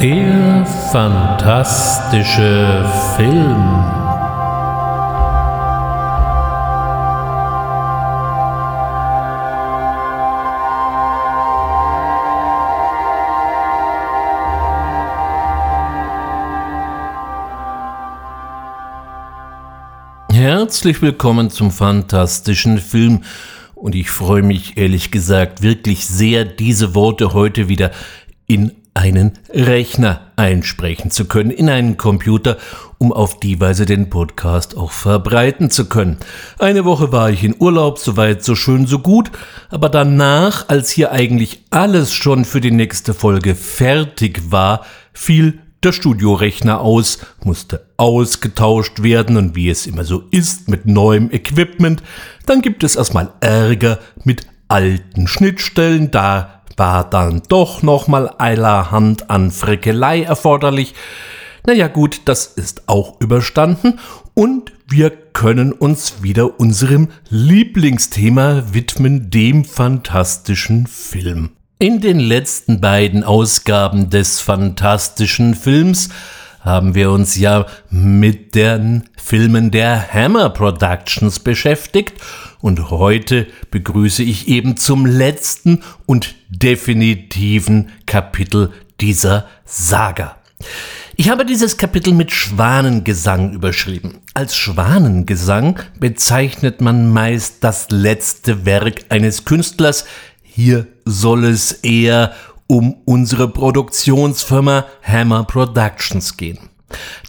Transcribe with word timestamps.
Der 0.00 0.64
fantastische 0.92 2.88
Film. 3.16 3.84
Herzlich 20.30 21.02
willkommen 21.02 21.50
zum 21.50 21.72
fantastischen 21.72 22.78
Film. 22.78 23.24
Und 23.74 23.96
ich 23.96 24.10
freue 24.10 24.42
mich 24.42 24.76
ehrlich 24.76 25.10
gesagt 25.10 25.62
wirklich 25.62 26.06
sehr, 26.06 26.44
diese 26.44 26.94
Worte 26.94 27.32
heute 27.32 27.68
wieder 27.68 27.90
in 28.46 28.77
einen 29.08 29.32
Rechner 29.50 30.20
einsprechen 30.36 31.10
zu 31.10 31.24
können, 31.24 31.50
in 31.50 31.68
einen 31.68 31.96
Computer, 31.96 32.58
um 32.98 33.12
auf 33.12 33.40
die 33.40 33.60
Weise 33.60 33.86
den 33.86 34.10
Podcast 34.10 34.76
auch 34.76 34.92
verbreiten 34.92 35.70
zu 35.70 35.86
können. 35.86 36.18
Eine 36.58 36.84
Woche 36.84 37.10
war 37.10 37.30
ich 37.30 37.42
in 37.42 37.56
Urlaub, 37.58 37.98
soweit 37.98 38.44
so 38.44 38.54
schön, 38.54 38.86
so 38.86 38.98
gut, 38.98 39.30
aber 39.70 39.88
danach, 39.88 40.68
als 40.68 40.90
hier 40.90 41.12
eigentlich 41.12 41.64
alles 41.70 42.12
schon 42.12 42.44
für 42.44 42.60
die 42.60 42.70
nächste 42.70 43.14
Folge 43.14 43.54
fertig 43.54 44.50
war, 44.50 44.84
fiel 45.12 45.60
der 45.82 45.92
Studiorechner 45.92 46.80
aus, 46.80 47.18
musste 47.44 47.86
ausgetauscht 47.96 49.02
werden 49.02 49.36
und 49.36 49.54
wie 49.54 49.70
es 49.70 49.86
immer 49.86 50.04
so 50.04 50.24
ist 50.30 50.68
mit 50.68 50.86
neuem 50.86 51.30
Equipment, 51.30 52.02
dann 52.46 52.62
gibt 52.62 52.84
es 52.84 52.96
erstmal 52.96 53.30
Ärger 53.40 53.98
mit 54.24 54.46
alten 54.68 55.26
Schnittstellen, 55.26 56.10
da 56.10 56.57
war 56.78 57.08
dann 57.08 57.42
doch 57.48 57.82
nochmal 57.82 58.28
allerhand 58.38 59.30
an 59.30 59.50
Frickelei 59.50 60.22
erforderlich. 60.22 60.94
Naja 61.66 61.88
gut, 61.88 62.22
das 62.24 62.46
ist 62.46 62.88
auch 62.88 63.20
überstanden 63.20 63.98
und 64.34 64.72
wir 64.88 65.10
können 65.10 65.72
uns 65.72 66.22
wieder 66.22 66.58
unserem 66.58 67.08
Lieblingsthema 67.28 68.62
widmen, 68.72 69.30
dem 69.30 69.64
fantastischen 69.64 70.86
Film. 70.86 71.50
In 71.78 72.00
den 72.00 72.18
letzten 72.18 72.80
beiden 72.80 73.22
Ausgaben 73.22 74.10
des 74.10 74.40
fantastischen 74.40 75.54
Films 75.54 76.08
haben 76.60 76.94
wir 76.94 77.10
uns 77.10 77.36
ja 77.36 77.66
mit 77.90 78.54
den 78.54 79.04
Filmen 79.16 79.70
der 79.70 80.12
Hammer 80.12 80.50
Productions 80.50 81.38
beschäftigt 81.38 82.14
und 82.60 82.90
heute 82.90 83.46
begrüße 83.70 84.22
ich 84.22 84.48
eben 84.48 84.76
zum 84.76 85.06
letzten 85.06 85.82
und 86.06 86.34
definitiven 86.48 87.90
Kapitel 88.06 88.72
dieser 89.00 89.46
Saga. 89.64 90.36
Ich 91.16 91.30
habe 91.30 91.44
dieses 91.44 91.76
Kapitel 91.76 92.14
mit 92.14 92.30
Schwanengesang 92.30 93.52
überschrieben. 93.52 94.18
Als 94.34 94.56
Schwanengesang 94.56 95.80
bezeichnet 95.98 96.80
man 96.80 97.12
meist 97.12 97.64
das 97.64 97.90
letzte 97.90 98.64
Werk 98.64 99.04
eines 99.08 99.44
Künstlers. 99.44 100.04
Hier 100.42 100.86
soll 101.04 101.44
es 101.44 101.72
eher 101.72 102.34
um 102.68 102.96
unsere 103.04 103.48
Produktionsfirma 103.48 104.86
Hammer 105.02 105.44
Productions 105.44 106.36
gehen. 106.36 106.58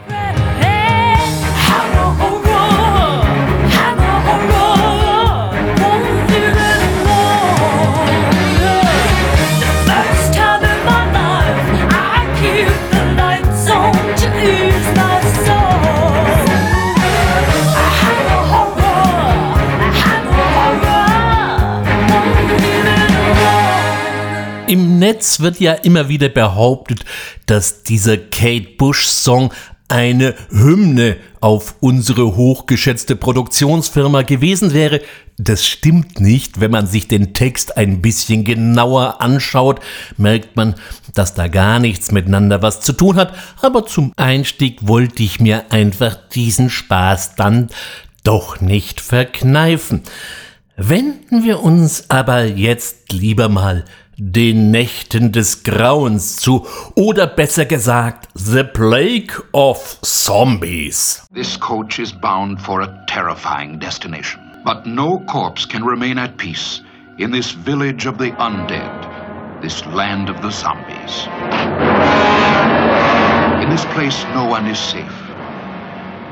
Im 24.75 24.99
Netz 24.99 25.39
wird 25.39 25.61
ja 25.61 25.71
immer 25.71 26.09
wieder 26.09 26.27
behauptet, 26.27 27.05
dass 27.45 27.83
dieser 27.83 28.17
Kate 28.17 28.67
Bush 28.77 29.07
Song 29.07 29.53
eine 29.87 30.35
Hymne 30.49 31.15
auf 31.39 31.75
unsere 31.79 32.35
hochgeschätzte 32.35 33.15
Produktionsfirma 33.15 34.23
gewesen 34.23 34.73
wäre. 34.73 34.99
Das 35.37 35.65
stimmt 35.65 36.19
nicht. 36.19 36.59
Wenn 36.59 36.71
man 36.71 36.87
sich 36.87 37.07
den 37.07 37.33
Text 37.33 37.77
ein 37.77 38.01
bisschen 38.01 38.43
genauer 38.43 39.21
anschaut, 39.21 39.79
merkt 40.17 40.57
man, 40.57 40.75
dass 41.13 41.33
da 41.33 41.47
gar 41.47 41.79
nichts 41.79 42.11
miteinander 42.11 42.61
was 42.61 42.81
zu 42.81 42.91
tun 42.91 43.15
hat. 43.15 43.33
Aber 43.61 43.85
zum 43.85 44.11
Einstieg 44.17 44.85
wollte 44.85 45.23
ich 45.23 45.39
mir 45.39 45.71
einfach 45.71 46.17
diesen 46.33 46.69
Spaß 46.69 47.35
dann 47.35 47.69
doch 48.25 48.59
nicht 48.59 48.99
verkneifen. 48.99 50.03
Wenden 50.75 51.45
wir 51.45 51.61
uns 51.61 52.09
aber 52.09 52.43
jetzt 52.43 53.13
lieber 53.13 53.47
mal 53.47 53.85
den 54.17 54.71
Nächten 54.71 55.31
des 55.31 55.63
Grauens 55.63 56.37
zu, 56.37 56.65
oder 56.95 57.27
besser 57.27 57.65
gesagt, 57.65 58.29
The 58.35 58.63
Plague 58.63 59.33
of 59.51 59.99
Zombies. 60.03 61.27
This 61.33 61.59
coach 61.59 61.99
is 61.99 62.13
bound 62.13 62.61
for 62.61 62.81
a 62.81 63.05
terrifying 63.07 63.79
destination. 63.79 64.41
But 64.63 64.85
no 64.85 65.19
corpse 65.27 65.65
can 65.67 65.83
remain 65.83 66.17
at 66.17 66.37
peace 66.37 66.81
in 67.19 67.31
this 67.31 67.51
village 67.51 68.07
of 68.07 68.17
the 68.17 68.31
undead, 68.39 69.61
this 69.61 69.85
land 69.85 70.29
of 70.29 70.41
the 70.41 70.49
zombies. 70.49 71.27
In 73.63 73.69
this 73.69 73.85
place, 73.93 74.25
no 74.33 74.45
one 74.45 74.67
is 74.67 74.79
safe. 74.79 75.21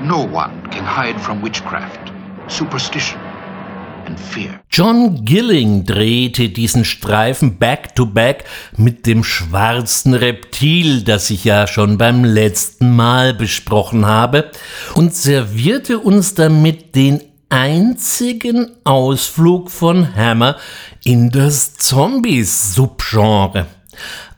No 0.02 0.26
one 0.26 0.66
can 0.72 0.84
hide 0.84 1.22
from 1.22 1.42
witchcraft, 1.42 2.12
superstition, 2.48 3.20
John 4.70 5.24
Gilling 5.26 5.86
drehte 5.86 6.50
diesen 6.50 6.86
Streifen 6.86 7.58
back-to-back 7.58 8.44
-back 8.44 8.78
mit 8.78 9.06
dem 9.06 9.24
schwarzen 9.24 10.14
Reptil, 10.14 11.04
das 11.04 11.30
ich 11.30 11.44
ja 11.44 11.68
schon 11.68 11.98
beim 11.98 12.24
letzten 12.24 12.96
Mal 12.96 13.34
besprochen 13.34 14.06
habe, 14.06 14.52
und 14.96 15.16
servierte 15.16 16.00
uns 16.00 16.34
damit 16.34 16.96
den 16.96 17.22
einzigen 17.50 18.72
Ausflug 18.84 19.70
von 19.70 20.16
Hammer 20.16 20.58
in 21.04 21.30
das 21.30 21.76
Zombies-Subgenre. 21.76 23.68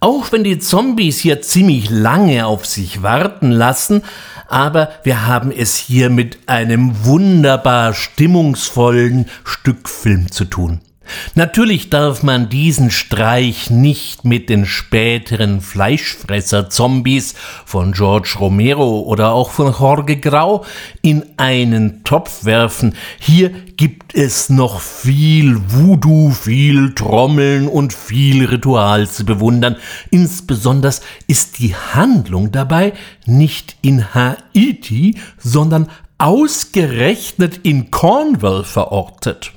Auch 0.01 0.31
wenn 0.33 0.43
die 0.43 0.59
Zombies 0.59 1.19
hier 1.19 1.41
ziemlich 1.41 1.89
lange 1.89 2.45
auf 2.45 2.65
sich 2.65 3.01
warten 3.01 3.51
lassen, 3.51 4.03
aber 4.47 4.89
wir 5.03 5.27
haben 5.27 5.51
es 5.51 5.75
hier 5.75 6.09
mit 6.09 6.37
einem 6.47 7.05
wunderbar 7.05 7.93
stimmungsvollen 7.93 9.25
Stückfilm 9.43 10.31
zu 10.31 10.45
tun. 10.45 10.81
Natürlich 11.35 11.89
darf 11.89 12.23
man 12.23 12.49
diesen 12.49 12.91
Streich 12.91 13.69
nicht 13.69 14.25
mit 14.25 14.49
den 14.49 14.65
späteren 14.65 15.61
Fleischfresser-Zombies 15.61 17.35
von 17.65 17.91
George 17.93 18.35
Romero 18.39 19.01
oder 19.01 19.31
auch 19.31 19.51
von 19.51 19.73
Jorge 19.73 20.17
Grau 20.17 20.65
in 21.01 21.23
einen 21.37 22.03
Topf 22.03 22.45
werfen. 22.45 22.95
Hier 23.19 23.49
gibt 23.49 24.15
es 24.15 24.49
noch 24.49 24.79
viel 24.79 25.57
Voodoo, 25.67 26.31
viel 26.31 26.93
Trommeln 26.95 27.67
und 27.67 27.93
viel 27.93 28.45
Ritual 28.45 29.07
zu 29.07 29.25
bewundern. 29.25 29.75
Insbesondere 30.11 30.93
ist 31.27 31.59
die 31.59 31.75
Handlung 31.75 32.51
dabei 32.51 32.93
nicht 33.25 33.75
in 33.81 34.13
Haiti, 34.13 35.17
sondern 35.37 35.89
ausgerechnet 36.17 37.59
in 37.63 37.91
Cornwall 37.91 38.63
verortet. 38.63 39.51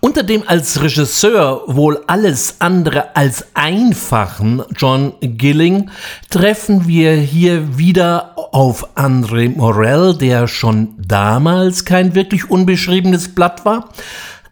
Unter 0.00 0.22
dem 0.22 0.42
als 0.46 0.82
Regisseur 0.82 1.62
wohl 1.66 2.02
alles 2.06 2.56
andere 2.60 3.14
als 3.14 3.44
einfachen 3.54 4.62
John 4.76 5.12
Gilling 5.20 5.90
treffen 6.30 6.88
wir 6.88 7.12
hier 7.12 7.76
wieder 7.76 8.32
auf 8.52 8.96
André 8.96 9.54
Morel, 9.54 10.16
der 10.16 10.48
schon 10.48 10.94
damals 10.98 11.84
kein 11.84 12.14
wirklich 12.14 12.50
unbeschriebenes 12.50 13.34
Blatt 13.34 13.64
war. 13.64 13.90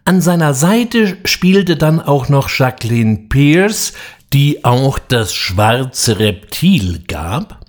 An 0.05 0.21
seiner 0.21 0.53
Seite 0.53 1.17
spielte 1.25 1.75
dann 1.75 1.99
auch 1.99 2.29
noch 2.29 2.49
Jacqueline 2.49 3.25
Pierce, 3.29 3.93
die 4.33 4.63
auch 4.63 4.99
das 4.99 5.33
schwarze 5.33 6.19
Reptil 6.19 7.03
gab. 7.07 7.59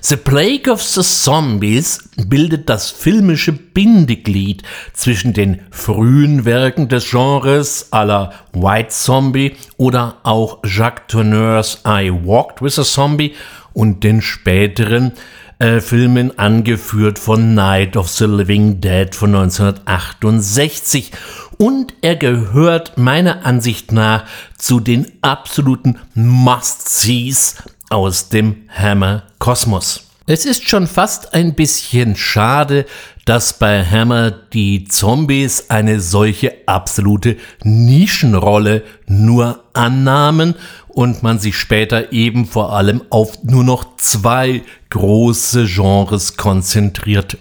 The 0.00 0.16
Plague 0.16 0.70
of 0.70 0.82
the 0.82 1.02
Zombies 1.02 2.10
bildet 2.16 2.68
das 2.68 2.90
filmische 2.90 3.52
Bindeglied 3.52 4.62
zwischen 4.92 5.32
den 5.32 5.60
frühen 5.70 6.44
Werken 6.44 6.88
des 6.88 7.10
Genres 7.10 7.92
à 7.92 8.04
la 8.04 8.32
White 8.52 8.90
Zombie 8.90 9.56
oder 9.76 10.18
auch 10.22 10.58
Jacques 10.64 11.08
Tourneurs 11.08 11.80
I 11.86 12.10
Walked 12.10 12.62
with 12.62 12.78
a 12.78 12.84
Zombie 12.84 13.34
und 13.72 14.04
den 14.04 14.22
späteren 14.22 15.12
äh, 15.58 15.80
Filmen 15.80 16.38
angeführt 16.38 17.18
von 17.18 17.54
Night 17.54 17.96
of 17.96 18.08
the 18.08 18.26
Living 18.26 18.80
Dead 18.80 19.14
von 19.14 19.34
1968 19.34 21.12
und 21.58 21.94
er 22.02 22.16
gehört 22.16 22.98
meiner 22.98 23.46
Ansicht 23.46 23.92
nach 23.92 24.24
zu 24.58 24.80
den 24.80 25.12
absoluten 25.22 25.98
Must-Sees 26.14 27.56
aus 27.90 28.28
dem 28.28 28.68
Hammer-Kosmos. 28.68 30.04
Es 30.26 30.46
ist 30.46 30.66
schon 30.66 30.86
fast 30.86 31.34
ein 31.34 31.54
bisschen 31.54 32.16
schade, 32.16 32.86
dass 33.26 33.58
bei 33.58 33.84
Hammer 33.84 34.30
die 34.30 34.86
Zombies 34.86 35.68
eine 35.68 36.00
solche 36.00 36.54
absolute 36.66 37.36
Nischenrolle 37.62 38.84
nur 39.06 39.64
annahmen 39.74 40.54
und 40.88 41.22
man 41.22 41.38
sich 41.38 41.58
später 41.58 42.12
eben 42.12 42.46
vor 42.46 42.72
allem 42.72 43.02
auf 43.10 43.42
nur 43.42 43.64
noch 43.64 43.96
zwei 43.96 44.62
große 44.88 45.66
Genres 45.66 46.38
konzentrierte. 46.38 47.38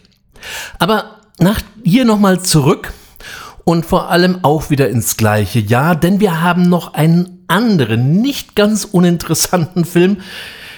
Aber 0.78 1.22
nach 1.40 1.62
hier 1.86 2.04
nochmal 2.04 2.42
zurück 2.42 2.92
und 3.64 3.86
vor 3.86 4.10
allem 4.10 4.40
auch 4.44 4.70
wieder 4.70 4.90
ins 4.90 5.16
gleiche 5.16 5.60
Jahr, 5.60 5.96
denn 5.96 6.20
wir 6.20 6.42
haben 6.42 6.68
noch 6.68 6.94
einen 6.94 7.43
anderen, 7.54 8.22
nicht 8.22 8.56
ganz 8.56 8.84
uninteressanten 8.84 9.86
Film, 9.86 10.18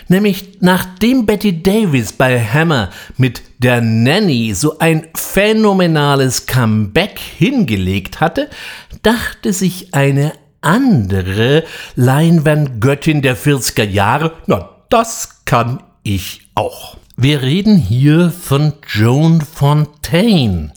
nämlich 0.09 0.57
nachdem 0.59 1.25
Betty 1.25 1.63
Davis 1.63 2.13
bei 2.13 2.39
Hammer 2.39 2.89
mit 3.17 3.41
der 3.59 3.81
Nanny 3.81 4.53
so 4.53 4.77
ein 4.79 5.07
phänomenales 5.15 6.45
Comeback 6.45 7.17
hingelegt 7.19 8.19
hatte, 8.19 8.49
dachte 9.01 9.53
sich 9.53 9.93
eine 9.93 10.33
andere 10.61 11.63
Leinwandgöttin 11.95 13.21
der 13.21 13.37
40er 13.37 13.87
Jahre, 13.87 14.33
na, 14.47 14.69
das 14.89 15.45
kann 15.45 15.81
ich 16.03 16.41
auch. 16.55 16.97
Wir 17.17 17.41
reden 17.43 17.77
hier 17.77 18.29
von 18.29 18.73
Joan 18.93 19.39
Fontaine. 19.39 20.73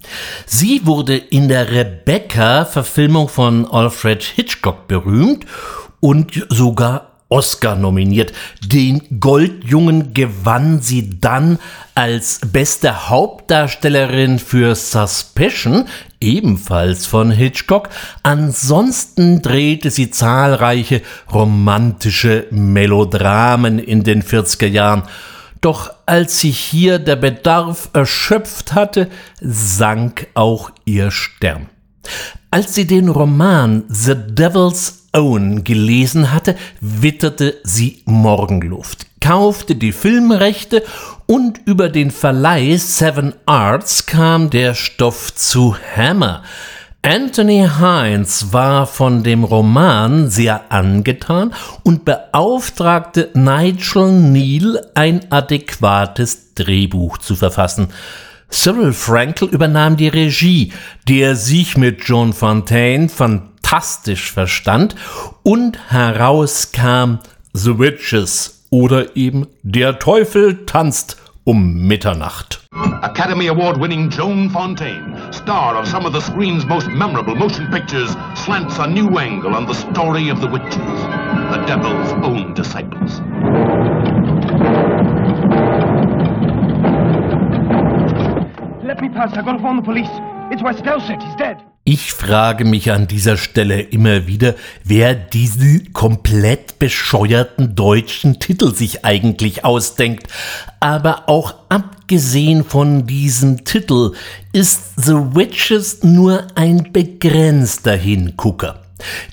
Sie 0.46 0.86
wurde 0.86 1.16
in 1.16 1.48
der 1.48 1.72
Rebecca-Verfilmung 1.72 3.28
von 3.28 3.66
Alfred 3.66 4.22
Hitchcock 4.22 4.86
berühmt 4.86 5.44
und 6.00 6.46
sogar 6.48 7.08
Oscar 7.30 7.76
nominiert. 7.76 8.32
Den 8.64 9.20
Goldjungen 9.20 10.14
gewann 10.14 10.80
sie 10.80 11.20
dann 11.20 11.58
als 11.94 12.40
beste 12.52 13.10
Hauptdarstellerin 13.10 14.38
für 14.38 14.74
Suspicion, 14.74 15.84
ebenfalls 16.20 17.06
von 17.06 17.30
Hitchcock. 17.30 17.90
Ansonsten 18.22 19.42
drehte 19.42 19.90
sie 19.90 20.10
zahlreiche 20.10 21.02
romantische 21.32 22.46
Melodramen 22.50 23.78
in 23.78 24.04
den 24.04 24.22
40er 24.22 24.66
Jahren. 24.66 25.02
Doch 25.60 25.92
als 26.06 26.40
sich 26.40 26.58
hier 26.58 26.98
der 26.98 27.16
Bedarf 27.16 27.90
erschöpft 27.92 28.74
hatte, 28.74 29.08
sank 29.40 30.28
auch 30.34 30.70
ihr 30.84 31.10
Stern. 31.10 31.68
Als 32.50 32.74
sie 32.74 32.86
den 32.86 33.08
Roman 33.08 33.84
The 33.88 34.14
Devil's 34.14 35.07
Own 35.18 35.64
gelesen 35.64 36.32
hatte, 36.32 36.54
witterte 36.80 37.56
sie 37.64 38.02
Morgenluft, 38.04 39.06
kaufte 39.20 39.74
die 39.74 39.92
Filmrechte 39.92 40.84
und 41.26 41.60
über 41.64 41.88
den 41.88 42.10
Verleih 42.12 42.76
Seven 42.76 43.34
Arts 43.44 44.06
kam 44.06 44.50
der 44.50 44.74
Stoff 44.74 45.34
zu 45.34 45.76
Hammer. 45.96 46.44
Anthony 47.02 47.68
Hines 47.80 48.52
war 48.52 48.86
von 48.86 49.24
dem 49.24 49.42
Roman 49.42 50.30
sehr 50.30 50.70
angetan 50.70 51.52
und 51.82 52.04
beauftragte 52.04 53.30
Nigel 53.34 54.12
Neal 54.12 54.80
ein 54.94 55.20
adäquates 55.30 56.54
Drehbuch 56.54 57.18
zu 57.18 57.34
verfassen. 57.34 57.88
Cyril 58.50 58.92
Frankel 58.92 59.48
übernahm 59.48 59.96
die 59.96 60.08
Regie, 60.08 60.72
der 61.06 61.36
sich 61.36 61.76
mit 61.76 62.04
John 62.04 62.32
Fontaine 62.32 63.08
fantastisch 63.68 64.32
verstand 64.32 64.94
und 65.42 65.78
herauskam 65.90 67.18
The 67.52 67.78
Witches 67.78 68.66
oder 68.70 69.14
eben 69.14 69.46
Der 69.62 69.98
Teufel 69.98 70.64
tanzt 70.64 71.18
um 71.44 71.86
Mitternacht. 71.86 72.66
Academy 73.02 73.48
Award 73.50 73.78
winning 73.78 74.08
Joan 74.08 74.48
Fontaine, 74.48 75.14
star 75.32 75.78
of 75.78 75.86
some 75.86 76.06
of 76.06 76.14
the 76.14 76.20
screen's 76.20 76.64
most 76.64 76.88
memorable 76.88 77.34
motion 77.34 77.68
pictures, 77.70 78.16
slants 78.34 78.78
a 78.78 78.86
new 78.86 79.18
angle 79.18 79.54
on 79.54 79.66
the 79.66 79.74
story 79.74 80.30
of 80.30 80.40
the 80.40 80.48
witches, 80.48 81.02
the 81.50 81.62
devil's 81.66 82.12
own 82.24 82.54
disciples. 82.54 83.20
Let 88.82 89.02
me 89.02 89.10
pass. 89.10 89.36
I 89.36 89.42
gotta 89.42 89.58
phone 89.60 89.76
the 89.76 89.82
police. 89.82 90.10
It's 90.50 90.62
West 90.62 90.82
Dorset. 90.84 91.22
He's 91.22 91.36
dead. 91.36 91.62
Ich 91.90 92.12
frage 92.12 92.66
mich 92.66 92.92
an 92.92 93.08
dieser 93.08 93.38
Stelle 93.38 93.80
immer 93.80 94.26
wieder, 94.26 94.56
wer 94.84 95.14
diesen 95.14 95.94
komplett 95.94 96.78
bescheuerten 96.78 97.76
deutschen 97.76 98.38
Titel 98.38 98.74
sich 98.74 99.06
eigentlich 99.06 99.64
ausdenkt. 99.64 100.26
Aber 100.80 101.30
auch 101.30 101.54
abgesehen 101.70 102.62
von 102.62 103.06
diesem 103.06 103.64
Titel 103.64 104.12
ist 104.52 104.80
The 104.96 105.14
Witches 105.34 106.02
nur 106.02 106.46
ein 106.56 106.92
begrenzter 106.92 107.96
Hingucker. 107.96 108.82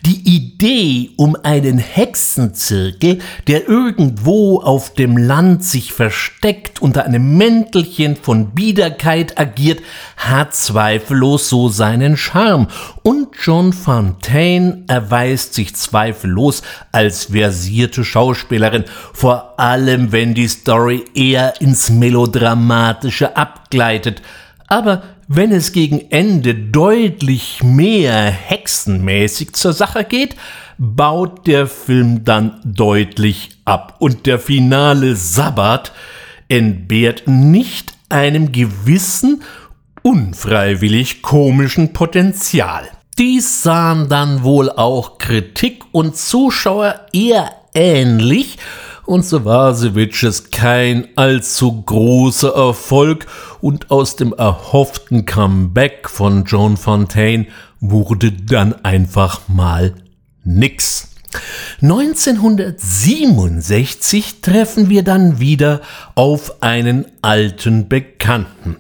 Die 0.05 0.21
Idee 0.35 1.11
um 1.17 1.35
einen 1.41 1.79
Hexenzirkel, 1.79 3.19
der 3.47 3.67
irgendwo 3.67 4.61
auf 4.61 4.93
dem 4.93 5.17
Land 5.17 5.63
sich 5.63 5.91
versteckt 5.91 6.81
unter 6.81 7.05
einem 7.05 7.37
Mäntelchen 7.37 8.15
von 8.15 8.51
Biederkeit 8.51 9.39
agiert, 9.39 9.81
hat 10.17 10.55
zweifellos 10.55 11.49
so 11.49 11.69
seinen 11.69 12.15
Charme 12.15 12.67
und 13.01 13.29
John 13.43 13.73
Fontaine 13.73 14.83
erweist 14.87 15.55
sich 15.55 15.75
zweifellos 15.75 16.61
als 16.91 17.25
versierte 17.25 18.05
Schauspielerin, 18.05 18.85
vor 19.13 19.59
allem 19.59 20.11
wenn 20.11 20.35
die 20.35 20.47
Story 20.47 21.05
eher 21.15 21.59
ins 21.59 21.89
Melodramatische 21.89 23.35
abgleitet. 23.35 24.21
Aber 24.67 25.03
wenn 25.27 25.51
es 25.51 25.71
gegen 25.71 26.11
Ende 26.11 26.53
deutlich 26.53 27.63
mehr 27.63 28.25
hexenmäßig 28.25 29.53
zur 29.53 29.73
Sache 29.73 30.03
geht, 30.03 30.35
baut 30.77 31.47
der 31.47 31.67
Film 31.67 32.23
dann 32.25 32.59
deutlich 32.63 33.51
ab 33.65 33.95
und 33.99 34.25
der 34.25 34.39
finale 34.39 35.15
Sabbat 35.15 35.91
entbehrt 36.47 37.23
nicht 37.27 37.93
einem 38.09 38.51
gewissen, 38.51 39.41
unfreiwillig 40.03 41.21
komischen 41.21 41.93
Potenzial. 41.93 42.87
Dies 43.17 43.63
sahen 43.63 44.09
dann 44.09 44.43
wohl 44.43 44.69
auch 44.69 45.17
Kritik 45.17 45.83
und 45.91 46.17
Zuschauer 46.17 47.07
eher 47.13 47.49
ähnlich 47.73 48.57
und 49.05 49.25
so 49.25 49.45
war 49.45 49.75
The 49.75 49.95
Witches 49.95 50.51
kein 50.51 51.07
allzu 51.15 51.83
großer 51.83 52.53
Erfolg 52.55 53.27
und 53.61 53.91
aus 53.91 54.15
dem 54.15 54.33
erhofften 54.33 55.25
Comeback 55.25 56.09
von 56.09 56.45
Joan 56.45 56.77
Fontaine 56.77 57.47
wurde 57.79 58.31
dann 58.31 58.73
einfach 58.83 59.41
mal 59.47 59.93
nix. 60.43 61.09
1967 61.81 64.41
treffen 64.41 64.89
wir 64.89 65.03
dann 65.03 65.39
wieder 65.39 65.81
auf 66.15 66.63
einen 66.63 67.05
alten 67.21 67.87
Bekannten. 67.89 68.77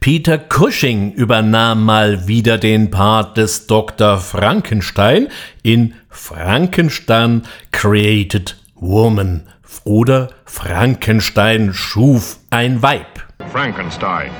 Peter 0.00 0.36
Cushing 0.38 1.12
übernahm 1.12 1.84
mal 1.84 2.26
wieder 2.26 2.58
den 2.58 2.90
Part 2.90 3.36
des 3.36 3.68
Dr. 3.68 4.18
Frankenstein 4.18 5.28
in 5.62 5.94
Frankenstein 6.08 7.42
Created 7.70 8.56
Woman 8.74 9.44
oder 9.84 10.30
Frankenstein 10.44 11.72
schuf 11.72 12.38
ein 12.50 12.82
Weib. 12.82 13.06
Frankenstein. 13.50 14.30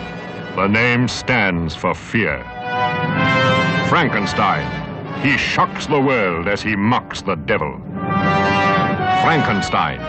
The 0.57 0.69
name 0.69 1.09
stands 1.09 1.75
for 1.75 1.95
fear. 1.95 2.45
Frankenstein 3.89 4.67
He 5.23 5.39
shocks 5.39 5.87
the 5.87 6.01
world 6.01 6.49
as 6.49 6.61
he 6.61 6.75
mocks 6.75 7.23
the 7.23 7.37
devil. 7.37 7.81
Frankenstein. 9.23 10.01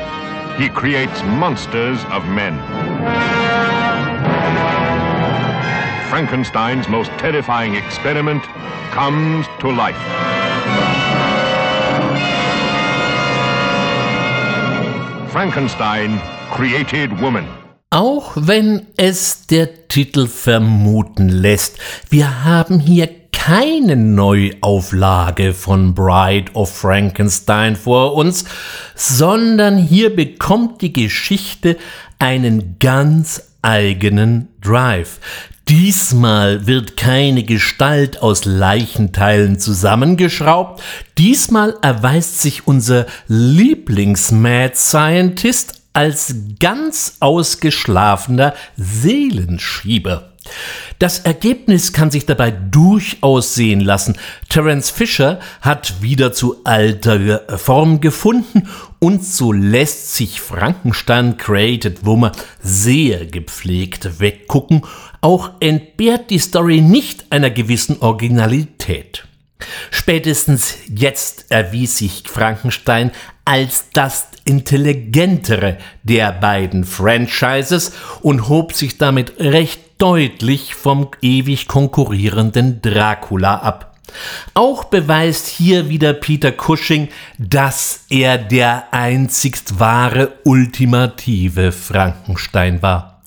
He 0.59 0.69
creates 0.69 1.21
monsters 1.23 2.03
of 2.05 2.25
men. 2.25 2.57
Frankenstein's 6.09 6.89
most 6.89 7.11
terrifying 7.19 7.75
experiment 7.75 8.41
comes 8.91 9.45
to 9.59 9.69
life. 9.69 10.92
Frankenstein 15.33 16.21
created 16.51 17.19
woman. 17.19 17.43
Auch 17.89 18.33
wenn 18.35 18.85
es 18.97 19.47
der 19.47 19.87
Titel 19.87 20.27
vermuten 20.27 21.27
lässt, 21.27 21.79
wir 22.11 22.43
haben 22.43 22.79
hier 22.79 23.09
keine 23.31 23.95
Neuauflage 23.95 25.55
von 25.55 25.95
Bride 25.95 26.51
of 26.53 26.71
Frankenstein 26.77 27.75
vor 27.75 28.13
uns, 28.13 28.45
sondern 28.93 29.79
hier 29.79 30.15
bekommt 30.15 30.83
die 30.83 30.93
Geschichte 30.93 31.77
einen 32.19 32.77
ganz 32.77 33.55
eigenen 33.63 34.49
Drive. 34.61 35.19
Diesmal 35.69 36.67
wird 36.67 36.97
keine 36.97 37.43
Gestalt 37.43 38.21
aus 38.21 38.43
Leichenteilen 38.43 39.59
zusammengeschraubt. 39.59 40.83
Diesmal 41.17 41.75
erweist 41.81 42.41
sich 42.41 42.67
unser 42.67 43.05
Lieblings-Mad 43.27 44.75
Scientist 44.75 45.81
als 45.93 46.35
ganz 46.59 47.17
ausgeschlafener 47.21 48.53
Seelenschieber. 48.75 50.32
Das 50.99 51.19
Ergebnis 51.19 51.93
kann 51.93 52.11
sich 52.11 52.25
dabei 52.25 52.51
durchaus 52.51 53.55
sehen 53.55 53.79
lassen. 53.79 54.17
Terence 54.49 54.89
Fisher 54.89 55.39
hat 55.61 56.01
wieder 56.01 56.33
zu 56.33 56.57
alter 56.63 57.41
Form 57.57 58.01
gefunden 58.01 58.67
und 58.99 59.23
so 59.23 59.51
lässt 59.51 60.15
sich 60.15 60.41
Frankenstein 60.41 61.37
Created 61.37 62.05
Woman 62.05 62.31
sehr 62.61 63.25
gepflegt 63.25 64.19
weggucken. 64.19 64.83
Auch 65.21 65.51
entbehrt 65.59 66.29
die 66.29 66.39
Story 66.39 66.81
nicht 66.81 67.25
einer 67.29 67.49
gewissen 67.49 68.01
Originalität. 68.01 69.25
Spätestens 69.91 70.77
jetzt 70.93 71.45
erwies 71.49 71.97
sich 71.97 72.23
Frankenstein 72.25 73.11
als 73.45 73.85
das 73.93 74.27
intelligentere 74.45 75.77
der 76.03 76.31
beiden 76.31 76.83
Franchises 76.83 77.93
und 78.21 78.49
hob 78.49 78.73
sich 78.73 78.97
damit 78.97 79.39
recht 79.39 79.79
deutlich 80.03 80.75
vom 80.75 81.07
ewig 81.21 81.69
konkurrierenden 81.69 82.81
Dracula 82.81 83.55
ab. 83.59 83.97
Auch 84.53 84.83
beweist 84.83 85.47
hier 85.47 85.87
wieder 85.87 86.11
Peter 86.11 86.51
Cushing, 86.51 87.07
dass 87.37 88.03
er 88.09 88.37
der 88.37 88.93
einzigst 88.93 89.79
wahre 89.79 90.33
ultimative 90.43 91.71
Frankenstein 91.71 92.81
war. 92.81 93.21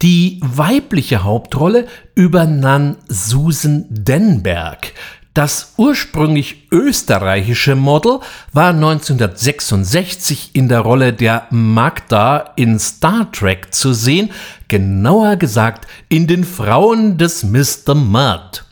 Die 0.00 0.40
weibliche 0.42 1.24
Hauptrolle 1.24 1.86
übernahm 2.14 2.96
Susan 3.08 3.84
Denberg, 3.90 4.94
das 5.38 5.74
ursprünglich 5.76 6.66
österreichische 6.72 7.76
Model 7.76 8.18
war 8.52 8.70
1966 8.70 10.50
in 10.54 10.68
der 10.68 10.80
Rolle 10.80 11.12
der 11.12 11.46
Magda 11.50 12.54
in 12.56 12.80
Star 12.80 13.30
Trek 13.30 13.72
zu 13.72 13.92
sehen, 13.92 14.30
genauer 14.66 15.36
gesagt 15.36 15.86
in 16.08 16.26
den 16.26 16.42
Frauen 16.42 17.18
des 17.18 17.44
Mr. 17.44 17.94
Mudd. 17.94 18.64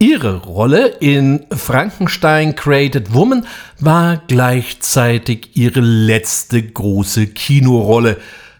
Ihre 0.00 0.38
Rolle 0.38 0.88
in 0.88 1.46
Frankenstein 1.52 2.56
Created 2.56 3.14
Woman 3.14 3.46
war 3.78 4.22
gleichzeitig 4.26 5.50
ihre 5.54 5.78
letzte 5.78 6.64
große 6.64 7.28
Kinorolle. 7.28 8.16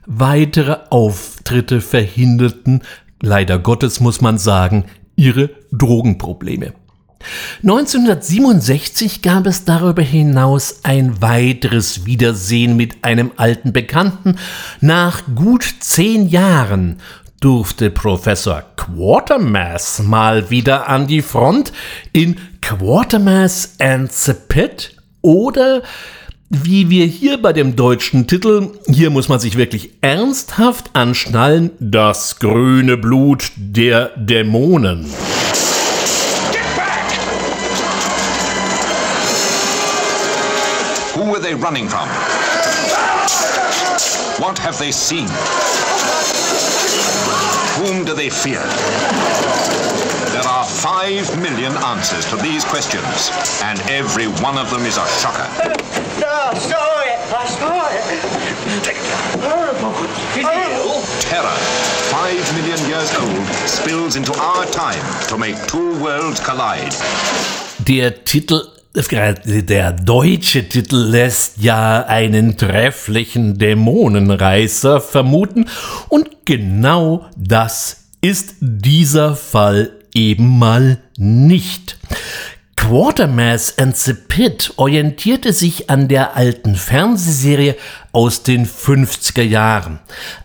Weitere 0.07 0.77
Auftritte 0.91 1.81
verhinderten, 1.81 2.83
leider 3.21 3.59
Gottes 3.59 3.99
muss 3.99 4.21
man 4.21 4.39
sagen, 4.39 4.85
ihre 5.17 5.51
Drogenprobleme. 5.73 6.75
1967 7.63 9.23
gab 9.23 9.47
es 9.47 9.65
darüber 9.65 10.03
hinaus 10.03 10.81
ein 10.83 11.21
weiteres 11.21 12.07
Wiedersehen 12.07 12.77
mit 12.77 13.05
einem 13.05 13.33
alten 13.37 13.73
Bekannten. 13.73 14.37
Nach 14.81 15.23
gut 15.35 15.65
zehn 15.81 16.29
Jahren 16.29 16.99
durfte 17.41 17.91
Professor 17.91 18.63
Quatermass 18.77 20.01
mal 20.03 20.51
wieder 20.51 20.89
an 20.89 21.07
die 21.07 21.23
Front 21.23 21.73
in 22.13 22.37
Quatermass 22.61 23.75
and 23.81 24.13
the 24.13 24.33
Pit 24.33 24.97
oder 25.23 25.83
wie 26.55 26.91
wir 26.91 27.07
hier 27.07 27.41
bei 27.41 27.55
dem 27.55 27.77
deutschen 27.77 28.27
Titel, 28.27 28.73
hier 28.87 29.09
muss 29.09 29.29
man 29.29 29.41
sich 29.41 29.57
wirklich 29.57 29.95
ernsthaft 30.03 30.91
anschnallen, 30.93 31.71
das 31.81 32.41
grüne 32.41 32.99
Blut 32.99 33.51
der 33.57 34.11
Dämonen. 34.17 35.07
They 41.43 41.55
running 41.55 41.89
from? 41.89 42.09
What 44.41 44.59
have 44.59 44.79
they 44.79 44.93
seen? 44.93 45.27
Whom 47.79 48.05
do 48.05 48.15
they 48.15 48.31
fear? 48.31 48.63
There 50.33 50.47
are 50.47 50.65
five 50.65 51.27
million 51.43 51.73
answers 51.83 52.25
to 52.31 52.37
these 52.37 52.65
questions, 52.65 53.31
and 53.63 53.81
every 53.91 54.27
one 54.41 54.57
of 54.57 54.71
them 54.71 54.83
is 54.83 54.97
a 54.97 55.07
shocker. 55.21 55.49
No, 56.21 56.31
I 56.31 56.59
saw 56.59 57.03
it. 57.11 57.19
I 57.35 57.47
saw 57.59 57.89
it. 57.91 58.03
Horrible. 59.43 59.93
Horrible. 60.47 61.03
Terror, 61.21 61.59
five 62.11 62.55
million 62.55 62.79
years 62.89 63.13
old, 63.19 63.47
spills 63.69 64.17
into 64.17 64.33
our 64.35 64.65
time 64.67 65.03
to 65.29 65.37
make 65.37 65.57
two 65.67 66.01
worlds 66.03 66.39
collide. 66.41 66.93
Der 67.85 68.11
Titel 68.11 68.72
der 68.95 69.93
deutsche 69.93 70.69
Titel 70.69 70.97
lässt 70.97 71.63
ja 71.63 72.05
einen 72.05 72.59
trefflichen 72.59 73.57
Dämonenreißer 73.57 75.01
vermuten 75.01 75.67
und 76.09 76.29
genau 76.45 77.27
das 77.37 78.05
ist 78.21 78.57
dieser 78.61 79.35
Fall 79.35 79.91
eben 80.15 80.59
mal 80.59 80.99
nicht. 81.17 81.99
Quatermass 82.93 83.79
and 83.79 83.97
the 83.97 84.13
Pit 84.13 84.75
orientierte 84.77 85.55
sich 85.55 85.89
an 85.89 86.09
der 86.09 86.37
alten 86.37 86.75
Fernsehserie 86.75 87.75
aus 88.13 88.43
den 88.43 88.67
50er 88.67 89.41
Jahren. 89.41 89.99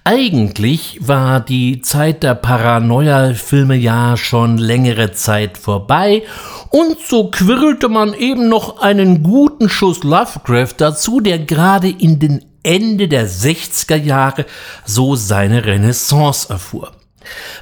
Eigentlich 0.06 0.98
war 1.01 1.42
die 1.42 1.82
Zeit 1.82 2.24
der 2.24 2.36
Paranoia-Filme 2.36 3.75
ja 3.75 4.16
schon 4.16 4.58
längere 4.58 5.12
Zeit 5.12 5.58
vorbei 5.58 6.24
und 6.70 6.98
so 7.06 7.30
quirlte 7.32 7.89
man 7.89 8.13
eben 8.13 8.48
noch 8.48 8.80
einen 8.80 9.24
guten 9.24 9.68
Schuss 9.68 10.04
Lovecraft 10.06 10.75
dazu, 10.77 11.20
der 11.20 11.39
gerade 11.39 11.89
in 11.89 12.18
den 12.18 12.46
Ende 12.63 13.10
der 13.10 13.27
60er 13.27 13.98
Jahre 13.98 14.46
so 14.86 15.18
seine 15.18 15.66
Renaissance 15.66 16.50
erfuhr. 16.50 16.94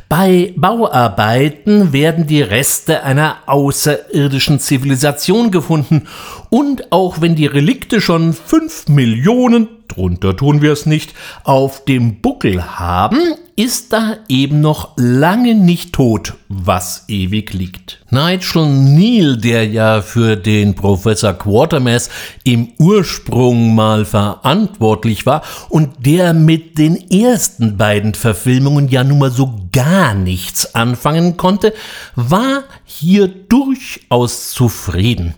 Bei 0.09 0.53
Bauarbeiten 0.55 1.93
werden 1.93 2.27
die 2.27 2.41
Reste 2.41 3.03
einer 3.03 3.37
außerirdischen 3.47 4.59
Zivilisation 4.59 5.51
gefunden. 5.51 6.07
Und 6.49 6.91
auch 6.91 7.21
wenn 7.21 7.35
die 7.35 7.47
Relikte 7.47 8.01
schon 8.01 8.33
fünf 8.33 8.87
Millionen, 8.87 9.67
drunter 9.87 10.35
tun 10.35 10.61
wir 10.61 10.71
es 10.71 10.85
nicht, 10.85 11.13
auf 11.43 11.85
dem 11.85 12.21
Buckel 12.21 12.79
haben, 12.79 13.19
ist 13.55 13.93
da 13.93 14.17
eben 14.27 14.59
noch 14.59 14.91
lange 14.97 15.55
nicht 15.55 15.93
tot, 15.93 16.33
was 16.49 17.05
ewig 17.07 17.53
liegt. 17.53 18.01
Nigel 18.09 18.67
Neal, 18.67 19.37
der 19.37 19.65
ja 19.67 20.01
für 20.01 20.35
den 20.35 20.75
Professor 20.75 21.33
Quatermass 21.33 22.09
im 22.43 22.73
Ursprung 22.77 23.73
mal 23.73 24.03
verantwortlich 24.03 25.25
war 25.25 25.41
und 25.69 26.05
der 26.05 26.33
mit 26.33 26.77
den 26.77 27.09
ersten 27.09 27.77
beiden 27.77 28.13
Verfilmungen 28.13 28.89
ja 28.89 29.03
nun 29.03 29.19
mal 29.19 29.31
so 29.31 29.55
gar 29.71 30.13
nichts 30.13 30.75
anfangen 30.75 31.37
konnte, 31.37 31.73
war 32.15 32.63
hier 32.83 33.27
durchaus 33.27 34.51
zufrieden. 34.51 35.33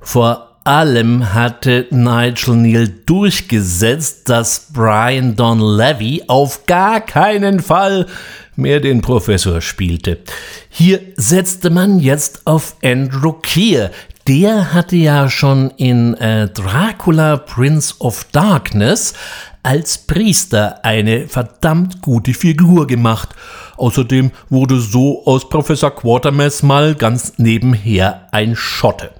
Vor 0.00 0.53
allem 0.64 1.34
hatte 1.34 1.86
Nigel 1.90 2.56
Neal 2.56 2.88
durchgesetzt, 3.06 4.28
dass 4.28 4.68
Brian 4.72 5.36
Don 5.36 5.60
Levy 5.60 6.24
auf 6.26 6.66
gar 6.66 7.00
keinen 7.00 7.60
Fall 7.60 8.06
mehr 8.56 8.80
den 8.80 9.02
Professor 9.02 9.60
spielte. 9.60 10.18
Hier 10.68 11.00
setzte 11.16 11.70
man 11.70 11.98
jetzt 11.98 12.46
auf 12.46 12.76
Andrew 12.82 13.34
Keir, 13.42 13.90
der 14.26 14.72
hatte 14.72 14.96
ja 14.96 15.28
schon 15.28 15.70
in 15.76 16.14
äh, 16.14 16.48
Dracula 16.48 17.36
Prince 17.36 17.94
of 17.98 18.24
Darkness 18.32 19.12
als 19.62 19.98
Priester 19.98 20.82
eine 20.84 21.28
verdammt 21.28 22.00
gute 22.00 22.32
Figur 22.32 22.86
gemacht. 22.86 23.30
Außerdem 23.76 24.30
wurde 24.48 24.78
so 24.78 25.26
aus 25.26 25.48
Professor 25.48 25.90
Quatermass 25.90 26.62
mal 26.62 26.94
ganz 26.94 27.34
nebenher 27.36 28.28
ein 28.30 28.56
Schotte. 28.56 29.10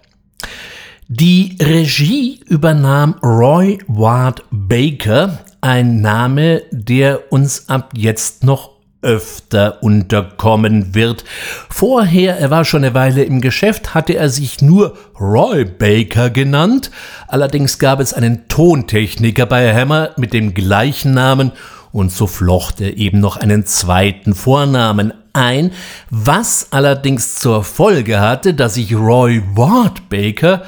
Die 1.08 1.58
Regie 1.60 2.40
übernahm 2.48 3.16
Roy 3.22 3.78
Ward 3.88 4.42
Baker, 4.50 5.44
ein 5.60 6.00
Name, 6.00 6.62
der 6.70 7.30
uns 7.30 7.68
ab 7.68 7.90
jetzt 7.94 8.42
noch 8.42 8.70
öfter 9.02 9.82
unterkommen 9.82 10.94
wird. 10.94 11.24
Vorher, 11.68 12.38
er 12.38 12.50
war 12.50 12.64
schon 12.64 12.84
eine 12.84 12.94
Weile 12.94 13.22
im 13.22 13.42
Geschäft, 13.42 13.94
hatte 13.94 14.14
er 14.14 14.30
sich 14.30 14.62
nur 14.62 14.96
Roy 15.20 15.66
Baker 15.66 16.30
genannt. 16.30 16.90
Allerdings 17.28 17.78
gab 17.78 18.00
es 18.00 18.14
einen 18.14 18.48
Tontechniker 18.48 19.44
bei 19.44 19.74
Hammer 19.74 20.12
mit 20.16 20.32
dem 20.32 20.54
gleichen 20.54 21.12
Namen 21.12 21.52
und 21.92 22.12
so 22.12 22.26
flocht 22.26 22.80
er 22.80 22.96
eben 22.96 23.20
noch 23.20 23.36
einen 23.36 23.66
zweiten 23.66 24.34
Vornamen 24.34 25.12
ein, 25.34 25.72
was 26.08 26.68
allerdings 26.70 27.34
zur 27.34 27.62
Folge 27.62 28.20
hatte, 28.20 28.54
dass 28.54 28.74
sich 28.74 28.94
Roy 28.94 29.42
Ward 29.54 30.08
Baker 30.08 30.62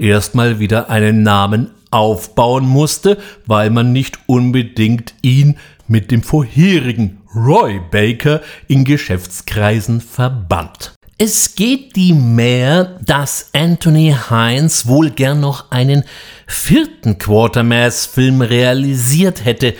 erstmal 0.00 0.58
wieder 0.58 0.90
einen 0.90 1.22
Namen 1.22 1.70
aufbauen 1.90 2.66
musste, 2.66 3.18
weil 3.46 3.70
man 3.70 3.92
nicht 3.92 4.18
unbedingt 4.26 5.14
ihn 5.22 5.58
mit 5.86 6.10
dem 6.10 6.22
vorherigen 6.22 7.20
Roy 7.34 7.80
Baker 7.90 8.40
in 8.68 8.84
Geschäftskreisen 8.84 10.00
verband. 10.00 10.94
Es 11.18 11.54
geht 11.54 11.96
die 11.96 12.14
mehr, 12.14 12.98
dass 13.04 13.50
Anthony 13.52 14.16
Hines 14.30 14.86
wohl 14.86 15.10
gern 15.10 15.40
noch 15.40 15.70
einen 15.70 16.04
vierten 16.46 17.18
Quatermass-Film 17.18 18.40
realisiert 18.40 19.44
hätte. 19.44 19.74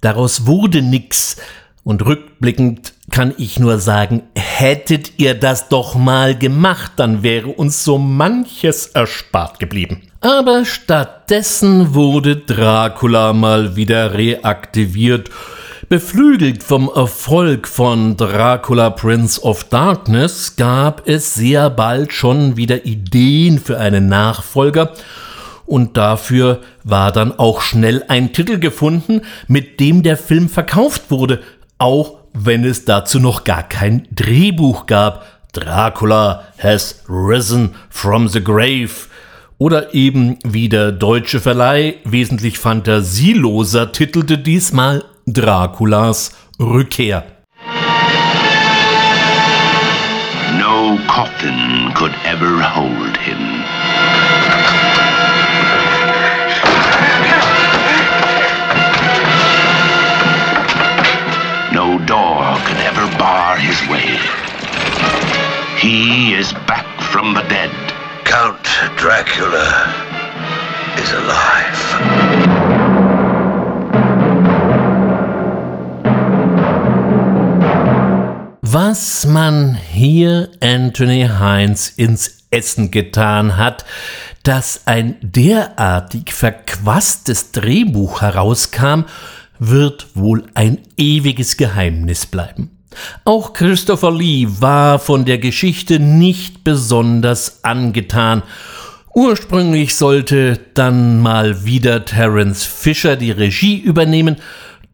Daraus 0.00 0.44
wurde 0.46 0.82
nix. 0.82 1.36
Und 1.84 2.06
rückblickend 2.06 2.94
kann 3.10 3.34
ich 3.38 3.58
nur 3.58 3.78
sagen, 3.78 4.22
hättet 4.36 5.18
ihr 5.18 5.34
das 5.34 5.68
doch 5.68 5.96
mal 5.96 6.38
gemacht, 6.38 6.92
dann 6.96 7.24
wäre 7.24 7.48
uns 7.48 7.82
so 7.82 7.98
manches 7.98 8.86
erspart 8.86 9.58
geblieben. 9.58 10.02
Aber 10.20 10.64
stattdessen 10.64 11.94
wurde 11.94 12.36
Dracula 12.36 13.32
mal 13.32 13.74
wieder 13.74 14.14
reaktiviert. 14.14 15.30
Beflügelt 15.88 16.62
vom 16.62 16.88
Erfolg 16.94 17.66
von 17.66 18.16
Dracula 18.16 18.90
Prince 18.90 19.42
of 19.42 19.64
Darkness 19.64 20.54
gab 20.56 21.08
es 21.08 21.34
sehr 21.34 21.68
bald 21.68 22.12
schon 22.12 22.56
wieder 22.56 22.86
Ideen 22.86 23.58
für 23.58 23.78
einen 23.78 24.06
Nachfolger 24.06 24.92
und 25.66 25.96
dafür 25.96 26.60
war 26.84 27.12
dann 27.12 27.38
auch 27.38 27.60
schnell 27.60 28.04
ein 28.08 28.32
Titel 28.32 28.58
gefunden, 28.58 29.22
mit 29.48 29.80
dem 29.80 30.02
der 30.02 30.16
Film 30.16 30.48
verkauft 30.48 31.10
wurde, 31.10 31.40
auch 31.78 32.18
wenn 32.32 32.64
es 32.64 32.84
dazu 32.84 33.20
noch 33.20 33.44
gar 33.44 33.62
kein 33.62 34.08
Drehbuch 34.10 34.86
gab. 34.86 35.26
Dracula 35.52 36.44
has 36.58 37.02
risen 37.08 37.74
from 37.90 38.28
the 38.28 38.42
grave 38.42 39.08
oder 39.58 39.94
eben 39.94 40.38
wie 40.44 40.68
der 40.68 40.92
deutsche 40.92 41.40
Verleih 41.40 41.96
wesentlich 42.04 42.58
fantasieloser 42.58 43.92
titelte 43.92 44.38
diesmal 44.38 45.04
Draculas 45.26 46.34
Rückkehr. 46.58 47.24
No 50.58 50.98
coffin 51.06 51.92
could 51.94 52.12
ever 52.24 52.74
hold 52.74 53.16
him. 53.18 53.62
His 63.62 63.78
way. 63.88 64.18
He 65.78 66.34
is 66.34 66.52
back 66.66 66.86
from 67.00 67.34
the 67.34 67.42
dead. 67.48 67.70
Count 68.24 68.66
Dracula 68.96 69.68
is 70.98 71.12
alive. 71.12 71.80
Was 78.62 79.26
man 79.26 79.74
hier 79.74 80.50
Anthony 80.60 81.28
Hines 81.28 81.90
ins 81.90 82.46
Essen 82.50 82.90
getan 82.90 83.56
hat, 83.56 83.84
dass 84.42 84.86
ein 84.86 85.16
derartig 85.22 86.32
verquasstes 86.32 87.52
Drehbuch 87.52 88.22
herauskam, 88.22 89.04
wird 89.60 90.16
wohl 90.16 90.48
ein 90.54 90.78
ewiges 90.96 91.56
Geheimnis 91.56 92.26
bleiben. 92.26 92.81
Auch 93.24 93.52
Christopher 93.52 94.12
Lee 94.12 94.46
war 94.48 94.98
von 94.98 95.24
der 95.24 95.38
Geschichte 95.38 95.98
nicht 95.98 96.64
besonders 96.64 97.64
angetan. 97.64 98.42
Ursprünglich 99.14 99.94
sollte 99.94 100.58
dann 100.74 101.20
mal 101.20 101.64
wieder 101.64 102.04
Terence 102.04 102.64
Fisher 102.64 103.16
die 103.16 103.30
Regie 103.30 103.78
übernehmen, 103.78 104.36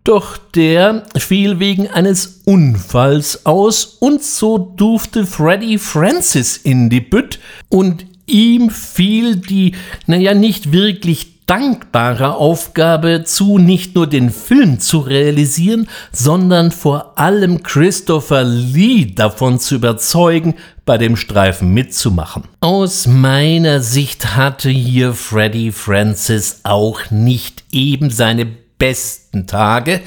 doch 0.02 0.38
der 0.38 1.04
fiel 1.16 1.60
wegen 1.60 1.88
eines 1.88 2.40
Unfalls 2.44 3.46
aus 3.46 3.84
und 3.84 4.22
so 4.22 4.58
durfte 4.58 5.26
Freddie 5.26 5.78
Francis 5.78 6.56
in 6.56 6.88
die 6.88 7.00
Bütt 7.00 7.38
und 7.68 8.06
ihm 8.26 8.70
fiel 8.70 9.36
die, 9.36 9.74
naja, 10.06 10.34
nicht 10.34 10.72
wirklich 10.72 11.37
dankbare 11.48 12.34
Aufgabe 12.36 13.24
zu, 13.24 13.58
nicht 13.58 13.96
nur 13.96 14.06
den 14.06 14.30
Film 14.30 14.78
zu 14.78 15.00
realisieren, 15.00 15.88
sondern 16.12 16.70
vor 16.70 17.18
allem 17.18 17.62
Christopher 17.62 18.44
Lee 18.44 19.06
davon 19.06 19.58
zu 19.58 19.76
überzeugen, 19.76 20.54
bei 20.84 20.98
dem 20.98 21.16
Streifen 21.16 21.74
mitzumachen. 21.74 22.44
Aus 22.60 23.06
meiner 23.06 23.80
Sicht 23.80 24.36
hatte 24.36 24.70
hier 24.70 25.14
Freddie 25.14 25.72
Francis 25.72 26.60
auch 26.64 27.10
nicht 27.10 27.64
eben 27.72 28.10
seine 28.10 28.46
besten 28.78 29.46
Tage. 29.46 30.00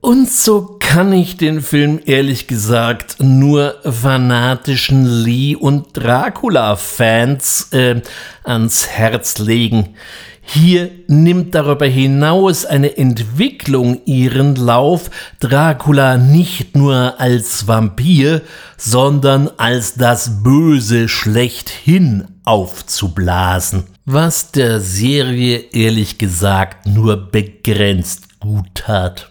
Und 0.00 0.30
so 0.30 0.76
kann 0.78 1.12
ich 1.12 1.36
den 1.36 1.60
Film 1.60 2.00
ehrlich 2.04 2.46
gesagt 2.46 3.16
nur 3.18 3.74
fanatischen 3.82 5.04
Lee 5.24 5.56
und 5.56 5.96
Dracula-Fans 5.96 7.72
äh, 7.72 8.02
ans 8.44 8.86
Herz 8.86 9.38
legen. 9.38 9.96
Hier 10.48 10.90
nimmt 11.08 11.56
darüber 11.56 11.86
hinaus 11.86 12.64
eine 12.64 12.96
Entwicklung 12.96 14.00
ihren 14.04 14.54
Lauf, 14.54 15.10
Dracula 15.40 16.16
nicht 16.16 16.76
nur 16.76 17.18
als 17.18 17.66
Vampir, 17.66 18.42
sondern 18.76 19.50
als 19.56 19.94
das 19.94 20.44
Böse 20.44 21.08
schlechthin 21.08 22.28
aufzublasen, 22.44 23.84
was 24.04 24.52
der 24.52 24.78
Serie 24.80 25.64
ehrlich 25.72 26.16
gesagt 26.16 26.86
nur 26.86 27.16
begrenzt 27.16 28.38
gut 28.38 28.68
tat. 28.74 29.28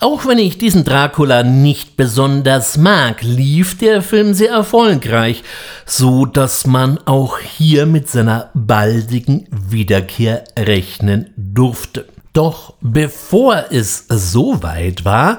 Auch 0.00 0.26
wenn 0.26 0.38
ich 0.38 0.58
diesen 0.58 0.84
Dracula 0.84 1.42
nicht 1.42 1.96
besonders 1.96 2.76
mag, 2.76 3.22
lief 3.22 3.78
der 3.78 4.02
Film 4.02 4.34
sehr 4.34 4.50
erfolgreich, 4.50 5.42
so 5.86 6.26
dass 6.26 6.66
man 6.66 6.98
auch 7.06 7.38
hier 7.38 7.86
mit 7.86 8.08
seiner 8.08 8.50
baldigen 8.54 9.46
Wiederkehr 9.50 10.44
rechnen 10.58 11.30
durfte. 11.36 12.06
Doch 12.32 12.74
bevor 12.80 13.66
es 13.70 14.06
so 14.08 14.62
weit 14.62 15.04
war, 15.04 15.38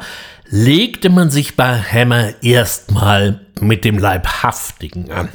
legte 0.50 1.10
man 1.10 1.30
sich 1.30 1.56
bei 1.56 1.78
Hammer 1.78 2.42
erstmal 2.42 3.42
mit 3.60 3.84
dem 3.84 3.98
Leibhaftigen 3.98 5.12
an. 5.12 5.30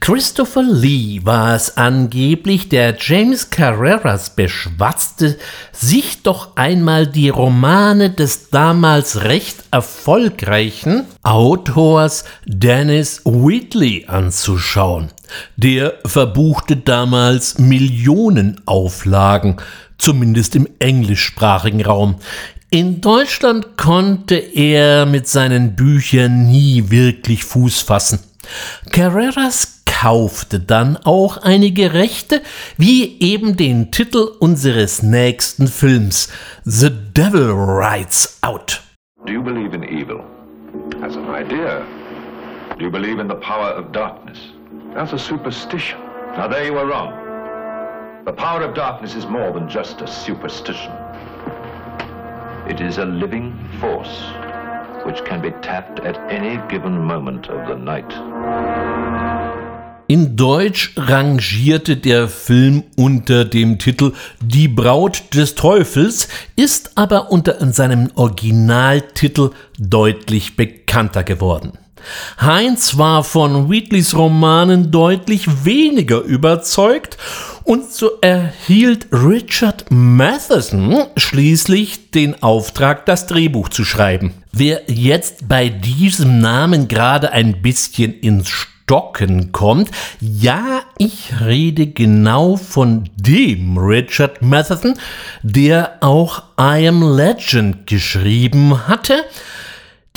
Christopher 0.00 0.62
Lee 0.62 1.20
war 1.24 1.54
es 1.54 1.76
angeblich, 1.76 2.68
der 2.68 2.96
James 2.98 3.50
Carreras 3.50 4.30
beschwatzte, 4.30 5.38
sich 5.72 6.22
doch 6.22 6.56
einmal 6.56 7.06
die 7.06 7.28
Romane 7.28 8.10
des 8.10 8.50
damals 8.50 9.24
recht 9.24 9.64
erfolgreichen 9.70 11.04
Autors 11.22 12.24
Dennis 12.46 13.22
Wheatley 13.24 14.06
anzuschauen. 14.08 15.08
Der 15.56 15.94
verbuchte 16.04 16.76
damals 16.76 17.58
Millionen 17.58 18.60
Auflagen, 18.66 19.56
zumindest 19.98 20.56
im 20.56 20.68
englischsprachigen 20.78 21.84
Raum. 21.84 22.16
In 22.70 23.00
Deutschland 23.00 23.78
konnte 23.78 24.36
er 24.36 25.06
mit 25.06 25.26
seinen 25.26 25.74
Büchern 25.74 26.46
nie 26.46 26.90
wirklich 26.90 27.44
Fuß 27.44 27.80
fassen. 27.80 28.20
Carreras 28.90 29.82
kaufte 29.86 30.60
dann 30.60 30.96
auch 30.96 31.38
einige 31.38 31.92
Rechte, 31.92 32.42
wie 32.76 33.20
eben 33.20 33.56
den 33.56 33.90
Titel 33.90 34.28
unseres 34.38 35.02
nächsten 35.02 35.66
Films, 35.66 36.32
The 36.64 36.90
Devil 36.90 37.50
Rides 37.50 38.38
Out. 38.42 38.80
Do 39.26 39.32
you 39.32 39.42
believe 39.42 39.74
in 39.74 39.82
evil? 39.82 40.22
As 41.02 41.16
an 41.16 41.26
idea. 41.34 41.84
Do 42.78 42.84
you 42.84 42.90
believe 42.90 43.20
in 43.20 43.28
the 43.28 43.34
power 43.34 43.74
of 43.76 43.90
darkness? 43.92 44.38
That's 44.94 45.12
a 45.12 45.18
superstition. 45.18 45.98
Now, 46.36 46.48
there 46.48 46.64
you 46.64 46.78
are 46.78 46.86
wrong. 46.86 48.24
The 48.24 48.32
power 48.32 48.62
of 48.62 48.74
darkness 48.74 49.16
is 49.16 49.26
more 49.26 49.52
than 49.52 49.68
just 49.68 50.00
a 50.00 50.06
superstition. 50.06 50.92
It 52.68 52.80
is 52.80 52.98
a 52.98 53.04
living 53.04 53.58
force 53.80 54.30
which 55.08 55.24
can 55.24 55.40
be 55.40 55.50
tapped 55.62 56.00
at 56.00 56.18
any 56.30 56.58
given 56.68 56.98
moment 56.98 57.48
of 57.48 57.66
the 57.66 57.74
night. 57.74 58.12
In 60.06 60.36
Deutsch 60.36 60.92
rangierte 60.96 61.96
der 61.96 62.28
Film 62.28 62.84
unter 62.96 63.46
dem 63.46 63.78
Titel 63.78 64.12
Die 64.42 64.68
Braut 64.68 65.34
des 65.34 65.54
Teufels, 65.54 66.28
ist 66.56 66.92
aber 66.96 67.30
unter 67.30 67.60
seinem 67.72 68.10
Originaltitel 68.16 69.50
deutlich 69.78 70.56
bekannter 70.56 71.24
geworden. 71.24 71.72
Heinz 72.40 72.98
war 72.98 73.24
von 73.24 73.70
Wheatleys 73.70 74.14
Romanen 74.14 74.90
deutlich 74.90 75.64
weniger 75.64 76.20
überzeugt 76.20 77.16
und 77.64 77.92
so 77.92 78.12
erhielt 78.22 79.08
Richard 79.12 79.86
Matheson 79.90 81.04
schließlich 81.16 82.10
den 82.12 82.42
Auftrag, 82.42 83.04
das 83.04 83.26
Drehbuch 83.26 83.68
zu 83.68 83.84
schreiben. 83.84 84.32
Wer 84.52 84.82
jetzt 84.86 85.48
bei 85.48 85.68
diesem 85.68 86.40
Namen 86.40 86.88
gerade 86.88 87.32
ein 87.32 87.60
bisschen 87.60 88.18
ins 88.20 88.48
Stocken 88.48 89.52
kommt, 89.52 89.90
ja, 90.18 90.80
ich 90.96 91.32
rede 91.44 91.88
genau 91.88 92.56
von 92.56 93.10
dem 93.16 93.76
Richard 93.76 94.40
Matheson, 94.40 94.94
der 95.42 95.98
auch 96.00 96.42
I 96.58 96.88
Am 96.88 97.16
Legend 97.16 97.86
geschrieben 97.86 98.88
hatte, 98.88 99.24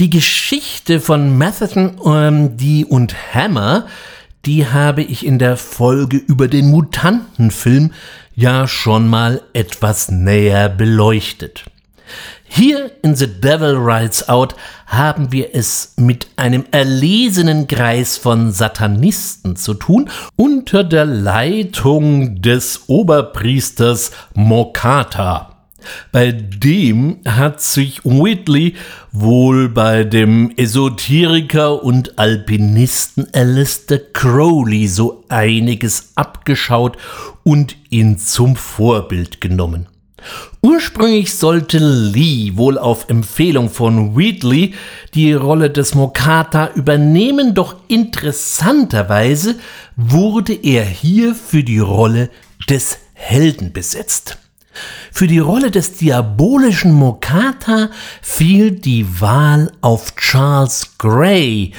die 0.01 0.09
Geschichte 0.09 0.99
von 0.99 1.37
Matheson, 1.37 2.01
ähm, 2.03 2.57
die 2.57 2.85
und 2.85 3.13
Hammer, 3.35 3.85
die 4.45 4.65
habe 4.65 5.03
ich 5.03 5.23
in 5.23 5.37
der 5.37 5.57
Folge 5.57 6.17
über 6.17 6.47
den 6.47 6.71
Mutantenfilm 6.71 7.93
ja 8.35 8.67
schon 8.67 9.07
mal 9.07 9.43
etwas 9.53 10.09
näher 10.09 10.69
beleuchtet. 10.69 11.65
Hier 12.45 12.91
in 13.03 13.15
The 13.15 13.27
Devil 13.27 13.75
Rides 13.75 14.27
Out 14.27 14.55
haben 14.87 15.31
wir 15.31 15.53
es 15.53 15.93
mit 15.97 16.29
einem 16.35 16.65
erlesenen 16.71 17.67
Kreis 17.67 18.17
von 18.17 18.51
Satanisten 18.51 19.55
zu 19.55 19.75
tun, 19.75 20.09
unter 20.35 20.83
der 20.83 21.05
Leitung 21.05 22.41
des 22.41 22.85
Oberpriesters 22.87 24.09
Mokata. 24.33 25.50
Bei 26.11 26.31
dem 26.31 27.17
hat 27.25 27.61
sich 27.61 28.03
Whitley 28.03 28.75
wohl 29.11 29.69
bei 29.69 30.03
dem 30.03 30.51
Esoteriker 30.57 31.83
und 31.83 32.17
Alpinisten 32.17 33.27
Alistair 33.33 34.01
Crowley 34.13 34.87
so 34.87 35.23
einiges 35.29 36.11
abgeschaut 36.15 36.97
und 37.43 37.75
ihn 37.89 38.17
zum 38.17 38.55
Vorbild 38.55 39.41
genommen. 39.41 39.87
Ursprünglich 40.61 41.33
sollte 41.33 41.79
Lee 41.79 42.51
wohl 42.55 42.77
auf 42.77 43.09
Empfehlung 43.09 43.69
von 43.69 44.15
Wheatley 44.15 44.75
die 45.15 45.33
Rolle 45.33 45.71
des 45.71 45.95
Mokata 45.95 46.71
übernehmen, 46.75 47.55
doch 47.55 47.75
interessanterweise 47.87 49.55
wurde 49.95 50.53
er 50.53 50.85
hier 50.85 51.33
für 51.33 51.63
die 51.63 51.79
Rolle 51.79 52.29
des 52.69 52.99
Helden 53.13 53.73
besetzt. 53.73 54.37
Für 55.11 55.27
die 55.27 55.39
Rolle 55.39 55.71
des 55.71 55.93
diabolischen 55.93 56.93
Mokata 56.93 57.89
fiel 58.21 58.71
die 58.71 59.21
Wahl 59.21 59.71
auf 59.81 60.15
Charles 60.15 60.97
Gray. 60.97 61.73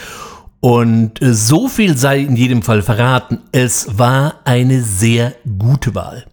Und 0.60 1.18
so 1.20 1.68
viel 1.68 1.96
sei 1.96 2.20
in 2.20 2.36
jedem 2.36 2.62
Fall 2.62 2.82
verraten, 2.82 3.40
es 3.50 3.98
war 3.98 4.36
eine 4.44 4.82
sehr 4.82 5.34
gute 5.58 5.94
Wahl. 5.94 6.24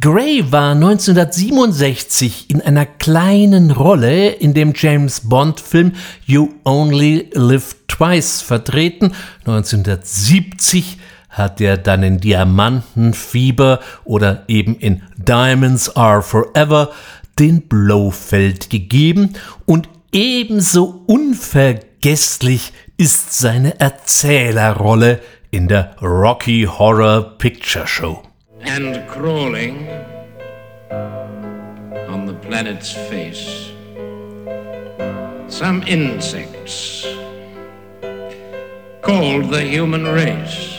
Gray 0.00 0.50
war 0.52 0.72
1967 0.72 2.48
in 2.48 2.62
einer 2.62 2.86
kleinen 2.86 3.70
Rolle 3.72 4.28
in 4.28 4.54
dem 4.54 4.72
James 4.74 5.22
Bond 5.28 5.60
Film 5.60 5.92
You 6.24 6.50
Only 6.64 7.30
Live 7.34 7.76
Twice 7.88 8.40
vertreten. 8.40 9.12
1970 9.40 10.98
hat 11.38 11.60
er 11.60 11.78
dann 11.78 12.02
in 12.02 12.18
Diamantenfieber 12.18 13.80
oder 14.04 14.44
eben 14.48 14.76
in 14.76 15.02
Diamonds 15.16 15.96
Are 15.96 16.22
Forever 16.22 16.90
den 17.38 17.68
Blofeld 17.68 18.68
gegeben 18.68 19.34
und 19.64 19.88
ebenso 20.12 21.04
unvergesslich 21.06 22.72
ist 22.96 23.38
seine 23.38 23.78
Erzählerrolle 23.78 25.20
in 25.50 25.68
der 25.68 25.96
Rocky 26.02 26.68
Horror 26.68 27.38
Picture 27.38 27.86
Show. 27.86 28.22
And 28.66 29.06
crawling 29.08 29.86
on 32.10 32.26
the 32.26 32.34
planet's 32.34 32.90
face, 32.90 33.70
some 35.46 35.82
insects 35.86 37.06
called 39.00 39.50
the 39.52 39.62
human 39.64 40.04
race. 40.04 40.77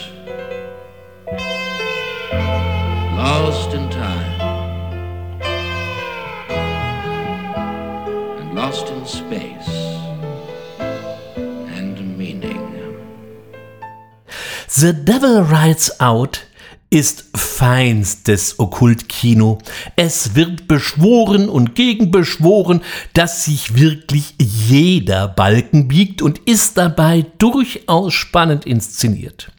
The 14.80 14.94
Devil 14.94 15.40
Rides 15.40 16.00
Out 16.00 16.46
ist 16.88 17.24
feinstes 17.34 18.58
Okkultkino. 18.58 19.58
Es 19.94 20.34
wird 20.34 20.68
beschworen 20.68 21.50
und 21.50 21.74
gegenbeschworen, 21.74 22.80
dass 23.12 23.44
sich 23.44 23.76
wirklich 23.76 24.36
jeder 24.38 25.28
Balken 25.28 25.86
biegt 25.86 26.22
und 26.22 26.38
ist 26.38 26.78
dabei 26.78 27.26
durchaus 27.36 28.14
spannend 28.14 28.64
inszeniert. 28.64 29.52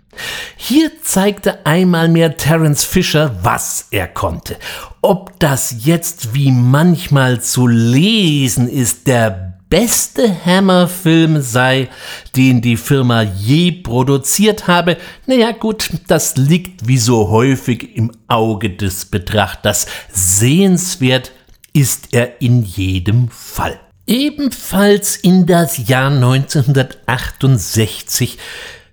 Hier 0.57 0.89
zeigte 1.03 1.67
einmal 1.67 2.07
mehr 2.07 2.38
Terence 2.38 2.84
Fisher, 2.84 3.36
was 3.43 3.89
er 3.91 4.07
konnte. 4.07 4.57
Ob 5.03 5.39
das 5.39 5.86
jetzt 5.86 6.34
wie 6.34 6.49
manchmal 6.49 7.43
zu 7.43 7.67
lesen 7.67 8.67
ist, 8.67 9.05
der 9.05 9.50
beste 9.71 10.45
Hammer-Film 10.45 11.41
sei, 11.41 11.89
den 12.36 12.62
die 12.62 12.77
Firma 12.77 13.23
je 13.23 13.71
produziert 13.71 14.67
habe, 14.67 14.97
naja 15.25 15.53
gut, 15.53 15.89
das 16.07 16.36
liegt 16.36 16.88
wie 16.88 16.99
so 16.99 17.29
häufig 17.29 17.95
im 17.95 18.12
Auge 18.27 18.69
des 18.69 19.05
Betrachters. 19.05 19.88
Sehenswert 20.12 21.31
ist 21.73 22.10
er 22.12 22.41
in 22.41 22.63
jedem 22.63 23.29
Fall. 23.29 23.79
Ebenfalls 24.05 25.15
in 25.15 25.45
das 25.45 25.88
Jahr 25.88 26.12
1968 26.12 28.38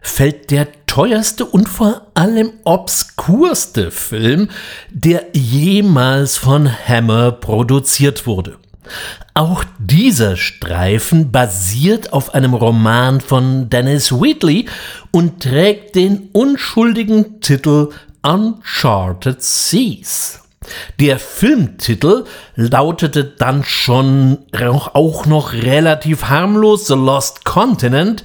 fällt 0.01 0.53
der 0.53 0.69
teuerste 0.87 1.45
und 1.45 1.69
vor 1.69 2.07
allem 2.15 2.53
obskurste 2.63 3.91
Film, 3.91 4.49
der 4.91 5.25
jemals 5.33 6.37
von 6.37 6.71
Hammer 6.71 7.33
produziert 7.33 8.29
wurde. 8.29 8.59
Auch 9.35 9.65
dieser 9.79 10.37
Streifen 10.37 11.31
basiert 11.31 12.13
auf 12.13 12.35
einem 12.35 12.55
Roman 12.55 13.21
von 13.21 13.71
Dennis 13.71 14.13
Wheatley 14.13 14.67
und 15.11 15.43
trägt 15.43 15.97
den 15.97 16.29
unschuldigen 16.33 17.41
Titel 17.41 17.91
Uncharted 18.23 19.43
Seas. 19.43 20.43
Der 20.99 21.19
Filmtitel 21.19 22.25
lautete 22.57 23.25
dann 23.25 23.65
schon 23.65 24.39
auch 24.53 25.27
noch 25.27 25.53
relativ 25.53 26.25
harmlos 26.25 26.87
The 26.89 26.95
Lost 26.95 27.45
Continent, 27.45 28.25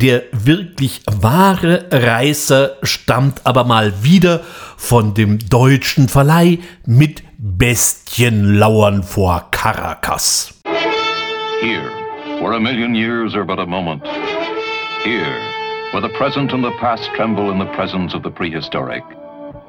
der 0.00 0.22
wirklich 0.32 1.02
wahre 1.06 1.86
Reißer 1.92 2.76
stammt 2.82 3.46
aber 3.46 3.64
mal 3.64 4.02
wieder 4.02 4.40
von 4.76 5.12
dem 5.14 5.38
deutschen 5.38 6.08
Verleih 6.08 6.58
mit 6.86 7.22
Bestienlauern 7.36 9.02
vor 9.02 9.48
Caracas. 9.50 10.60
Here, 11.60 11.90
where 12.40 12.54
a 12.54 12.60
million 12.60 12.94
years 12.94 13.34
are 13.34 13.44
but 13.44 13.58
a 13.58 13.66
moment. 13.66 14.02
Here, 15.04 15.38
where 15.92 16.00
the 16.00 16.14
present 16.16 16.52
and 16.52 16.64
the 16.64 16.72
past 16.80 17.10
tremble 17.14 17.50
in 17.50 17.58
the 17.58 17.70
presence 17.76 18.14
of 18.14 18.22
the 18.22 18.30
prehistoric. 18.30 19.04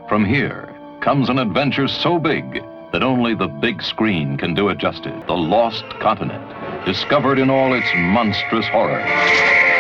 From 0.08 0.24
here 0.26 0.70
comes 1.02 1.30
an 1.30 1.40
adventure 1.40 1.88
so 1.88 2.18
big 2.18 2.64
that 2.94 3.04
only 3.04 3.36
the 3.36 3.48
big 3.48 3.82
screen 3.82 4.38
can 4.38 4.54
do 4.54 4.70
it 4.70 4.78
justice. 4.78 5.24
The 5.28 5.34
Lost 5.34 5.86
Continent, 6.02 6.44
discovered 6.86 7.40
in 7.40 7.50
all 7.50 7.74
its 7.74 7.88
monstrous 7.96 8.68
horror. 8.68 9.71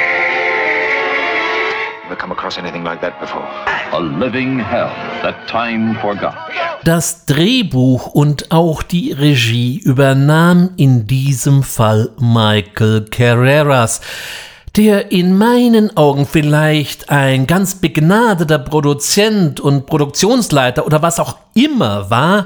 Das 6.83 7.25
Drehbuch 7.25 8.07
und 8.07 8.51
auch 8.51 8.83
die 8.83 9.11
Regie 9.11 9.79
übernahm 9.79 10.71
in 10.77 11.07
diesem 11.07 11.63
Fall 11.63 12.09
Michael 12.19 13.05
Carreras. 13.09 14.01
der 14.77 15.11
in 15.11 15.37
meinen 15.37 15.97
Augen 15.97 16.25
vielleicht 16.25 17.09
ein 17.09 17.45
ganz 17.45 17.75
begnadeter 17.75 18.57
Produzent 18.57 19.59
und 19.59 19.85
Produktionsleiter 19.85 20.85
oder 20.85 21.01
was 21.01 21.19
auch 21.19 21.35
immer 21.53 22.09
war, 22.09 22.45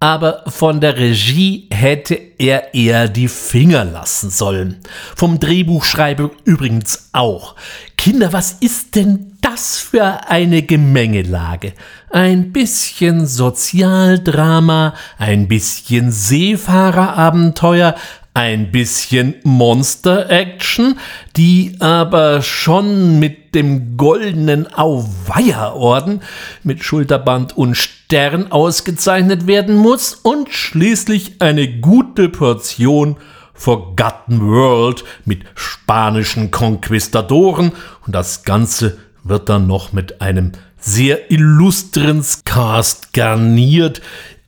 aber 0.00 0.44
von 0.46 0.80
der 0.80 0.96
Regie 0.96 1.66
hätte 1.72 2.14
er 2.38 2.72
eher 2.72 3.08
die 3.08 3.28
Finger 3.28 3.84
lassen 3.84 4.30
sollen. 4.30 4.78
Vom 5.16 5.40
Drehbuchschreiber 5.40 6.30
übrigens 6.44 7.08
auch. 7.12 7.56
Kinder, 7.96 8.32
was 8.32 8.52
ist 8.60 8.94
denn 8.94 9.36
das 9.40 9.78
für 9.78 10.28
eine 10.28 10.62
Gemengelage? 10.62 11.72
Ein 12.10 12.52
bisschen 12.52 13.26
Sozialdrama, 13.26 14.94
ein 15.18 15.48
bisschen 15.48 16.12
Seefahrerabenteuer, 16.12 17.96
ein 18.38 18.70
bisschen 18.70 19.34
Monster-Action, 19.42 21.00
die 21.36 21.74
aber 21.80 22.40
schon 22.40 23.18
mit 23.18 23.52
dem 23.56 23.96
goldenen 23.96 24.72
Auweia-Orden 24.72 26.22
mit 26.62 26.84
Schulterband 26.84 27.56
und 27.56 27.74
Stern 27.74 28.52
ausgezeichnet 28.52 29.48
werden 29.48 29.74
muss 29.74 30.14
und 30.14 30.50
schließlich 30.50 31.42
eine 31.42 31.80
gute 31.80 32.28
Portion 32.28 33.16
Forgotten 33.54 34.40
World 34.40 35.02
mit 35.24 35.42
spanischen 35.56 36.52
Konquistadoren. 36.52 37.72
Und 38.06 38.14
das 38.14 38.44
Ganze 38.44 38.98
wird 39.24 39.48
dann 39.48 39.66
noch 39.66 39.92
mit 39.92 40.20
einem 40.20 40.52
sehr 40.78 41.32
illustren 41.32 42.24
Cast 42.44 43.12
garniert, 43.12 44.00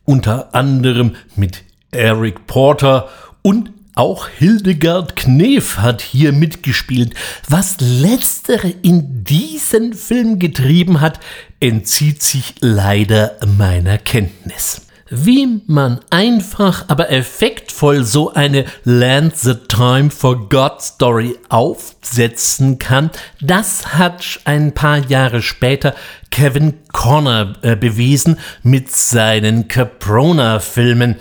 unter 0.05 0.55
anderem 0.55 1.17
mit 1.35 1.65
Eric 1.91 2.47
Porter 2.47 3.09
und 3.41 3.71
auch 3.95 4.27
Hildegard 4.27 5.15
Knef 5.15 5.77
hat 5.77 6.01
hier 6.01 6.31
mitgespielt. 6.31 7.13
Was 7.49 7.77
letztere 7.79 8.69
in 8.81 9.23
diesen 9.23 9.93
Film 9.93 10.39
getrieben 10.39 11.01
hat, 11.01 11.19
entzieht 11.59 12.23
sich 12.23 12.55
leider 12.61 13.37
meiner 13.57 13.97
Kenntnis. 13.97 14.81
Wie 15.13 15.61
man 15.67 15.99
einfach, 16.09 16.85
aber 16.87 17.11
effektvoll 17.11 18.05
so 18.05 18.33
eine 18.33 18.63
Land 18.85 19.35
the 19.35 19.55
Time 19.67 20.09
for 20.09 20.47
God 20.47 20.81
Story 20.81 21.35
aufsetzen 21.49 22.79
kann, 22.79 23.11
das 23.41 23.93
hat 23.93 24.39
ein 24.45 24.71
paar 24.73 24.99
Jahre 24.99 25.41
später 25.41 25.95
Kevin 26.29 26.75
Connor 26.93 27.55
äh, 27.61 27.75
bewiesen 27.75 28.39
mit 28.63 28.89
seinen 28.89 29.67
Caprona-Filmen. 29.67 31.17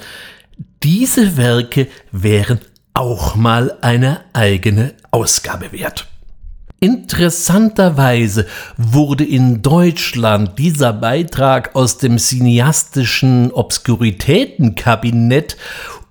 Diese 0.82 1.36
Werke 1.36 1.88
wären 2.10 2.58
auch 2.94 3.34
mal 3.34 3.76
eine 3.82 4.22
eigene 4.32 4.94
Ausgabe 5.10 5.72
wert. 5.72 6.08
Interessanterweise 6.80 8.46
wurde 8.78 9.24
in 9.24 9.60
Deutschland 9.60 10.58
dieser 10.58 10.94
Beitrag 10.94 11.76
aus 11.76 11.98
dem 11.98 12.18
cineastischen 12.18 13.52
Obskuritätenkabinett 13.52 15.58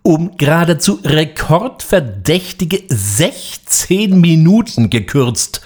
um 0.03 0.37
geradezu 0.37 0.99
rekordverdächtige 1.03 2.83
16 2.89 4.21
Minuten 4.21 4.91
gekürzt. 4.91 5.61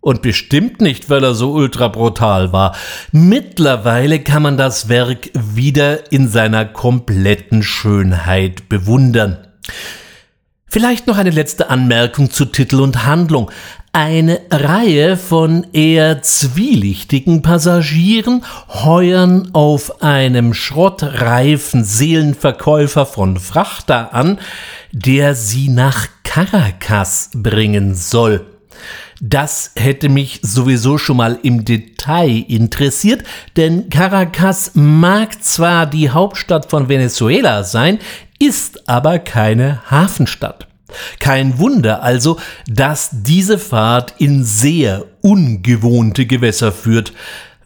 Und 0.00 0.22
bestimmt 0.22 0.80
nicht, 0.80 1.10
weil 1.10 1.24
er 1.24 1.34
so 1.34 1.52
ultra 1.52 1.88
brutal 1.88 2.52
war. 2.52 2.76
Mittlerweile 3.10 4.20
kann 4.20 4.42
man 4.42 4.56
das 4.56 4.88
Werk 4.88 5.30
wieder 5.34 6.12
in 6.12 6.28
seiner 6.28 6.64
kompletten 6.64 7.62
Schönheit 7.62 8.68
bewundern. 8.68 9.38
Vielleicht 10.70 11.06
noch 11.06 11.16
eine 11.16 11.30
letzte 11.30 11.70
Anmerkung 11.70 12.30
zu 12.30 12.44
Titel 12.44 12.80
und 12.80 13.06
Handlung. 13.06 13.50
Eine 13.92 14.40
Reihe 14.50 15.16
von 15.16 15.66
eher 15.72 16.22
zwielichtigen 16.22 17.40
Passagieren 17.40 18.44
heuern 18.84 19.48
auf 19.54 20.02
einem 20.02 20.52
schrottreifen 20.52 21.84
Seelenverkäufer 21.84 23.06
von 23.06 23.38
Frachter 23.38 24.12
an, 24.12 24.38
der 24.92 25.34
sie 25.34 25.68
nach 25.70 26.06
Caracas 26.22 27.30
bringen 27.32 27.94
soll. 27.94 28.57
Das 29.20 29.72
hätte 29.74 30.08
mich 30.08 30.38
sowieso 30.42 30.96
schon 30.96 31.16
mal 31.16 31.38
im 31.42 31.64
Detail 31.64 32.44
interessiert, 32.46 33.24
denn 33.56 33.90
Caracas 33.90 34.72
mag 34.74 35.42
zwar 35.42 35.86
die 35.86 36.10
Hauptstadt 36.10 36.70
von 36.70 36.88
Venezuela 36.88 37.64
sein, 37.64 37.98
ist 38.38 38.88
aber 38.88 39.18
keine 39.18 39.82
Hafenstadt. 39.90 40.68
Kein 41.18 41.58
Wunder 41.58 42.02
also, 42.02 42.38
dass 42.66 43.10
diese 43.12 43.58
Fahrt 43.58 44.14
in 44.18 44.44
sehr 44.44 45.04
ungewohnte 45.20 46.24
Gewässer 46.24 46.72
führt. 46.72 47.12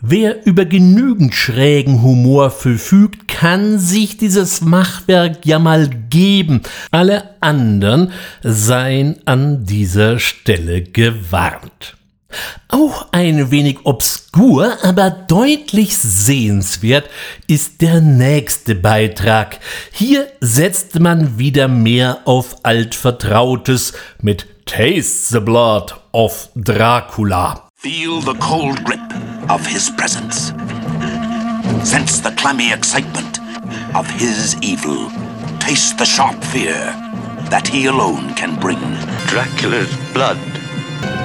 Wer 0.05 0.45
über 0.47 0.65
genügend 0.65 1.33
schrägen 1.33 2.03
Humor 2.03 2.51
verfügt, 2.51 3.29
kann 3.29 3.79
sich 3.79 4.17
dieses 4.17 4.61
Machwerk 4.61 5.47
ja 5.47 5.61
mal 5.61 5.89
geben. 6.11 6.63
Alle 6.91 7.37
anderen 7.41 8.11
seien 8.43 9.21
an 9.27 9.65
dieser 9.65 10.19
Stelle 10.19 10.83
gewarnt. 10.83 11.97
Auch 12.67 13.13
ein 13.13 13.53
wenig 13.53 13.79
obskur, 13.85 14.77
aber 14.83 15.09
deutlich 15.11 15.97
sehenswert 15.97 17.09
ist 17.47 17.81
der 17.81 18.01
nächste 18.01 18.75
Beitrag. 18.75 19.61
Hier 19.93 20.27
setzt 20.41 20.99
man 20.99 21.39
wieder 21.39 21.69
mehr 21.69 22.23
auf 22.25 22.57
altvertrautes 22.65 23.93
mit 24.21 24.49
Taste 24.67 25.35
the 25.35 25.41
Blood 25.41 25.95
of 26.11 26.49
Dracula. 26.57 27.69
Feel 27.77 28.21
the 28.21 28.35
cold 28.41 28.85
grip 28.85 29.12
of 29.49 29.67
his 29.67 29.91
presence. 29.91 30.49
Sense 31.89 32.21
the 32.21 32.35
clammy 32.37 32.73
excitement 32.73 33.39
of 33.95 34.09
his 34.11 34.57
evil. 34.63 35.11
Taste 35.59 35.99
the 35.99 36.05
sharp 36.05 36.43
fear 36.45 36.75
that 37.51 37.67
he 37.67 37.87
alone 37.87 38.35
can 38.35 38.59
bring. 38.59 38.81
Dracula's 39.27 39.95
blood 40.13 40.39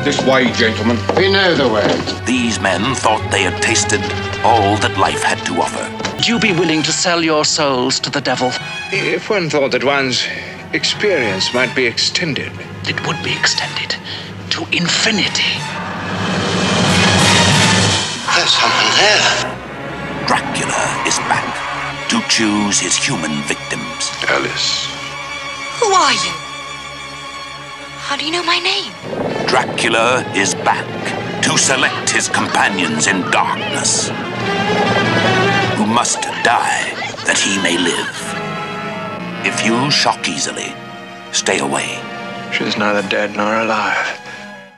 this 0.04 0.24
way, 0.26 0.52
gentlemen. 0.54 0.98
We 1.18 1.30
know 1.32 1.54
the 1.54 1.68
way. 1.68 1.86
These 2.26 2.62
men 2.62 2.96
thought 2.96 3.30
they 3.30 3.44
had 3.44 3.62
tasted 3.62 4.02
all 4.42 4.78
that 4.78 4.98
life 4.98 5.22
had 5.22 5.46
to 5.48 5.62
offer. 5.62 5.84
Would 6.16 6.28
you 6.28 6.40
be 6.40 6.54
willing 6.54 6.82
to 6.84 6.92
sell 6.92 7.22
your 7.22 7.44
souls 7.44 8.00
to 8.00 8.10
the 8.10 8.22
devil? 8.22 8.52
If 8.94 9.30
one 9.30 9.50
thought 9.50 9.72
that 9.72 9.84
one's 9.84 10.26
experience 10.74 11.54
might 11.54 11.76
be 11.76 11.86
extended. 11.86 12.52
It 12.88 13.06
would 13.06 13.22
be 13.24 13.32
extended 13.32 13.96
to 14.52 14.62
infinity. 14.72 15.60
There's 18.38 18.54
someone 18.54 18.92
there. 19.02 20.28
Dracula 20.28 21.04
is 21.08 21.18
back 21.26 21.50
to 22.08 22.22
choose 22.30 22.80
his 22.80 22.96
human 22.96 23.32
victims. 23.50 24.12
Alice. 24.28 24.86
Who 25.80 25.88
are 25.88 26.14
you? 26.14 26.34
How 28.06 28.16
do 28.16 28.24
you 28.24 28.32
know 28.32 28.44
my 28.44 28.60
name? 28.60 28.94
Dracula 29.48 30.24
is 30.36 30.54
back 30.54 30.86
to 31.42 31.58
select 31.58 32.12
his 32.12 32.30
companions 32.30 33.08
in 33.08 33.22
darkness, 33.32 34.10
who 35.76 35.88
must 35.88 36.22
die 36.46 36.94
that 37.26 37.42
he 37.44 37.60
may 37.64 37.80
live. 37.80 38.18
If 39.48 39.66
you 39.66 39.90
shock 39.90 40.30
easily, 40.30 40.76
stay 41.32 41.58
away. 41.58 42.00
She's 42.54 42.78
neither 42.78 43.02
dead 43.10 43.36
nor 43.36 43.62
alive. 43.62 44.27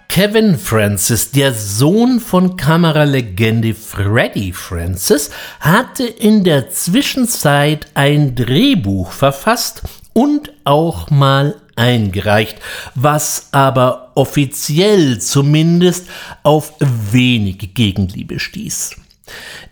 Kevin 0.09 0.57
Francis, 0.57 1.29
der 1.29 1.53
Sohn 1.53 2.19
von 2.19 2.57
Kameralegende 2.57 3.75
Freddie 3.75 4.53
Francis, 4.53 5.29
hatte 5.59 6.03
in 6.03 6.43
der 6.43 6.71
Zwischenzeit 6.71 7.85
ein 7.93 8.33
Drehbuch 8.33 9.11
verfasst 9.11 9.83
und 10.13 10.51
auch 10.63 11.11
mal 11.11 11.61
eingereicht, 11.75 12.57
was 12.95 13.49
aber 13.51 14.11
offiziell 14.15 15.19
zumindest 15.19 16.07
auf 16.41 16.73
wenig 17.11 17.75
Gegenliebe 17.75 18.39
stieß. 18.39 18.95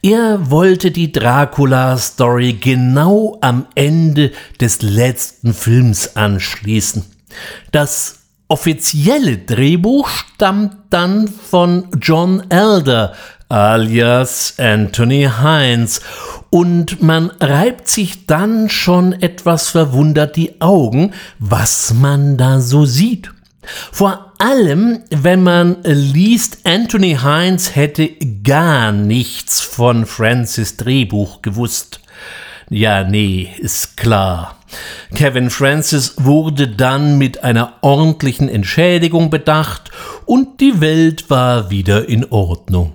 Er 0.04 0.52
wollte 0.52 0.91
die 0.91 1.12
Dracula-Story 1.12 2.54
genau 2.62 3.39
am 3.41 3.65
Ende 3.73 4.32
des 4.62 4.84
letzten 4.84 5.56
Films 5.56 6.15
anschließen. 6.15 7.04
Das 7.71 8.16
offizielle 8.47 9.38
Drehbuch 9.38 10.10
stammt 10.10 10.75
dann 10.89 11.27
von 11.27 11.89
John 12.01 12.49
Elder 12.49 13.13
alias 13.49 14.55
Anthony 14.57 15.29
Hines 15.41 16.01
und 16.49 17.01
man 17.01 17.31
reibt 17.39 17.88
sich 17.88 18.25
dann 18.25 18.69
schon 18.69 19.13
etwas 19.13 19.69
verwundert 19.69 20.36
die 20.36 20.60
Augen, 20.62 21.13
was 21.39 21.93
man 21.93 22.38
da 22.38 22.60
so 22.60 22.86
sieht. 22.86 23.31
Vor 23.91 24.33
allem, 24.38 24.99
wenn 25.10 25.43
man 25.43 25.77
liest, 25.83 26.60
Anthony 26.65 27.17
Hines 27.21 27.75
hätte 27.75 28.10
gar 28.43 28.91
nichts 28.91 29.60
von 29.60 30.05
Francis 30.05 30.77
Drehbuch 30.77 31.41
gewusst. 31.41 31.99
Ja, 32.69 33.03
nee, 33.03 33.49
ist 33.60 33.95
klar. 33.95 34.58
Kevin 35.15 35.49
Francis 35.49 36.15
wurde 36.17 36.67
dann 36.67 37.17
mit 37.17 37.43
einer 37.43 37.75
ordentlichen 37.82 38.49
Entschädigung 38.49 39.30
bedacht 39.30 39.91
und 40.25 40.60
die 40.60 40.82
Welt 40.82 41.30
war 41.30 41.69
wieder 41.69 42.10
in 42.10 42.25
Ordnung. 42.30 42.93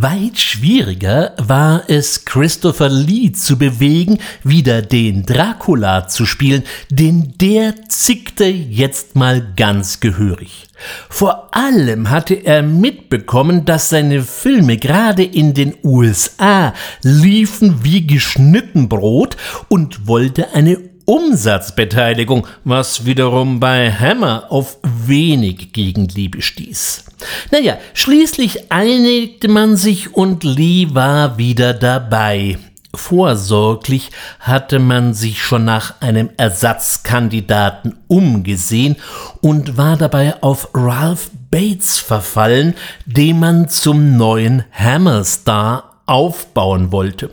Weit 0.00 0.38
schwieriger 0.38 1.32
war 1.38 1.82
es, 1.88 2.24
Christopher 2.24 2.88
Lee 2.88 3.32
zu 3.32 3.58
bewegen, 3.58 4.18
wieder 4.44 4.80
den 4.80 5.26
Dracula 5.26 6.06
zu 6.06 6.24
spielen, 6.24 6.62
denn 6.88 7.34
der 7.40 7.74
zickte 7.88 8.44
jetzt 8.44 9.16
mal 9.16 9.44
ganz 9.56 9.98
gehörig. 9.98 10.68
Vor 11.08 11.48
allem 11.50 12.10
hatte 12.10 12.34
er 12.34 12.62
mitbekommen, 12.62 13.64
dass 13.64 13.90
seine 13.90 14.22
Filme 14.22 14.76
gerade 14.76 15.24
in 15.24 15.52
den 15.52 15.74
USA 15.82 16.74
liefen 17.02 17.82
wie 17.82 18.06
geschnitten 18.06 18.88
Brot 18.88 19.36
und 19.66 20.06
wollte 20.06 20.54
eine 20.54 20.78
Umsatzbeteiligung, 21.08 22.46
was 22.64 23.06
wiederum 23.06 23.60
bei 23.60 23.90
Hammer 23.90 24.44
auf 24.50 24.76
wenig 24.82 25.72
Gegenliebe 25.72 26.42
stieß. 26.42 27.04
Naja, 27.50 27.78
schließlich 27.94 28.70
einigte 28.70 29.48
man 29.48 29.76
sich 29.76 30.14
und 30.14 30.44
Lee 30.44 30.88
war 30.90 31.38
wieder 31.38 31.72
dabei. 31.72 32.58
Vorsorglich 32.94 34.10
hatte 34.38 34.80
man 34.80 35.14
sich 35.14 35.42
schon 35.42 35.64
nach 35.64 36.02
einem 36.02 36.28
Ersatzkandidaten 36.36 37.96
umgesehen 38.06 38.96
und 39.40 39.78
war 39.78 39.96
dabei 39.96 40.42
auf 40.42 40.68
Ralph 40.74 41.30
Bates 41.50 42.00
verfallen, 42.00 42.74
den 43.06 43.40
man 43.40 43.70
zum 43.70 44.18
neuen 44.18 44.64
Hammerstar 44.72 46.02
aufbauen 46.04 46.92
wollte. 46.92 47.30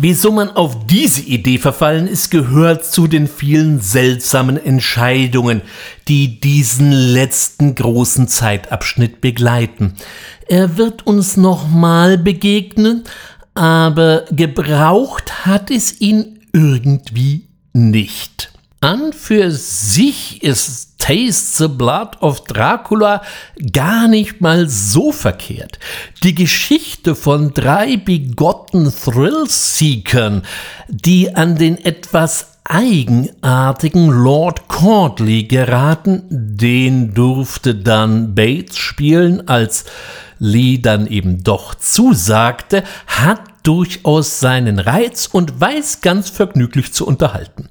Wieso 0.00 0.30
man 0.30 0.50
auf 0.50 0.86
diese 0.86 1.22
Idee 1.22 1.58
verfallen 1.58 2.06
ist, 2.06 2.30
gehört 2.30 2.84
zu 2.84 3.08
den 3.08 3.26
vielen 3.26 3.80
seltsamen 3.80 4.56
Entscheidungen, 4.56 5.60
die 6.06 6.38
diesen 6.38 6.92
letzten 6.92 7.74
großen 7.74 8.28
Zeitabschnitt 8.28 9.20
begleiten. 9.20 9.94
Er 10.46 10.76
wird 10.76 11.04
uns 11.04 11.36
nochmal 11.36 12.16
begegnen, 12.16 13.02
aber 13.54 14.26
gebraucht 14.30 15.44
hat 15.46 15.68
es 15.68 16.00
ihn 16.00 16.38
irgendwie 16.52 17.48
nicht. 17.72 18.52
An 18.80 19.12
für 19.12 19.50
sich 19.50 20.40
ist 20.44 21.00
Taste 21.00 21.64
the 21.64 21.68
Blood 21.68 22.20
of 22.20 22.44
Dracula 22.44 23.22
gar 23.72 24.06
nicht 24.06 24.40
mal 24.40 24.68
so 24.68 25.10
verkehrt. 25.10 25.80
Die 26.22 26.34
Geschichte 26.34 27.16
von 27.16 27.52
drei 27.52 27.96
bigotten 27.96 28.92
Thrill-Seekern, 28.94 30.42
die 30.86 31.34
an 31.34 31.56
den 31.56 31.84
etwas 31.84 32.58
eigenartigen 32.62 34.10
Lord 34.10 34.68
Cordley 34.68 35.44
geraten, 35.44 36.22
den 36.30 37.14
durfte 37.14 37.74
dann 37.74 38.36
Bates 38.36 38.76
spielen, 38.76 39.48
als 39.48 39.86
Lee 40.38 40.78
dann 40.78 41.08
eben 41.08 41.42
doch 41.42 41.74
zusagte, 41.74 42.84
hat 43.08 43.40
durchaus 43.64 44.38
seinen 44.38 44.78
Reiz 44.78 45.26
und 45.26 45.60
weiß 45.60 46.00
ganz 46.00 46.30
vergnüglich 46.30 46.92
zu 46.92 47.06
unterhalten. 47.06 47.68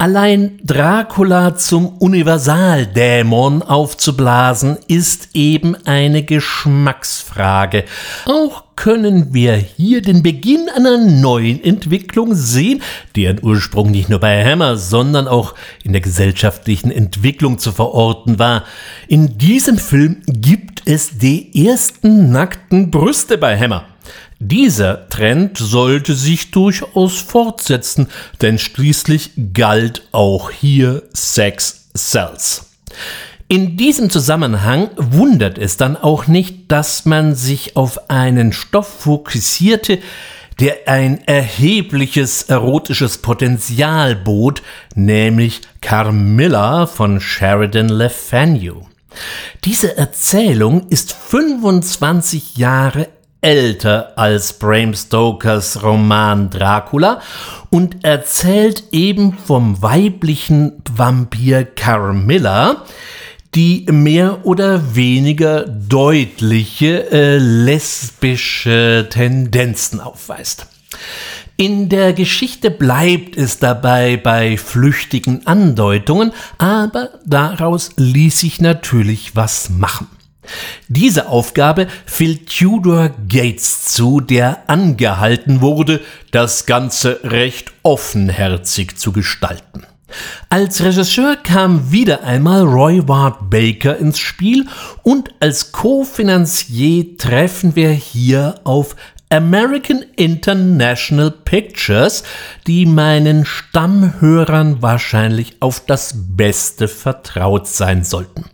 Allein 0.00 0.60
Dracula 0.62 1.56
zum 1.56 1.88
Universaldämon 1.98 3.62
aufzublasen, 3.62 4.78
ist 4.86 5.30
eben 5.34 5.74
eine 5.86 6.22
Geschmacksfrage. 6.22 7.82
Auch 8.24 8.62
können 8.76 9.34
wir 9.34 9.56
hier 9.56 10.00
den 10.00 10.22
Beginn 10.22 10.68
einer 10.72 10.98
neuen 10.98 11.64
Entwicklung 11.64 12.36
sehen, 12.36 12.80
deren 13.16 13.42
Ursprung 13.42 13.90
nicht 13.90 14.08
nur 14.08 14.20
bei 14.20 14.44
Hammer, 14.44 14.76
sondern 14.76 15.26
auch 15.26 15.56
in 15.82 15.90
der 15.90 16.00
gesellschaftlichen 16.00 16.92
Entwicklung 16.92 17.58
zu 17.58 17.72
verorten 17.72 18.38
war. 18.38 18.62
In 19.08 19.36
diesem 19.36 19.78
Film 19.78 20.22
gibt 20.28 20.82
es 20.84 21.18
die 21.18 21.66
ersten 21.66 22.30
nackten 22.30 22.92
Brüste 22.92 23.36
bei 23.36 23.58
Hammer. 23.58 23.84
Dieser 24.40 25.08
Trend 25.08 25.58
sollte 25.58 26.14
sich 26.14 26.52
durchaus 26.52 27.20
fortsetzen, 27.20 28.08
denn 28.40 28.58
schließlich 28.58 29.32
galt 29.52 30.02
auch 30.12 30.50
hier 30.50 31.02
Sex 31.12 31.88
Sells. 31.94 32.66
In 33.48 33.76
diesem 33.76 34.10
Zusammenhang 34.10 34.90
wundert 34.96 35.58
es 35.58 35.76
dann 35.76 35.96
auch 35.96 36.26
nicht, 36.26 36.70
dass 36.70 37.04
man 37.04 37.34
sich 37.34 37.76
auf 37.76 38.10
einen 38.10 38.52
Stoff 38.52 39.00
fokussierte, 39.00 39.98
der 40.60 40.86
ein 40.86 41.26
erhebliches 41.26 42.44
erotisches 42.44 43.18
Potenzial 43.18 44.14
bot, 44.14 44.62
nämlich 44.94 45.62
Carmilla 45.80 46.86
von 46.86 47.20
Sheridan 47.20 47.88
Le 47.88 48.10
Fanu. 48.10 48.86
Diese 49.64 49.96
Erzählung 49.96 50.88
ist 50.90 51.12
25 51.12 52.56
Jahre 52.56 53.08
älter 53.40 54.12
als 54.16 54.52
Bram 54.52 54.94
Stokers 54.94 55.82
Roman 55.82 56.50
Dracula 56.50 57.20
und 57.70 58.04
erzählt 58.04 58.84
eben 58.92 59.32
vom 59.32 59.80
weiblichen 59.80 60.82
Vampir 60.90 61.64
Carmilla, 61.64 62.84
die 63.54 63.86
mehr 63.90 64.44
oder 64.44 64.94
weniger 64.94 65.62
deutliche 65.62 67.10
äh, 67.10 67.38
lesbische 67.38 69.06
Tendenzen 69.10 70.00
aufweist. 70.00 70.66
In 71.56 71.88
der 71.88 72.12
Geschichte 72.12 72.70
bleibt 72.70 73.36
es 73.36 73.58
dabei 73.58 74.16
bei 74.16 74.56
flüchtigen 74.56 75.46
Andeutungen, 75.46 76.32
aber 76.58 77.10
daraus 77.24 77.90
ließ 77.96 78.40
sich 78.40 78.60
natürlich 78.60 79.34
was 79.34 79.70
machen. 79.70 80.06
Diese 80.88 81.28
Aufgabe 81.28 81.86
fiel 82.06 82.38
Tudor 82.44 83.10
Gates 83.28 83.84
zu, 83.84 84.20
der 84.20 84.68
angehalten 84.68 85.60
wurde, 85.60 86.00
das 86.30 86.66
Ganze 86.66 87.20
recht 87.24 87.72
offenherzig 87.82 88.96
zu 88.96 89.12
gestalten. 89.12 89.84
Als 90.48 90.82
Regisseur 90.82 91.36
kam 91.36 91.92
wieder 91.92 92.24
einmal 92.24 92.62
Roy 92.62 93.06
Ward 93.06 93.50
Baker 93.50 93.96
ins 93.98 94.18
Spiel 94.18 94.66
und 95.02 95.30
als 95.40 95.72
Co-Finanzier 95.72 97.18
treffen 97.18 97.76
wir 97.76 97.90
hier 97.90 98.54
auf 98.64 98.96
American 99.30 100.02
International 100.16 101.30
Pictures, 101.30 102.22
die 102.66 102.86
meinen 102.86 103.44
Stammhörern 103.44 104.80
wahrscheinlich 104.80 105.56
auf 105.60 105.84
das 105.84 106.14
Beste 106.16 106.88
vertraut 106.88 107.68
sein 107.68 108.04
sollten. 108.04 108.46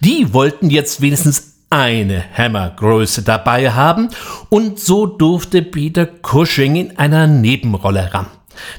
Die 0.00 0.32
wollten 0.32 0.70
jetzt 0.70 1.00
wenigstens 1.00 1.54
eine 1.70 2.24
Hammergröße 2.36 3.22
dabei 3.22 3.72
haben 3.72 4.08
und 4.48 4.80
so 4.80 5.06
durfte 5.06 5.62
Peter 5.62 6.06
Cushing 6.06 6.76
in 6.76 6.98
einer 6.98 7.26
Nebenrolle 7.26 8.12
ran. 8.14 8.26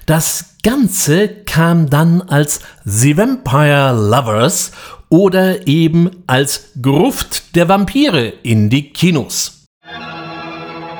Das 0.05 0.55
Ganze 0.63 1.29
kam 1.45 1.89
dann 1.89 2.21
als 2.21 2.61
The 2.83 3.15
Vampire 3.15 3.93
Lovers 3.93 4.71
oder 5.09 5.67
eben 5.67 6.23
als 6.27 6.71
Gruft 6.81 7.55
der 7.55 7.69
Vampire 7.69 8.33
in 8.43 8.69
die 8.69 8.91
Kinos. 8.91 9.65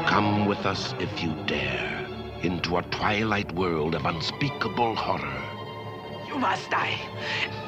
Come 0.08 0.50
with 0.50 0.66
us 0.66 0.96
if 1.00 1.10
you 1.22 1.32
dare 1.46 2.06
into 2.42 2.78
a 2.78 2.82
twilight 2.84 3.56
world 3.56 3.96
of 3.96 4.06
unspeakable 4.06 4.96
horror. 4.96 5.49
Must 6.40 6.72
die. 6.72 6.96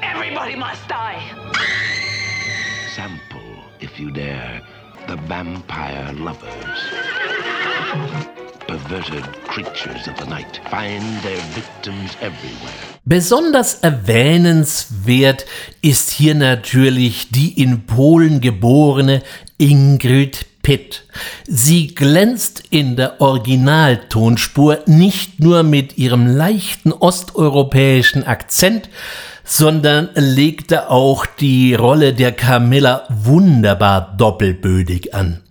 Everybody 0.02 0.56
must 0.56 0.88
die. 0.88 1.20
Sample, 2.96 3.42
if 3.82 4.00
you 4.00 4.12
dare, 4.12 4.62
the 5.08 5.18
vampire 5.28 6.14
lovers. 6.14 6.80
Perverted 8.68 9.26
creatures 9.44 10.08
of 10.08 10.16
the 10.18 10.26
night 10.26 10.62
find 10.70 11.04
their 11.22 11.42
victims 11.54 12.16
everywhere. 12.22 12.74
Besonders 13.04 13.80
erwähnenswert 13.82 15.46
ist 15.82 16.12
hier 16.12 16.36
natürlich 16.36 17.28
die 17.30 17.62
in 17.62 17.86
Polen 17.86 18.40
geborene 18.40 19.22
Ingrid 19.58 20.46
Pitt. 20.62 21.04
Sie 21.48 21.96
glänzt 21.96 22.64
in 22.70 22.96
der 22.96 23.22
Originaltonspur 23.22 24.80
nicht 24.86 25.40
nur 25.40 25.64
mit 25.64 25.98
ihrem 25.98 26.28
leichten 26.28 26.92
osteuropäischen 26.92 28.26
Akzent, 28.26 28.90
sondern 29.44 30.10
legte 30.16 30.90
auch 30.90 31.26
die 31.26 31.74
Rolle 31.74 32.14
der 32.14 32.32
Camilla 32.32 33.04
wunderbar 33.10 34.16
doppelbödig 34.18 35.14
an. 35.14 35.42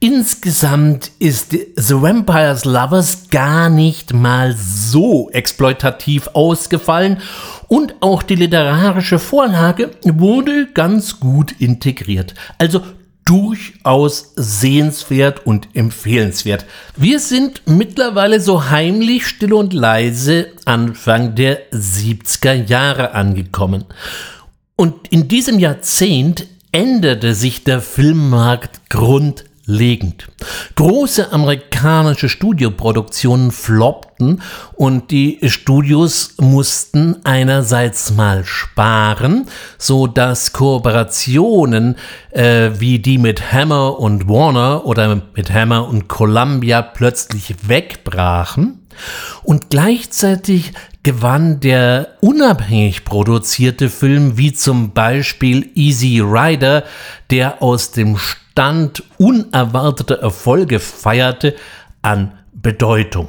Insgesamt 0.00 1.10
ist 1.18 1.50
The 1.50 1.94
Vampire's 1.94 2.64
Lovers 2.64 3.30
gar 3.30 3.68
nicht 3.68 4.12
mal 4.12 4.54
so 4.56 5.28
exploitativ 5.30 6.28
ausgefallen 6.34 7.18
und 7.66 7.96
auch 8.00 8.22
die 8.22 8.36
literarische 8.36 9.18
Vorlage 9.18 9.90
wurde 10.04 10.68
ganz 10.72 11.18
gut 11.18 11.52
integriert. 11.58 12.34
Also 12.58 12.82
durchaus 13.28 14.32
sehenswert 14.36 15.44
und 15.44 15.68
empfehlenswert. 15.74 16.64
Wir 16.96 17.20
sind 17.20 17.60
mittlerweile 17.66 18.40
so 18.40 18.70
heimlich 18.70 19.26
still 19.26 19.52
und 19.52 19.74
leise 19.74 20.48
Anfang 20.64 21.34
der 21.34 21.70
70er 21.70 22.54
Jahre 22.54 23.12
angekommen. 23.12 23.84
Und 24.76 25.08
in 25.08 25.28
diesem 25.28 25.58
Jahrzehnt 25.58 26.46
änderte 26.72 27.34
sich 27.34 27.64
der 27.64 27.82
Filmmarkt 27.82 28.88
grundlegend 28.88 29.47
legend. 29.68 30.28
Große 30.76 31.30
amerikanische 31.30 32.28
Studioproduktionen 32.28 33.52
floppten 33.52 34.42
und 34.74 35.10
die 35.10 35.38
Studios 35.46 36.34
mussten 36.40 37.16
einerseits 37.24 38.12
mal 38.12 38.44
sparen, 38.44 39.46
so 39.76 40.06
dass 40.06 40.54
Kooperationen 40.54 41.96
äh, 42.30 42.70
wie 42.78 42.98
die 42.98 43.18
mit 43.18 43.52
Hammer 43.52 44.00
und 44.00 44.26
Warner 44.26 44.86
oder 44.86 45.22
mit 45.36 45.52
Hammer 45.52 45.86
und 45.86 46.08
Columbia 46.08 46.80
plötzlich 46.80 47.54
wegbrachen. 47.68 48.87
Und 49.42 49.70
gleichzeitig 49.70 50.72
gewann 51.02 51.60
der 51.60 52.16
unabhängig 52.20 53.04
produzierte 53.04 53.88
Film 53.88 54.36
wie 54.36 54.52
zum 54.52 54.92
Beispiel 54.92 55.70
Easy 55.74 56.20
Rider, 56.20 56.84
der 57.30 57.62
aus 57.62 57.92
dem 57.92 58.16
Stand 58.16 59.02
unerwartete 59.16 60.20
Erfolge 60.20 60.80
feierte, 60.80 61.54
an 62.02 62.32
Bedeutung. 62.52 63.28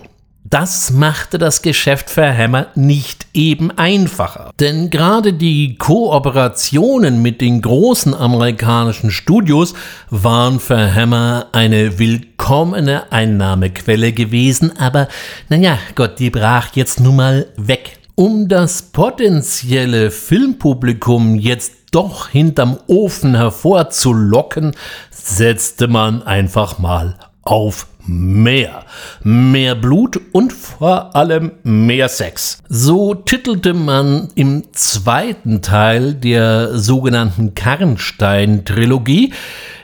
Das 0.49 0.89
machte 0.89 1.37
das 1.37 1.61
Geschäft 1.61 2.09
für 2.09 2.35
Hammer 2.35 2.67
nicht 2.73 3.27
eben 3.35 3.69
einfacher. 3.69 4.49
Denn 4.59 4.89
gerade 4.89 5.33
die 5.33 5.77
Kooperationen 5.77 7.21
mit 7.21 7.39
den 7.39 7.61
großen 7.61 8.15
amerikanischen 8.15 9.11
Studios 9.11 9.75
waren 10.09 10.59
für 10.59 10.95
Hammer 10.95 11.49
eine 11.51 11.99
willkommene 11.99 13.11
Einnahmequelle 13.11 14.11
gewesen, 14.11 14.75
aber 14.79 15.07
naja, 15.49 15.77
Gott, 15.93 16.17
die 16.17 16.31
brach 16.31 16.69
jetzt 16.73 16.99
nun 16.99 17.17
mal 17.17 17.45
weg. 17.55 17.99
Um 18.15 18.47
das 18.47 18.81
potenzielle 18.81 20.09
Filmpublikum 20.09 21.35
jetzt 21.35 21.73
doch 21.91 22.27
hinterm 22.27 22.79
Ofen 22.87 23.35
hervorzulocken, 23.35 24.75
setzte 25.11 25.87
man 25.87 26.23
einfach 26.23 26.79
mal 26.79 27.19
auf 27.43 27.85
mehr. 28.09 28.85
Mehr 29.23 29.75
Blut 29.75 30.19
und 30.31 30.51
vor 30.51 31.15
allem 31.15 31.51
mehr 31.63 32.09
Sex. 32.09 32.59
So 32.67 33.13
titelte 33.13 33.73
man 33.73 34.29
im 34.35 34.63
zweiten 34.73 35.61
Teil 35.61 36.13
der 36.13 36.77
sogenannten 36.77 37.53
Karnstein-Trilogie. 37.53 39.33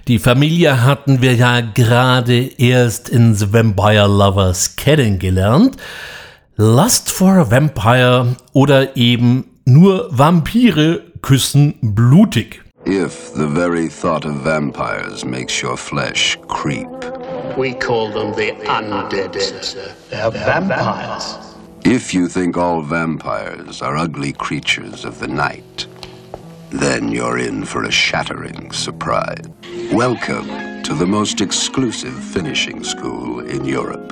Die 0.07 0.19
Familie 0.19 0.83
hatten 0.83 1.21
wir 1.21 1.33
ja 1.33 1.61
gerade 1.61 2.37
erst 2.59 3.09
in 3.09 3.35
The 3.35 3.51
Vampire 3.53 4.07
Lovers 4.07 4.75
kennengelernt. 4.75 5.77
Lust 6.57 7.11
for 7.11 7.33
a 7.33 7.51
Vampire 7.51 8.35
oder 8.53 8.95
eben 8.95 9.45
nur 9.65 10.07
Vampire 10.11 11.01
küssen 11.21 11.73
blutig. 11.81 12.61
If 12.85 13.33
the 13.33 13.47
very 13.47 13.89
thought 13.89 14.25
of 14.25 14.45
vampires 14.45 15.25
makes 15.25 15.63
your 15.63 15.75
flesh 15.75 16.37
creep. 16.47 17.14
We 17.57 17.73
call 17.73 18.09
them 18.11 18.33
the 18.33 18.51
undead, 18.65 19.41
sir. 19.63 19.95
They're 20.09 20.29
vampires. 20.29 21.37
If 21.85 22.13
you 22.13 22.27
think 22.27 22.57
all 22.57 22.81
vampires 22.81 23.81
are 23.81 23.95
ugly 23.95 24.33
creatures 24.33 25.05
of 25.05 25.19
the 25.19 25.29
night, 25.29 25.87
then 26.71 27.13
you're 27.13 27.37
in 27.37 27.63
for 27.63 27.85
a 27.85 27.91
shattering 27.91 28.73
surprise. 28.73 29.47
Welcome 29.93 30.83
to 30.83 30.93
the 30.93 31.05
most 31.05 31.39
exclusive 31.39 32.13
finishing 32.13 32.83
school 32.83 33.39
in 33.39 33.63
Europe, 33.63 34.11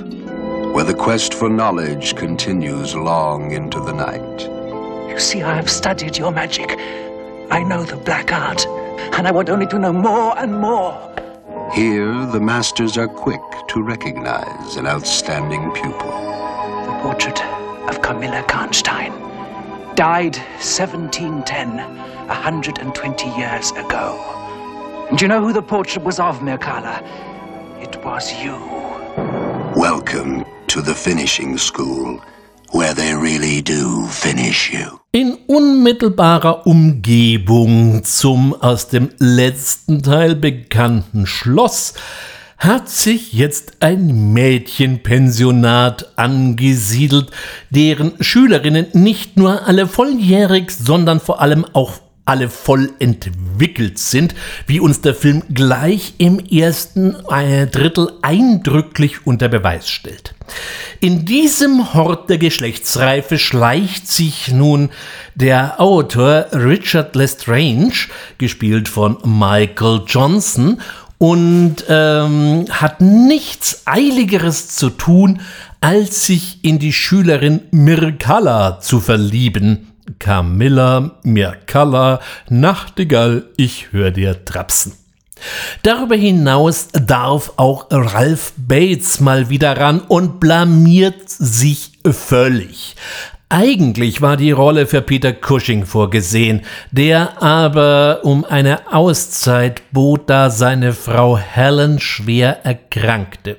where 0.74 0.86
the 0.86 0.94
quest 0.94 1.34
for 1.34 1.50
knowledge 1.50 2.16
continues 2.16 2.96
long 2.96 3.52
into 3.52 3.82
the 3.82 3.92
night. 3.92 4.42
You 5.12 5.20
see, 5.20 5.42
I 5.42 5.54
have 5.54 5.70
studied 5.70 6.18
your 6.18 6.32
magic. 6.32 6.78
I 7.52 7.62
know 7.62 7.84
the 7.84 7.98
black 7.98 8.32
art, 8.32 8.66
and 9.18 9.28
I 9.28 9.32
want 9.32 9.50
only 9.50 9.68
to 9.68 9.78
know 9.78 9.92
more 9.92 10.40
and 10.40 10.62
more. 10.62 11.14
Here, 11.74 12.28
the 12.28 12.40
masters 12.40 13.00
are 13.00 13.08
quick 13.08 13.42
to 13.70 13.82
recognize 13.82 14.76
an 14.76 14.86
outstanding 14.86 15.72
pupil. 15.72 16.12
The 16.86 17.00
portrait 17.02 17.44
of 17.90 18.00
Camilla 18.00 18.44
Karnstein 18.44 19.12
died 19.96 20.36
1710, 20.62 21.78
120 22.28 23.30
years 23.30 23.72
ago. 23.72 25.08
And 25.10 25.20
you 25.20 25.28
know 25.28 25.42
who 25.42 25.52
the 25.52 25.64
portrait 25.64 26.06
was 26.06 26.20
of, 26.20 26.42
Mirkala? 26.42 27.02
It 27.82 28.06
was 28.06 28.32
you. 28.34 28.54
Welcome 29.76 30.46
to 30.68 30.80
the 30.80 30.94
finishing 30.94 31.58
school, 31.58 32.22
where 32.74 32.94
they 32.96 33.14
really 33.14 33.62
do 33.62 34.08
finish 34.08 34.74
you. 34.74 35.00
In 35.12 35.38
unmittelbarer 35.48 36.66
Umgebung 36.66 38.04
zum 38.04 38.54
aus 38.54 38.88
dem 38.88 39.10
letzten 39.20 40.02
Teil 40.02 40.36
bekannten 40.36 41.28
Schloss 41.28 41.94
hat 42.58 42.90
sich 42.90 43.34
jetzt 43.34 43.74
ein 43.82 44.34
Mädchenpensionat 44.34 46.18
angesiedelt, 46.18 47.30
deren 47.70 48.14
Schülerinnen 48.22 48.88
nicht 48.94 49.38
nur 49.38 49.68
alle 49.68 49.86
volljährig, 49.86 50.72
sondern 50.72 51.20
vor 51.20 51.42
allem 51.42 51.66
auch 51.74 52.00
alle 52.26 52.50
voll 52.50 52.92
entwickelt 53.00 54.00
sind, 54.00 54.34
wie 54.66 54.80
uns 54.80 55.02
der 55.02 55.14
Film 55.14 55.44
gleich 55.54 56.14
im 56.18 56.40
ersten 56.40 57.16
äh, 57.30 57.68
Drittel 57.68 58.14
eindrücklich 58.22 59.28
unter 59.28 59.50
Beweis 59.50 59.90
stellt. 59.90 60.34
In 61.02 61.26
diesem 61.26 61.94
Hort 61.94 62.30
der 62.30 62.38
Geschlechtsreife 62.38 63.38
schleicht 63.38 64.08
sich 64.08 64.50
nun 64.50 64.90
der 65.36 65.82
Autor 65.82 66.48
Richard 66.54 67.16
Lestrange, 67.16 67.94
gespielt 68.38 68.88
von 68.88 69.18
Michael 69.26 70.04
Johnson, 70.08 70.80
und 71.18 71.86
ähm, 71.88 72.66
hat 72.70 73.00
nichts 73.00 73.84
Eiligeres 73.86 74.76
zu 74.76 74.90
tun, 74.90 75.40
als 75.80 76.26
sich 76.26 76.60
in 76.64 76.80
die 76.80 76.94
Schülerin 76.94 77.62
Mirkala 77.72 78.80
zu 78.82 79.00
verlieben, 79.00 79.93
Camilla, 80.20 81.20
Mirkalla, 81.24 82.20
Nachtigall, 82.50 83.46
ich 83.58 83.92
hör 83.92 84.12
dir 84.12 84.46
trapsen. 84.46 84.94
Darüber 85.82 86.16
hinaus 86.16 86.88
darf 86.94 87.54
auch 87.58 87.88
Ralph 87.92 88.54
Bates 88.56 89.20
mal 89.20 89.50
wieder 89.50 89.78
ran 89.78 90.00
und 90.00 90.40
blamiert 90.40 91.30
sich 91.30 91.92
völlig. 92.10 92.96
Eigentlich 93.50 94.22
war 94.22 94.36
die 94.36 94.52
Rolle 94.52 94.88
für 94.88 95.02
Peter 95.02 95.32
Cushing 95.32 95.86
vorgesehen, 95.86 96.62
der 96.92 97.44
aber 97.44 98.22
um 98.24 98.46
eine 98.46 98.92
Auszeit 98.92 99.84
bot, 99.92 100.28
da 100.28 100.50
seine 100.50 100.92
Frau 100.94 101.38
Helen 101.38 102.00
schwer 102.00 102.66
erkrankte. 102.66 103.58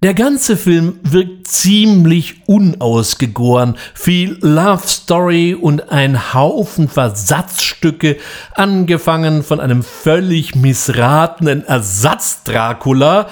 Der 0.00 0.14
ganze 0.14 0.56
Film 0.56 1.00
wirkt 1.02 1.48
ziemlich 1.48 2.42
unausgegoren, 2.46 3.74
viel 3.94 4.38
Love 4.42 4.86
Story 4.86 5.54
und 5.60 5.90
ein 5.90 6.32
Haufen 6.32 6.88
Versatzstücke, 6.88 8.16
angefangen 8.54 9.42
von 9.42 9.58
einem 9.58 9.82
völlig 9.82 10.54
missratenen 10.54 11.64
Ersatz-Dracula 11.64 13.28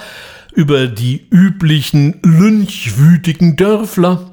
über 0.53 0.87
die 0.87 1.25
üblichen 1.29 2.19
lynchwütigen 2.25 3.55
Dörfler. 3.55 4.31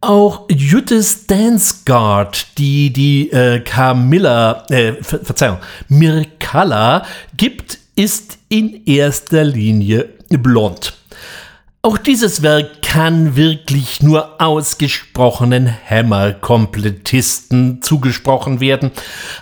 Auch 0.00 0.46
Jutta 0.48 1.02
Stansgard, 1.02 2.56
die 2.56 2.92
die 2.92 3.32
äh, 3.32 3.58
Camilla, 3.58 4.64
äh, 4.70 4.92
Ver 5.02 5.24
Verzeihung, 5.24 5.58
Mirkalla 5.88 7.04
gibt, 7.36 7.78
ist 7.96 8.38
in 8.48 8.84
erster 8.86 9.42
Linie 9.42 10.10
blond. 10.28 10.92
Auch 11.84 11.98
dieses 11.98 12.40
Werk 12.40 12.80
kann 12.80 13.36
wirklich 13.36 14.02
nur 14.02 14.40
ausgesprochenen 14.40 15.70
Hammer-Komplettisten 15.90 17.82
zugesprochen 17.82 18.60
werden. 18.60 18.90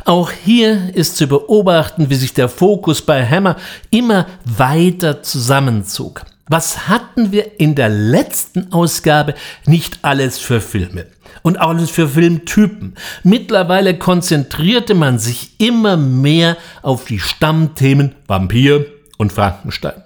Auch 0.05 0.33
hier 0.33 0.93
ist 0.93 1.17
zu 1.17 1.29
beobachten, 1.29 2.11
wie 2.11 2.17
sich 2.17 2.35
der 2.35 2.49
Fokus 2.49 3.03
bei 3.03 3.25
Hammer 3.25 3.55
immer 3.91 4.27
weiter 4.45 5.23
zusammenzog. 5.23 6.25
Was 6.49 6.89
hatten 6.89 7.31
wir 7.31 7.61
in 7.61 7.77
der 7.77 7.91
letzten 7.91 8.73
Ausgabe 8.73 9.35
nicht 9.65 10.01
alles 10.03 10.41
für 10.41 10.61
Filme? 10.61 11.07
Und 11.43 11.61
alles 11.61 11.91
für 11.91 12.09
Filmtypen. 12.09 12.97
Mittlerweile 13.23 13.97
konzentrierte 13.97 14.95
man 14.95 15.21
sich 15.21 15.61
immer 15.61 15.97
mehr 15.97 16.57
auf 16.83 17.05
die 17.05 17.21
Stammthemen 17.21 18.17
Vampir 18.27 18.87
und 19.17 19.33
Frankenstein. 19.33 20.03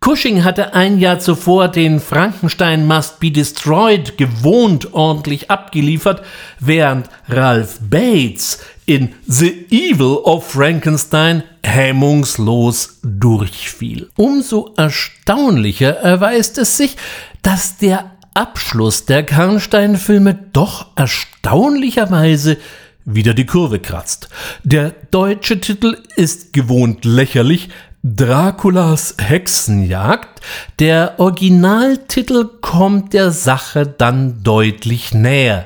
Cushing 0.00 0.44
hatte 0.44 0.74
ein 0.74 0.98
Jahr 0.98 1.18
zuvor 1.18 1.68
den 1.68 2.00
Frankenstein 2.00 2.86
Must 2.86 3.18
Be 3.18 3.30
Destroyed 3.30 4.16
gewohnt 4.16 4.94
ordentlich 4.94 5.50
abgeliefert, 5.50 6.22
während 6.60 7.08
Ralph 7.28 7.80
Bates 7.80 8.60
in 8.84 9.14
The 9.26 9.66
Evil 9.70 10.18
of 10.22 10.48
Frankenstein 10.48 11.42
hemmungslos 11.64 13.00
durchfiel. 13.02 14.08
Umso 14.16 14.72
erstaunlicher 14.76 15.96
erweist 15.96 16.58
es 16.58 16.76
sich, 16.76 16.96
dass 17.42 17.76
der 17.78 18.12
Abschluss 18.34 19.06
der 19.06 19.24
Karnstein-Filme 19.24 20.38
doch 20.52 20.88
erstaunlicherweise 20.94 22.58
wieder 23.04 23.34
die 23.34 23.46
Kurve 23.46 23.78
kratzt. 23.78 24.28
Der 24.62 24.90
deutsche 25.10 25.60
Titel 25.60 25.96
ist 26.16 26.52
gewohnt 26.52 27.04
lächerlich, 27.04 27.70
Draculas 28.14 29.16
Hexenjagd. 29.18 30.40
Der 30.78 31.18
Originaltitel 31.18 32.48
kommt 32.60 33.12
der 33.14 33.32
Sache 33.32 33.84
dann 33.84 34.44
deutlich 34.44 35.12
näher. 35.12 35.64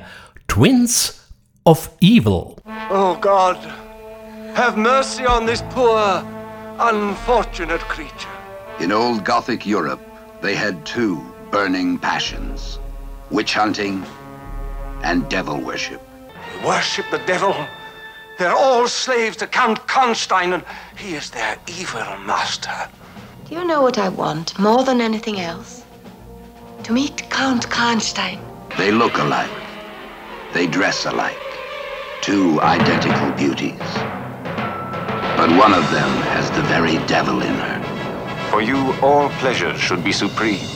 Twins 0.48 1.20
of 1.64 1.90
Evil. 2.00 2.56
Oh 2.90 3.14
God, 3.20 3.58
have 4.54 4.78
mercy 4.78 5.26
on 5.26 5.46
this 5.46 5.62
poor, 5.74 6.24
unfortunate 6.78 7.86
creature. 7.88 8.32
In 8.78 8.90
old 8.90 9.22
Gothic 9.22 9.66
Europe, 9.66 10.00
they 10.40 10.56
had 10.56 10.86
two 10.86 11.20
burning 11.50 11.98
passions 11.98 12.80
witch 13.30 13.54
hunting 13.54 14.02
and 15.02 15.28
devil 15.28 15.60
worship. 15.60 16.00
They 16.28 16.66
worship 16.66 17.04
the 17.10 17.20
devil. 17.26 17.54
They're 18.40 18.56
all 18.56 18.88
slaves 18.88 19.36
to 19.36 19.46
Count 19.46 19.86
Constein, 19.86 20.54
and 20.54 20.64
he 20.96 21.12
is 21.12 21.28
their 21.28 21.58
evil 21.66 22.00
master. 22.24 22.88
Do 23.46 23.54
you 23.54 23.66
know 23.66 23.82
what 23.82 23.98
I 23.98 24.08
want 24.08 24.58
more 24.58 24.82
than 24.82 25.02
anything 25.02 25.40
else? 25.40 25.84
To 26.84 26.92
meet 26.94 27.28
Count 27.28 27.68
Karnstein. 27.68 28.40
They 28.78 28.92
look 28.92 29.18
alike. 29.18 29.50
They 30.54 30.66
dress 30.66 31.04
alike. 31.04 31.36
Two 32.22 32.58
identical 32.62 33.30
beauties. 33.32 33.78
But 35.36 35.50
one 35.58 35.74
of 35.74 35.84
them 35.90 36.10
has 36.32 36.50
the 36.52 36.62
very 36.62 36.96
devil 37.06 37.42
in 37.42 37.52
her. 37.52 38.48
For 38.50 38.62
you, 38.62 38.94
all 39.02 39.28
pleasure 39.40 39.76
should 39.76 40.02
be 40.02 40.12
supreme. 40.12 40.66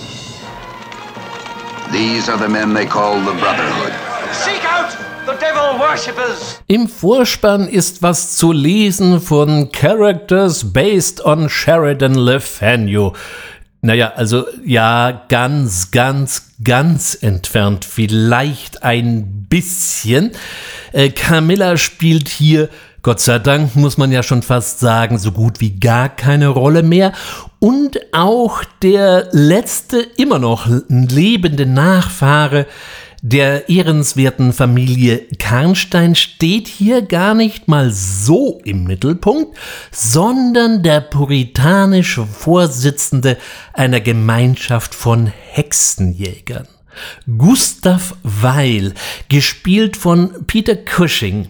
These 1.90 2.28
are 2.28 2.36
the 2.36 2.50
men 2.50 2.74
they 2.74 2.84
call 2.84 3.18
the 3.20 3.32
Brotherhood. 3.40 3.94
Seek 4.34 4.62
out 4.66 4.90
the 4.90 4.98
devil 4.98 5.13
worshippers. 5.13 5.13
Im 6.66 6.88
Vorspann 6.88 7.68
ist 7.68 8.02
was 8.02 8.36
zu 8.36 8.52
lesen 8.52 9.20
von 9.20 9.70
Characters 9.72 10.72
based 10.72 11.24
on 11.24 11.48
Sheridan 11.48 12.14
Le 12.14 12.40
Fanu. 12.40 13.12
Naja, 13.80 14.12
also 14.16 14.46
ja, 14.64 15.24
ganz, 15.28 15.90
ganz, 15.90 16.54
ganz 16.64 17.18
entfernt. 17.20 17.84
Vielleicht 17.84 18.82
ein 18.82 19.46
bisschen. 19.48 20.32
Äh, 20.92 21.10
Camilla 21.10 21.76
spielt 21.76 22.28
hier 22.28 22.70
Gott 23.04 23.20
sei 23.20 23.38
Dank 23.38 23.76
muss 23.76 23.98
man 23.98 24.10
ja 24.12 24.22
schon 24.22 24.40
fast 24.40 24.80
sagen, 24.80 25.18
so 25.18 25.30
gut 25.30 25.60
wie 25.60 25.78
gar 25.78 26.08
keine 26.08 26.48
Rolle 26.48 26.82
mehr. 26.82 27.12
Und 27.58 28.00
auch 28.12 28.64
der 28.80 29.28
letzte, 29.32 29.98
immer 30.16 30.38
noch 30.38 30.66
lebende 30.88 31.66
Nachfahre 31.66 32.64
der 33.26 33.70
ehrenswerten 33.70 34.52
Familie 34.52 35.22
Karnstein 35.38 36.14
steht 36.14 36.68
hier 36.68 37.00
gar 37.00 37.32
nicht 37.32 37.68
mal 37.68 37.90
so 37.90 38.60
im 38.64 38.84
Mittelpunkt, 38.84 39.56
sondern 39.90 40.82
der 40.82 41.00
puritanische 41.00 42.26
Vorsitzende 42.26 43.38
einer 43.72 44.00
Gemeinschaft 44.00 44.94
von 44.94 45.26
Hexenjägern. 45.26 46.68
Gustav 47.38 48.14
Weil, 48.22 48.92
gespielt 49.30 49.96
von 49.96 50.44
Peter 50.46 50.76
Cushing, 50.76 51.48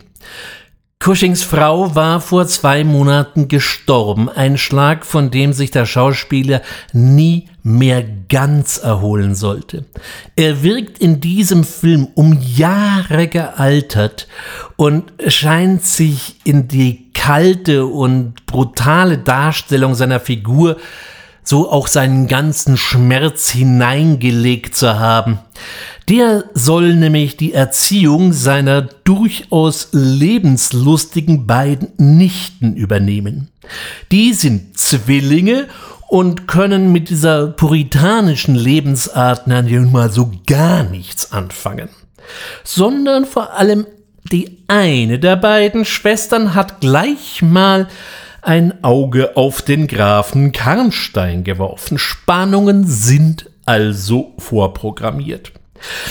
Cushings 1.04 1.42
Frau 1.42 1.94
war 1.94 2.18
vor 2.18 2.46
zwei 2.46 2.82
Monaten 2.82 3.48
gestorben, 3.48 4.30
ein 4.30 4.56
Schlag, 4.56 5.04
von 5.04 5.30
dem 5.30 5.52
sich 5.52 5.70
der 5.70 5.84
Schauspieler 5.84 6.62
nie 6.94 7.50
mehr 7.62 8.02
ganz 8.30 8.78
erholen 8.78 9.34
sollte. 9.34 9.84
Er 10.34 10.62
wirkt 10.62 10.98
in 11.00 11.20
diesem 11.20 11.62
Film 11.62 12.08
um 12.14 12.38
Jahre 12.40 13.28
gealtert 13.28 14.28
und 14.76 15.12
scheint 15.28 15.84
sich 15.84 16.36
in 16.44 16.68
die 16.68 17.10
kalte 17.12 17.84
und 17.84 18.46
brutale 18.46 19.18
Darstellung 19.18 19.94
seiner 19.94 20.20
Figur 20.20 20.78
so 21.42 21.70
auch 21.70 21.88
seinen 21.88 22.26
ganzen 22.26 22.78
Schmerz 22.78 23.50
hineingelegt 23.50 24.74
zu 24.74 24.98
haben. 24.98 25.38
Der 26.08 26.44
soll 26.52 26.94
nämlich 26.94 27.36
die 27.36 27.54
Erziehung 27.54 28.32
seiner 28.32 28.82
durchaus 28.82 29.88
lebenslustigen 29.92 31.46
beiden 31.46 31.92
Nichten 31.96 32.76
übernehmen. 32.76 33.48
Die 34.12 34.34
sind 34.34 34.78
Zwillinge 34.78 35.66
und 36.08 36.46
können 36.46 36.92
mit 36.92 37.08
dieser 37.08 37.48
puritanischen 37.48 38.54
Lebensart 38.54 39.46
nun 39.46 39.90
mal 39.92 40.12
so 40.12 40.30
gar 40.46 40.82
nichts 40.82 41.32
anfangen. 41.32 41.88
Sondern 42.62 43.24
vor 43.24 43.54
allem 43.54 43.86
die 44.30 44.58
eine 44.68 45.18
der 45.18 45.36
beiden 45.36 45.84
Schwestern 45.84 46.54
hat 46.54 46.80
gleich 46.80 47.42
mal 47.42 47.88
ein 48.42 48.84
Auge 48.84 49.36
auf 49.36 49.62
den 49.62 49.86
Grafen 49.86 50.52
Karnstein 50.52 51.44
geworfen. 51.44 51.98
Spannungen 51.98 52.86
sind 52.86 53.50
also 53.64 54.34
vorprogrammiert. 54.38 55.52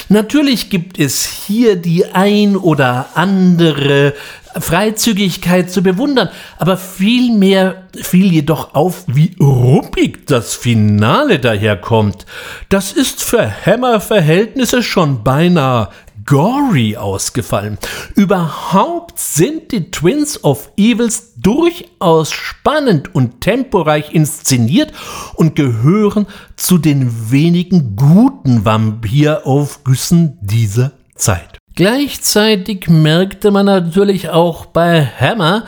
Natürlich 0.09 0.69
gibt 0.69 0.99
es 0.99 1.25
hier 1.25 1.75
die 1.75 2.05
ein 2.05 2.55
oder 2.55 3.09
andere 3.15 4.13
Freizügigkeit 4.59 5.71
zu 5.71 5.81
bewundern, 5.81 6.29
aber 6.57 6.77
vielmehr 6.77 7.83
fiel 8.01 8.31
jedoch 8.31 8.75
auf, 8.75 9.03
wie 9.07 9.35
ruppig 9.39 10.27
das 10.27 10.53
Finale 10.53 11.39
daherkommt. 11.39 12.25
Das 12.69 12.91
ist 12.91 13.23
für 13.23 13.51
Hammer-Verhältnisse 13.65 14.83
schon 14.83 15.23
beinahe 15.23 15.89
gory 16.25 16.97
ausgefallen. 16.97 17.77
Überhaupt 18.15 19.19
sind 19.19 19.71
die 19.71 19.91
Twins 19.91 20.43
of 20.43 20.71
Evils 20.77 21.33
durchaus 21.37 22.31
spannend 22.31 23.13
und 23.13 23.41
temporeich 23.41 24.13
inszeniert 24.13 24.91
und 25.35 25.55
gehören 25.55 26.27
zu 26.55 26.77
den 26.77 27.31
wenigen 27.31 27.95
guten 27.95 28.65
Vampiraufgüssen 28.65 30.37
dieser 30.41 30.93
Zeit. 31.15 31.57
Gleichzeitig 31.75 32.87
merkte 32.87 33.49
man 33.49 33.65
natürlich 33.65 34.29
auch 34.29 34.67
bei 34.67 35.05
Hammer, 35.05 35.65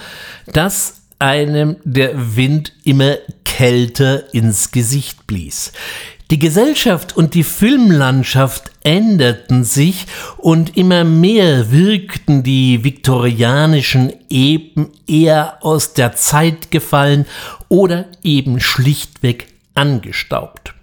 dass 0.54 1.02
einem 1.18 1.78
der 1.84 2.36
Wind 2.36 2.74
immer 2.84 3.16
kälter 3.44 4.34
ins 4.34 4.72
Gesicht 4.72 5.28
blies. 5.28 5.72
Die 6.32 6.40
Gesellschaft 6.40 7.16
und 7.16 7.36
die 7.36 7.44
Filmlandschaft 7.44 8.72
änderten 8.84 9.64
sich 9.64 10.08
und 10.38 10.76
immer 10.76 11.04
mehr 11.04 11.72
wirkten 11.72 12.42
die 12.42 12.84
viktorianischen 12.84 14.12
Epen 14.30 14.90
eher 15.06 15.64
aus 15.64 15.94
der 15.94 16.14
Zeit 16.14 16.72
gefallen 16.72 17.28
oder 17.70 18.06
eben 18.24 18.60
schlichtweg 18.60 19.48
angestaubt. 19.76 20.74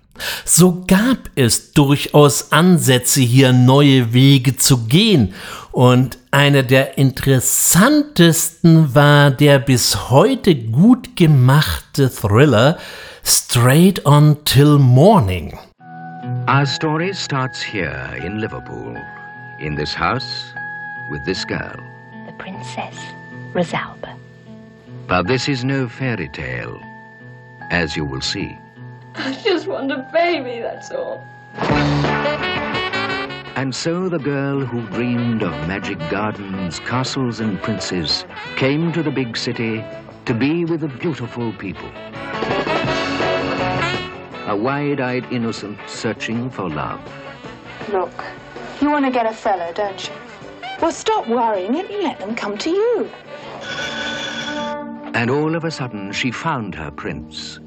So 0.44 0.84
gab 0.86 1.30
es 1.34 1.72
durchaus 1.72 2.52
Ansätze, 2.52 3.20
hier 3.20 3.52
neue 3.52 4.12
Wege 4.12 4.56
zu 4.56 4.86
gehen, 4.86 5.34
und 5.72 6.18
einer 6.30 6.62
der 6.62 6.98
interessantesten 6.98 8.94
war 8.94 9.30
der 9.30 9.58
bis 9.58 10.10
heute 10.10 10.54
gut 10.54 11.16
gemachte 11.16 12.10
Thriller 12.10 12.78
Straight 13.22 14.00
on 14.04 14.42
Till 14.44 14.78
Morning. 14.78 15.56
Our 16.48 16.66
story 16.66 17.12
starts 17.12 17.62
here 17.62 18.18
in 18.22 18.40
Liverpool, 18.40 18.96
in 19.60 19.76
this 19.76 19.94
house, 19.94 20.52
with 21.10 21.24
this 21.24 21.44
girl. 21.44 21.76
The 22.26 22.32
Princess 22.38 22.96
Rosalba. 23.52 24.16
But 25.06 25.28
this 25.28 25.48
is 25.48 25.64
no 25.64 25.88
fairy 25.88 26.28
tale, 26.28 26.80
as 27.70 27.96
you 27.96 28.04
will 28.04 28.20
see. 28.20 28.56
I 29.14 29.38
just 29.44 29.66
want 29.66 29.92
a 29.92 30.08
baby, 30.12 30.60
that's 30.60 30.90
all. 30.90 31.22
And 33.54 33.74
so 33.74 34.08
the 34.08 34.18
girl 34.18 34.60
who 34.64 34.80
dreamed 34.88 35.42
of 35.42 35.52
magic 35.68 35.98
gardens, 36.10 36.80
castles, 36.80 37.38
and 37.38 37.62
princes 37.62 38.24
came 38.56 38.92
to 38.92 39.02
the 39.02 39.10
big 39.10 39.36
city 39.36 39.84
to 40.24 40.34
be 40.34 40.64
with 40.64 40.80
the 40.80 40.88
beautiful 40.88 41.52
people. 41.52 41.90
A 44.46 44.56
wide-eyed 44.56 45.32
innocent 45.32 45.78
searching 45.86 46.50
for 46.50 46.68
love. 46.68 47.00
Look, 47.92 48.12
you 48.80 48.90
want 48.90 49.04
to 49.04 49.10
get 49.12 49.24
a 49.24 49.32
fellow, 49.32 49.72
don't 49.72 50.08
you? 50.08 50.14
Well, 50.80 50.90
stop 50.90 51.28
worrying 51.28 51.78
and 51.78 51.88
let 52.02 52.18
them 52.18 52.34
come 52.34 52.58
to 52.58 52.70
you. 52.70 53.10
And 55.14 55.30
all 55.30 55.54
of 55.54 55.64
a 55.64 55.70
sudden 55.70 56.10
she 56.10 56.32
found 56.32 56.74
her 56.74 56.90
prince 56.90 57.60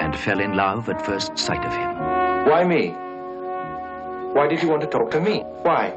and 0.00 0.14
fell 0.14 0.38
in 0.38 0.54
love 0.54 0.88
at 0.88 1.04
first 1.04 1.36
sight 1.36 1.64
of 1.64 1.72
him. 1.72 1.90
Why 2.48 2.62
me? 2.64 2.90
Why 4.32 4.46
did 4.46 4.62
you 4.62 4.68
want 4.68 4.82
to 4.82 4.86
talk 4.86 5.10
to 5.10 5.20
me? 5.20 5.40
Why? 5.62 5.90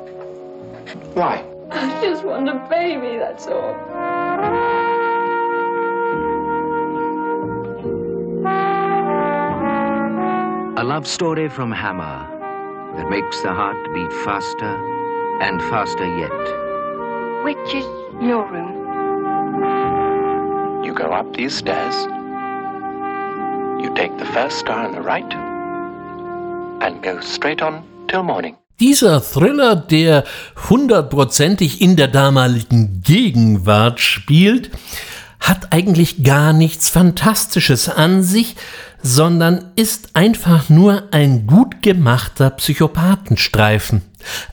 Why? 1.13 1.45
I 1.69 2.01
just 2.01 2.23
want 2.23 2.49
a 2.49 2.65
baby, 2.67 3.19
that's 3.19 3.45
all. 3.45 3.75
A 10.75 10.83
love 10.83 11.05
story 11.05 11.49
from 11.49 11.71
Hammer 11.71 12.25
that 12.97 13.07
makes 13.07 13.43
the 13.43 13.53
heart 13.53 13.77
beat 13.93 14.11
faster 14.25 14.73
and 15.39 15.61
faster 15.69 16.07
yet. 16.17 16.31
Which 17.43 17.75
is 17.75 17.85
your 18.19 18.43
room? 18.49 18.73
You 20.83 20.95
go 20.95 21.13
up 21.13 21.31
these 21.35 21.55
stairs. 21.55 21.95
You 23.83 23.93
take 23.93 24.17
the 24.17 24.25
first 24.25 24.57
star 24.57 24.87
on 24.87 24.93
the 24.93 25.01
right 25.01 25.31
and 26.81 27.03
go 27.03 27.21
straight 27.21 27.61
on 27.61 27.83
till 28.07 28.23
morning. 28.23 28.57
Dieser 28.79 29.21
Thriller, 29.21 29.75
der 29.75 30.23
hundertprozentig 30.71 31.81
in 31.81 31.95
der 31.97 32.07
damaligen 32.07 33.03
Gegenwart 33.05 33.99
spielt, 33.99 34.71
hat 35.39 35.71
eigentlich 35.71 36.23
gar 36.23 36.51
nichts 36.53 36.89
Fantastisches 36.89 37.89
an 37.89 38.23
sich, 38.23 38.55
sondern 39.03 39.71
ist 39.75 40.15
einfach 40.15 40.69
nur 40.69 41.03
ein 41.11 41.45
gut 41.45 41.81
gemachter 41.81 42.49
Psychopathenstreifen. 42.49 44.01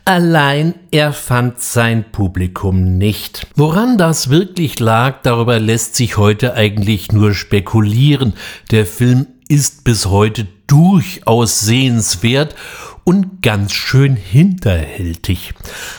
Allein 0.05 0.75
er 0.91 1.13
fand 1.13 1.61
sein 1.61 2.05
Publikum 2.11 2.99
nicht. 2.99 3.47
Woran 3.55 3.97
das 3.97 4.29
wirklich 4.29 4.81
lag, 4.81 5.23
darüber 5.23 5.61
lässt 5.61 5.95
sich 5.95 6.17
heute 6.17 6.55
eigentlich 6.55 7.13
nur 7.13 7.33
spekulieren. 7.33 8.35
Der 8.73 8.85
Film 8.85 9.29
ist 9.49 9.85
bis 9.85 10.07
heute 10.07 10.49
durchaus 10.67 11.61
sehenswert 11.61 12.57
und 13.05 13.43
ganz 13.43 13.73
schön 13.73 14.17
hinterhältig. 14.17 15.55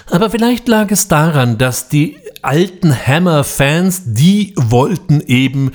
Aber 0.09 0.29
vielleicht 0.29 0.67
lag 0.67 0.91
es 0.91 1.07
daran, 1.07 1.57
dass 1.57 1.89
die 1.89 2.17
alten 2.41 2.95
Hammer-Fans, 2.95 4.03
die 4.13 4.53
wollten 4.57 5.21
eben 5.21 5.71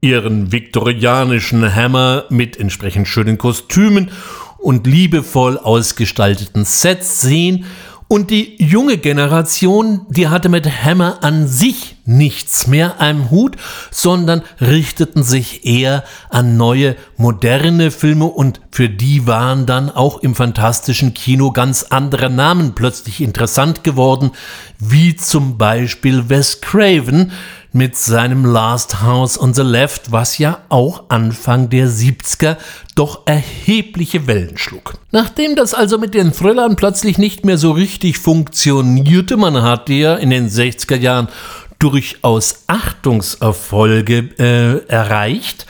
ihren 0.00 0.52
viktorianischen 0.52 1.74
Hammer 1.74 2.24
mit 2.30 2.58
entsprechend 2.58 3.08
schönen 3.08 3.38
Kostümen 3.38 4.10
und 4.58 4.86
liebevoll 4.86 5.58
ausgestalteten 5.58 6.64
Sets 6.64 7.20
sehen. 7.20 7.64
Und 8.10 8.30
die 8.30 8.56
junge 8.56 8.96
Generation, 8.96 10.06
die 10.08 10.28
hatte 10.28 10.48
mit 10.48 10.66
Hammer 10.66 11.18
an 11.22 11.46
sich 11.46 11.96
nichts 12.06 12.66
mehr 12.66 13.02
am 13.02 13.30
Hut, 13.30 13.56
sondern 13.90 14.40
richteten 14.62 15.22
sich 15.22 15.66
eher 15.66 16.04
an 16.30 16.56
neue, 16.56 16.96
moderne 17.18 17.90
Filme. 17.90 18.24
Und 18.24 18.62
für 18.70 18.88
die 18.88 19.26
waren 19.26 19.66
dann 19.66 19.90
auch 19.90 20.20
im 20.20 20.34
fantastischen 20.34 21.12
Kino 21.12 21.52
ganz 21.52 21.82
andere 21.90 22.30
Namen 22.30 22.74
plötzlich 22.74 23.20
interessant 23.20 23.84
geworden, 23.84 24.30
wie 24.78 25.14
zum 25.14 25.58
Beispiel 25.58 26.30
Wes 26.30 26.62
Craven, 26.62 27.32
mit 27.72 27.96
seinem 27.96 28.44
Last 28.44 29.02
House 29.02 29.40
on 29.40 29.54
the 29.54 29.62
Left, 29.62 30.10
was 30.12 30.38
ja 30.38 30.62
auch 30.68 31.04
Anfang 31.08 31.68
der 31.70 31.88
70er 31.88 32.56
doch 32.94 33.22
erhebliche 33.26 34.26
Wellen 34.26 34.56
schlug. 34.56 34.94
Nachdem 35.10 35.56
das 35.56 35.74
also 35.74 35.98
mit 35.98 36.14
den 36.14 36.32
Thrillern 36.32 36.76
plötzlich 36.76 37.18
nicht 37.18 37.44
mehr 37.44 37.58
so 37.58 37.72
richtig 37.72 38.18
funktionierte, 38.18 39.36
man 39.36 39.62
hatte 39.62 39.92
ja 39.92 40.16
in 40.16 40.30
den 40.30 40.48
60er 40.48 40.96
Jahren 40.96 41.28
durchaus 41.78 42.64
Achtungserfolge 42.66 44.30
äh, 44.38 44.84
erreicht, 44.88 45.66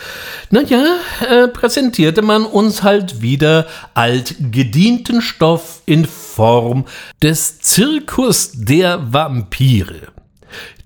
naja, 0.50 0.82
äh, 1.28 1.48
präsentierte 1.48 2.22
man 2.22 2.44
uns 2.44 2.82
halt 2.82 3.20
wieder 3.20 3.66
altgedienten 3.92 5.20
Stoff 5.20 5.82
in 5.84 6.06
Form 6.06 6.86
des 7.22 7.60
Zirkus 7.60 8.52
der 8.54 9.12
Vampire. 9.12 10.08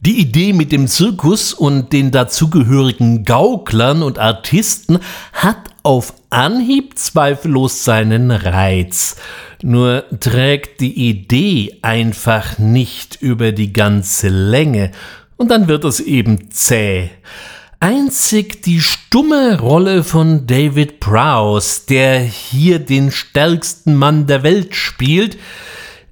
Die 0.05 0.19
Idee 0.19 0.53
mit 0.53 0.73
dem 0.73 0.89
Zirkus 0.89 1.55
und 1.55 1.93
den 1.93 2.11
dazugehörigen 2.11 3.25
Gauklern 3.25 4.03
und 4.03 4.19
Artisten 4.19 4.99
hat 5.33 5.59
auf 5.85 6.15
Anhieb 6.29 6.99
zweifellos 6.99 7.85
seinen 7.85 8.33
Reiz. 8.33 9.15
Nur 9.63 10.05
trägt 10.19 10.81
die 10.81 11.09
Idee 11.09 11.79
einfach 11.83 12.59
nicht 12.59 13.23
über 13.23 13.53
die 13.53 13.73
ganze 13.73 14.29
Länge 14.29 14.91
und 15.37 15.53
dann 15.53 15.69
wird 15.69 15.85
es 15.85 16.01
eben 16.01 16.51
zäh. 16.51 17.11
Einzig 17.79 18.61
die 18.63 18.81
stumme 18.81 19.61
Rolle 19.61 20.03
von 20.03 20.49
David 20.49 20.99
Prowse, 20.99 21.83
der 21.89 22.19
hier 22.19 22.81
den 22.81 23.13
stärksten 23.13 23.95
Mann 23.95 24.27
der 24.27 24.43
Welt 24.43 24.75
spielt, 24.75 25.39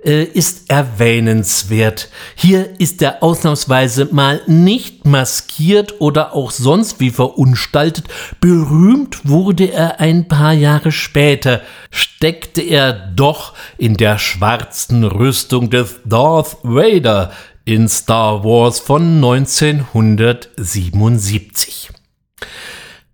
äh, 0.04 0.24
ist 0.24 0.68
erwähnenswert. 0.70 2.10
Hier 2.34 2.78
ist 2.78 3.00
er 3.02 3.22
ausnahmsweise 3.22 4.08
mal 4.10 4.40
nicht 4.46 5.06
maskiert 5.06 6.00
oder 6.00 6.34
auch 6.34 6.50
sonst 6.50 6.98
wie 7.00 7.10
verunstaltet. 7.10 8.06
Berühmt 8.40 9.28
wurde 9.28 9.72
er 9.72 10.00
ein 10.00 10.28
paar 10.28 10.52
Jahre 10.52 10.92
später, 10.92 11.62
steckte 11.90 12.60
er 12.62 12.92
doch 12.92 13.54
in 13.78 13.96
der 13.96 14.18
schwarzen 14.18 15.04
Rüstung 15.04 15.70
des 15.70 16.00
Darth 16.04 16.58
Vader 16.62 17.32
in 17.64 17.88
Star 17.88 18.44
Wars 18.44 18.80
von 18.80 19.16
1977. 19.16 21.90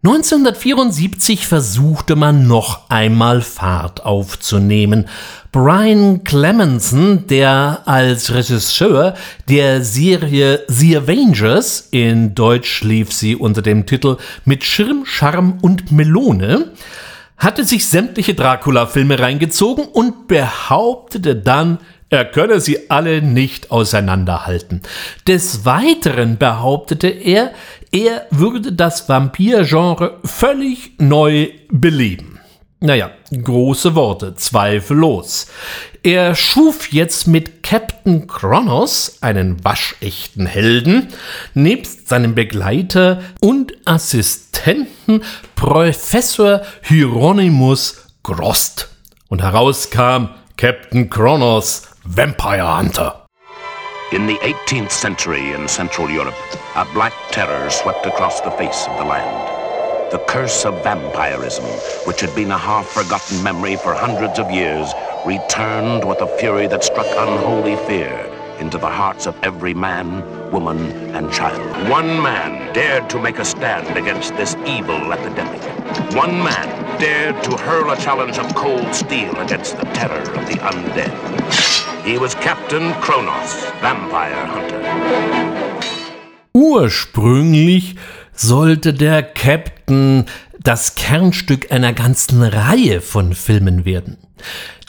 1974 0.04 1.48
versuchte 1.48 2.14
man 2.14 2.46
noch 2.46 2.88
einmal 2.90 3.40
Fahrt 3.40 4.04
aufzunehmen. 4.04 5.08
Brian 5.50 6.22
Clemenson, 6.22 7.26
der 7.26 7.82
als 7.86 8.32
Regisseur 8.32 9.14
der 9.48 9.82
Serie 9.82 10.62
The 10.68 10.98
Avengers, 10.98 11.88
in 11.90 12.34
Deutsch 12.34 12.82
lief 12.82 13.12
sie 13.12 13.34
unter 13.34 13.62
dem 13.62 13.86
Titel 13.86 14.18
Mit 14.44 14.64
Schirm, 14.64 15.06
Charme 15.06 15.58
und 15.62 15.90
Melone, 15.90 16.72
hatte 17.36 17.64
sich 17.64 17.86
sämtliche 17.86 18.34
Dracula-Filme 18.34 19.18
reingezogen 19.18 19.86
und 19.86 20.28
behauptete 20.28 21.36
dann, 21.36 21.78
er 22.08 22.24
könne 22.24 22.60
sie 22.60 22.88
alle 22.88 23.20
nicht 23.20 23.72
auseinanderhalten. 23.72 24.82
Des 25.26 25.64
Weiteren 25.64 26.38
behauptete 26.38 27.08
er, 27.08 27.50
er 27.92 28.26
würde 28.30 28.72
das 28.72 29.08
Vampir-Genre 29.08 30.18
völlig 30.24 30.92
neu 30.98 31.48
beleben. 31.70 32.36
Naja, 32.80 33.10
große 33.32 33.94
Worte, 33.94 34.34
zweifellos. 34.34 35.46
Er 36.02 36.34
schuf 36.34 36.92
jetzt 36.92 37.26
mit 37.26 37.62
Captain 37.62 38.26
Kronos 38.26 39.18
einen 39.22 39.64
waschechten 39.64 40.46
Helden, 40.46 41.08
nebst 41.54 42.08
seinem 42.08 42.34
Begleiter 42.34 43.22
und 43.40 43.72
Assistenten 43.86 45.22
Professor 45.54 46.62
Hieronymus 46.82 48.06
Grost. 48.22 48.90
Und 49.28 49.42
herauskam 49.42 50.28
Captain 50.56 51.08
Kronos, 51.10 51.88
Vampire 52.04 52.78
Hunter. 52.78 53.25
In 54.12 54.28
the 54.28 54.38
18th 54.38 54.92
century 54.92 55.52
in 55.52 55.66
Central 55.66 56.08
Europe, 56.08 56.36
a 56.76 56.84
black 56.94 57.12
terror 57.32 57.68
swept 57.70 58.06
across 58.06 58.40
the 58.40 58.52
face 58.52 58.86
of 58.86 58.96
the 58.98 59.04
land. 59.04 60.12
The 60.12 60.20
curse 60.28 60.64
of 60.64 60.80
vampirism, 60.84 61.64
which 62.06 62.20
had 62.20 62.32
been 62.36 62.52
a 62.52 62.56
half-forgotten 62.56 63.42
memory 63.42 63.74
for 63.74 63.94
hundreds 63.94 64.38
of 64.38 64.48
years, 64.48 64.94
returned 65.26 66.04
with 66.04 66.20
a 66.20 66.38
fury 66.38 66.68
that 66.68 66.84
struck 66.84 67.08
unholy 67.08 67.74
fear 67.88 68.14
into 68.60 68.78
the 68.78 68.88
hearts 68.88 69.26
of 69.26 69.36
every 69.42 69.74
man, 69.74 70.22
woman, 70.52 70.78
and 71.12 71.32
child. 71.32 71.90
One 71.90 72.22
man 72.22 72.72
dared 72.72 73.10
to 73.10 73.20
make 73.20 73.40
a 73.40 73.44
stand 73.44 73.98
against 73.98 74.36
this 74.36 74.54
evil 74.64 75.12
epidemic. 75.12 75.60
One 76.14 76.44
man 76.44 77.00
dared 77.00 77.42
to 77.42 77.56
hurl 77.56 77.90
a 77.90 77.96
challenge 77.96 78.38
of 78.38 78.54
cold 78.54 78.94
steel 78.94 79.36
against 79.40 79.76
the 79.76 79.84
terror 79.86 80.30
of 80.32 80.46
the 80.46 80.58
undead. 80.60 81.75
He 82.06 82.20
was 82.20 82.38
Captain 82.38 82.92
Kronos, 83.00 83.66
Vampire 83.80 84.46
Hunter. 84.54 84.80
Ursprünglich 86.52 87.96
sollte 88.32 88.94
der 88.94 89.24
Captain 89.24 90.26
das 90.60 90.94
Kernstück 90.94 91.72
einer 91.72 91.92
ganzen 91.92 92.44
Reihe 92.44 93.00
von 93.00 93.34
Filmen 93.34 93.84
werden. 93.84 94.18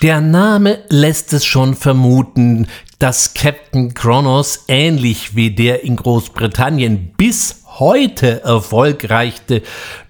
Der 0.03 0.21
Name 0.21 0.77
lässt 0.89 1.33
es 1.33 1.43
schon 1.43 1.73
vermuten, 1.73 2.67
dass 2.99 3.33
Captain 3.33 3.95
Kronos 3.95 4.65
ähnlich 4.67 5.35
wie 5.35 5.49
der 5.49 5.83
in 5.83 5.95
Großbritannien 5.95 7.13
bis 7.17 7.63
heute 7.79 8.43
erfolgreiche 8.43 9.63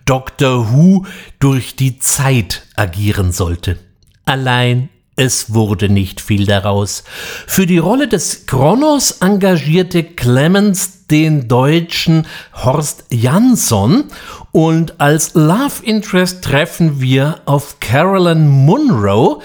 Doctor 0.03 0.73
Who 0.73 1.05
durch 1.39 1.77
die 1.77 1.99
Zeit 1.99 2.63
agieren 2.75 3.31
sollte. 3.31 3.79
Allein 4.25 4.89
es 5.17 5.53
wurde 5.53 5.89
nicht 5.89 6.21
viel 6.21 6.45
daraus. 6.45 7.03
Für 7.47 7.65
die 7.65 7.79
Rolle 7.79 8.07
des 8.07 8.45
Kronos 8.45 9.11
engagierte 9.19 10.03
Clemens 10.03 11.07
den 11.07 11.47
deutschen 11.47 12.27
Horst 12.53 13.05
Jansson 13.09 14.05
und 14.51 15.01
als 15.01 15.33
Love 15.33 15.83
Interest 15.83 16.43
treffen 16.43 17.01
wir 17.01 17.41
auf 17.45 17.79
Carolyn 17.79 18.47
Munro, 18.47 19.41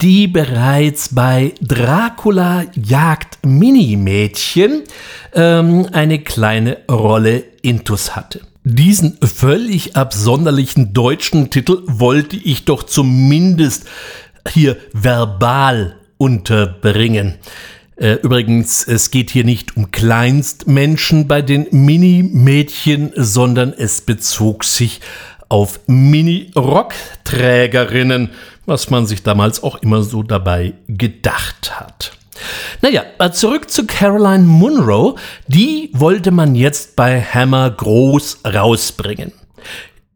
die 0.00 0.28
bereits 0.28 1.14
bei 1.14 1.54
Dracula 1.60 2.64
jagt 2.74 3.44
Minimädchen 3.44 4.82
ähm, 5.34 5.88
eine 5.90 6.20
kleine 6.20 6.78
Rolle 6.88 7.42
intus 7.62 8.14
hatte. 8.14 8.42
Diesen 8.68 9.16
völlig 9.22 9.94
absonderlichen 9.94 10.92
deutschen 10.92 11.50
Titel 11.50 11.82
wollte 11.86 12.34
ich 12.34 12.64
doch 12.64 12.82
zumindest 12.82 13.84
hier 14.48 14.76
verbal 14.92 15.96
unterbringen. 16.18 17.36
Äh, 17.96 18.18
übrigens, 18.22 18.86
es 18.86 19.10
geht 19.10 19.30
hier 19.30 19.44
nicht 19.44 19.76
um 19.76 19.90
Kleinstmenschen 19.90 21.26
bei 21.28 21.42
den 21.42 21.66
Mini-Mädchen, 21.70 23.12
sondern 23.16 23.72
es 23.72 24.02
bezog 24.02 24.64
sich 24.64 25.00
auf 25.48 25.80
Mini-Rockträgerinnen, 25.86 28.30
was 28.66 28.90
man 28.90 29.06
sich 29.06 29.22
damals 29.22 29.62
auch 29.62 29.76
immer 29.76 30.02
so 30.02 30.22
dabei 30.22 30.74
gedacht 30.88 31.80
hat. 31.80 32.12
Naja, 32.82 33.04
zurück 33.32 33.70
zu 33.70 33.86
Caroline 33.86 34.44
Munro. 34.44 35.16
Die 35.46 35.88
wollte 35.94 36.32
man 36.32 36.54
jetzt 36.54 36.96
bei 36.96 37.22
Hammer 37.22 37.70
groß 37.70 38.40
rausbringen. 38.44 39.32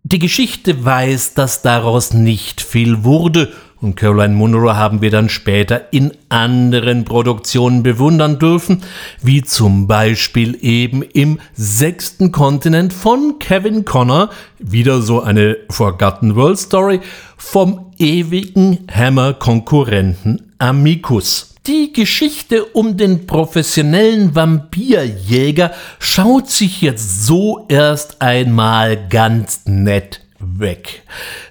Die 0.02 0.18
Geschichte 0.18 0.84
weiß, 0.84 1.32
dass 1.34 1.62
daraus 1.62 2.12
nicht 2.12 2.60
viel 2.60 3.04
wurde 3.04 3.52
und 3.80 3.96
Caroline 3.96 4.34
Munro 4.34 4.74
haben 4.74 5.00
wir 5.00 5.10
dann 5.10 5.28
später 5.28 5.92
in 5.92 6.12
anderen 6.28 7.04
Produktionen 7.04 7.82
bewundern 7.82 8.38
dürfen, 8.38 8.82
wie 9.22 9.42
zum 9.42 9.86
Beispiel 9.86 10.58
eben 10.60 11.02
im 11.02 11.38
sechsten 11.54 12.30
Kontinent 12.30 12.92
von 12.92 13.38
Kevin 13.38 13.84
Connor, 13.84 14.30
wieder 14.58 15.00
so 15.00 15.22
eine 15.22 15.56
Forgotten 15.70 16.36
World 16.36 16.58
Story, 16.58 17.00
vom 17.36 17.92
ewigen 17.98 18.86
Hammer-Konkurrenten 18.92 20.52
Amicus. 20.58 21.54
Die 21.66 21.92
Geschichte 21.92 22.64
um 22.64 22.96
den 22.96 23.26
professionellen 23.26 24.34
Vampirjäger 24.34 25.72
schaut 25.98 26.48
sich 26.48 26.80
jetzt 26.80 27.26
so 27.26 27.66
erst 27.68 28.22
einmal 28.22 29.08
ganz 29.08 29.62
nett 29.66 30.20
weg. 30.40 31.02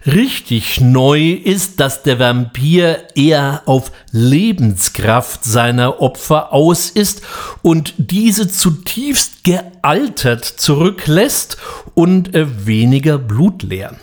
Richtig 0.06 0.82
neu 0.82 1.32
ist, 1.32 1.80
dass 1.80 2.04
der 2.04 2.20
Vampir 2.20 3.08
eher 3.16 3.64
auf 3.66 3.92
Lebenskraft 4.12 5.44
seiner 5.44 6.02
Opfer 6.02 6.52
aus 6.54 6.90
ist 6.90 7.22
und 7.62 7.94
diese 7.98 8.48
zutiefst 8.48 9.44
gealtert 9.44 10.46
zurücklässt 10.46 11.58
und 11.94 12.36
äh, 12.36 12.66
weniger 12.66 13.18
blutleer. 13.18 13.96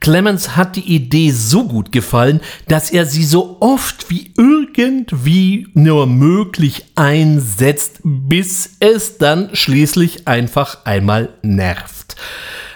Clemens 0.00 0.56
hat 0.56 0.76
die 0.76 0.94
Idee 0.94 1.32
so 1.32 1.66
gut 1.66 1.90
gefallen, 1.90 2.40
dass 2.68 2.90
er 2.90 3.04
sie 3.04 3.24
so 3.24 3.56
oft 3.60 4.10
wie 4.10 4.32
irgendwie 4.36 5.68
nur 5.74 6.06
möglich 6.06 6.84
einsetzt, 6.94 8.00
bis 8.04 8.76
es 8.80 9.18
dann 9.18 9.50
schließlich 9.54 10.28
einfach 10.28 10.84
einmal 10.84 11.30
nervt. 11.42 12.16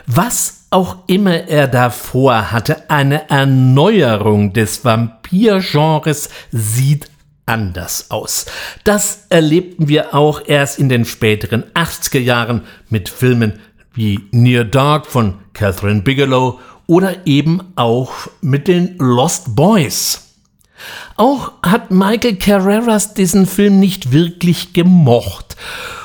Was 0.06 0.61
auch 0.72 0.96
immer 1.06 1.48
er 1.48 1.68
davor 1.68 2.50
hatte, 2.50 2.90
eine 2.90 3.28
Erneuerung 3.30 4.52
des 4.52 4.84
Vampirgenres 4.84 6.30
sieht 6.50 7.10
anders 7.46 8.10
aus. 8.10 8.46
Das 8.84 9.26
erlebten 9.28 9.88
wir 9.88 10.14
auch 10.14 10.42
erst 10.46 10.78
in 10.78 10.88
den 10.88 11.04
späteren 11.04 11.64
80er 11.74 12.20
Jahren 12.20 12.62
mit 12.88 13.08
Filmen 13.08 13.60
wie 13.94 14.20
Near 14.30 14.64
Dark 14.64 15.06
von 15.06 15.34
Catherine 15.52 16.02
Bigelow 16.02 16.58
oder 16.86 17.26
eben 17.26 17.60
auch 17.76 18.12
mit 18.40 18.68
den 18.68 18.96
Lost 18.98 19.54
Boys. 19.54 20.28
Auch 21.16 21.52
hat 21.62 21.90
Michael 21.90 22.36
Carreras 22.36 23.14
diesen 23.14 23.46
Film 23.46 23.78
nicht 23.78 24.12
wirklich 24.12 24.72
gemocht 24.72 25.56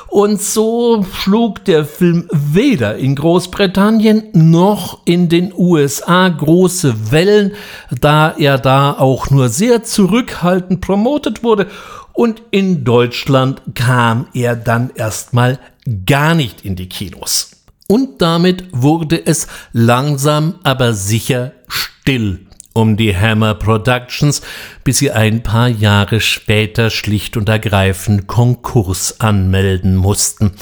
und 0.08 0.40
so 0.40 1.04
schlug 1.12 1.64
der 1.66 1.84
Film 1.84 2.28
weder 2.32 2.96
in 2.96 3.14
Großbritannien 3.14 4.24
noch 4.32 5.00
in 5.04 5.28
den 5.28 5.52
USA 5.54 6.28
große 6.28 7.12
Wellen, 7.12 7.52
da 8.00 8.34
er 8.36 8.58
da 8.58 8.92
auch 8.92 9.30
nur 9.30 9.48
sehr 9.50 9.82
zurückhaltend 9.84 10.80
promotet 10.80 11.44
wurde. 11.44 11.68
Und 12.14 12.42
in 12.50 12.84
Deutschland 12.84 13.62
kam 13.74 14.26
er 14.34 14.56
dann 14.56 14.90
erstmal 14.94 15.60
gar 16.04 16.34
nicht 16.34 16.64
in 16.64 16.74
die 16.74 16.88
Kinos. 16.88 17.50
Und 17.86 18.20
damit 18.20 18.64
wurde 18.72 19.24
es 19.24 19.46
langsam 19.72 20.56
aber 20.62 20.94
sicher 20.94 21.52
still 21.68 22.47
um 22.78 22.96
die 22.96 23.16
Hammer 23.16 23.54
Productions, 23.54 24.40
bis 24.84 24.98
sie 24.98 25.10
ein 25.10 25.42
paar 25.42 25.68
Jahre 25.68 26.20
später 26.20 26.90
schlicht 26.90 27.36
und 27.36 27.48
ergreifend 27.48 28.28
Konkurs 28.28 29.20
anmelden 29.20 29.96
mussten. 29.96 30.52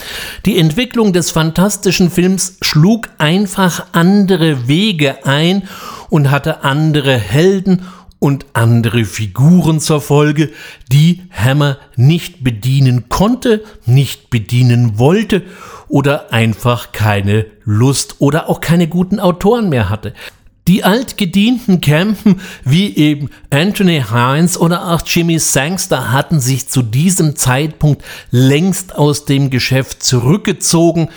Die 0.47 0.59
Entwicklung 0.59 1.13
des 1.13 1.31
fantastischen 1.31 2.11
Films 2.11 2.57
schlug 2.63 3.11
einfach 3.19 3.87
andere 3.93 4.67
Wege 4.67 5.27
ein 5.27 5.69
und 6.09 6.31
hatte 6.31 6.65
andere 6.65 7.19
Helden 7.19 7.83
und 8.19 8.47
andere 8.55 9.05
Figuren 9.05 9.79
zur 9.79 10.01
Folge, 10.01 10.51
die 10.91 11.23
Hammer 11.31 11.77
nicht 11.97 12.43
bedienen 12.43 13.11
konnte, 13.11 13.63
nicht 13.85 14.31
bedienen 14.31 14.99
wollte 14.99 15.43
oder 15.89 16.33
einfach 16.33 16.93
keine 16.93 17.45
Lust 17.65 18.17
oder 18.21 18.49
auch 18.49 18.63
keine 18.63 18.89
guten 18.89 19.21
Autoren 19.21 19.69
mehr 19.69 19.91
hatte. 19.91 20.15
Die 20.69 20.83
altgedienten 20.83 21.81
Campen 21.81 22.41
wie 22.65 22.97
eben 22.97 23.31
Anthony 23.51 24.03
Hines 24.11 24.59
oder 24.59 24.89
auch 24.89 25.03
Jimmy 25.07 25.39
Sangster 25.39 26.11
hatten 26.11 26.41
sich 26.41 26.69
zu 26.69 26.83
diesem 26.83 27.37
Zeitpunkt 27.37 28.03
längst 28.33 28.97
aus 28.97 29.27
dem 29.27 29.51
Geschäft 29.51 30.03
zurückgezogen 30.03 31.09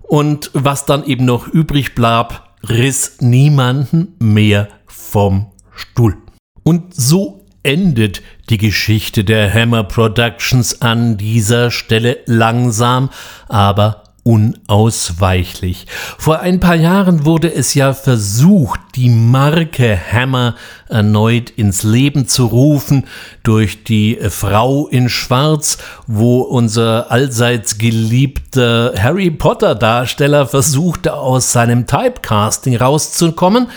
und 0.00 0.50
was 0.54 0.86
dann 0.86 1.04
eben 1.04 1.26
noch 1.26 1.48
übrig 1.48 1.94
blieb, 1.94 2.40
riss 2.66 3.16
niemanden 3.20 4.14
mehr 4.18 4.68
vom 4.86 5.46
Stuhl. 5.74 6.16
Und 6.62 6.94
so 6.94 7.44
endet 7.62 8.22
die 8.48 8.58
Geschichte 8.58 9.24
der 9.24 9.52
Hammer 9.52 9.84
Productions 9.84 10.80
an 10.82 11.16
dieser 11.16 11.70
Stelle 11.70 12.18
langsam, 12.26 13.10
aber 13.48 14.04
unausweichlich. 14.22 15.86
Vor 16.18 16.40
ein 16.40 16.60
paar 16.60 16.74
Jahren 16.74 17.24
wurde 17.24 17.52
es 17.52 17.74
ja 17.74 17.92
versucht, 17.92 18.80
die 18.96 19.08
Marke 19.08 19.98
Hammer 20.12 20.54
erneut 20.88 21.50
ins 21.50 21.82
Leben 21.82 22.28
zu 22.28 22.46
rufen 22.46 23.04
durch 23.42 23.84
die 23.84 24.18
Frau 24.28 24.86
in 24.86 25.08
Schwarz, 25.08 25.78
wo 26.06 26.42
unser 26.42 27.10
allseits 27.10 27.78
geliebter 27.78 28.94
Harry 28.96 29.30
Potter 29.30 29.74
Darsteller 29.74 30.46
versuchte, 30.46 31.14
aus 31.14 31.52
seinem 31.52 31.86
Typecasting 31.86 32.76
rauszukommen. 32.76 33.68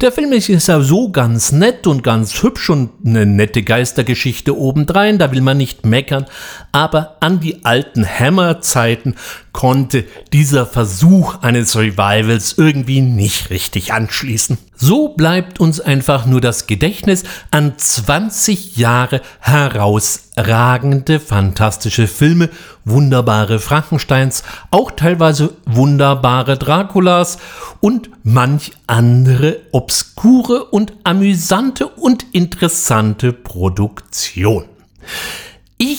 Der 0.00 0.10
Film 0.10 0.32
ist 0.32 0.48
ja 0.48 0.80
so 0.80 1.10
ganz 1.10 1.52
nett 1.52 1.86
und 1.86 2.02
ganz 2.02 2.42
hübsch 2.42 2.70
und 2.70 2.90
eine 3.06 3.26
nette 3.26 3.62
Geistergeschichte 3.62 4.56
obendrein, 4.58 5.18
da 5.18 5.30
will 5.30 5.40
man 5.40 5.56
nicht 5.56 5.86
meckern, 5.86 6.26
aber 6.72 7.16
an 7.20 7.40
die 7.40 7.64
alten 7.64 8.04
Hammer-Zeiten 8.06 9.14
konnte 9.52 10.04
dieser 10.32 10.66
Versuch 10.66 11.42
eines 11.42 11.76
Revivals 11.76 12.56
irgendwie 12.58 13.00
nicht 13.00 13.50
richtig 13.50 13.92
anschließen. 13.92 14.58
So 14.86 15.08
bleibt 15.08 15.60
uns 15.60 15.80
einfach 15.80 16.26
nur 16.26 16.42
das 16.42 16.66
Gedächtnis 16.66 17.24
an 17.50 17.72
20 17.78 18.76
Jahre 18.76 19.22
herausragende, 19.40 21.20
fantastische 21.20 22.06
Filme, 22.06 22.50
wunderbare 22.84 23.60
Frankensteins, 23.60 24.44
auch 24.70 24.90
teilweise 24.90 25.54
wunderbare 25.64 26.58
Draculas 26.58 27.38
und 27.80 28.10
manch 28.24 28.72
andere 28.86 29.62
obskure 29.72 30.66
und 30.66 30.92
amüsante 31.02 31.86
und 31.86 32.26
interessante 32.32 33.32
Produktion. 33.32 34.66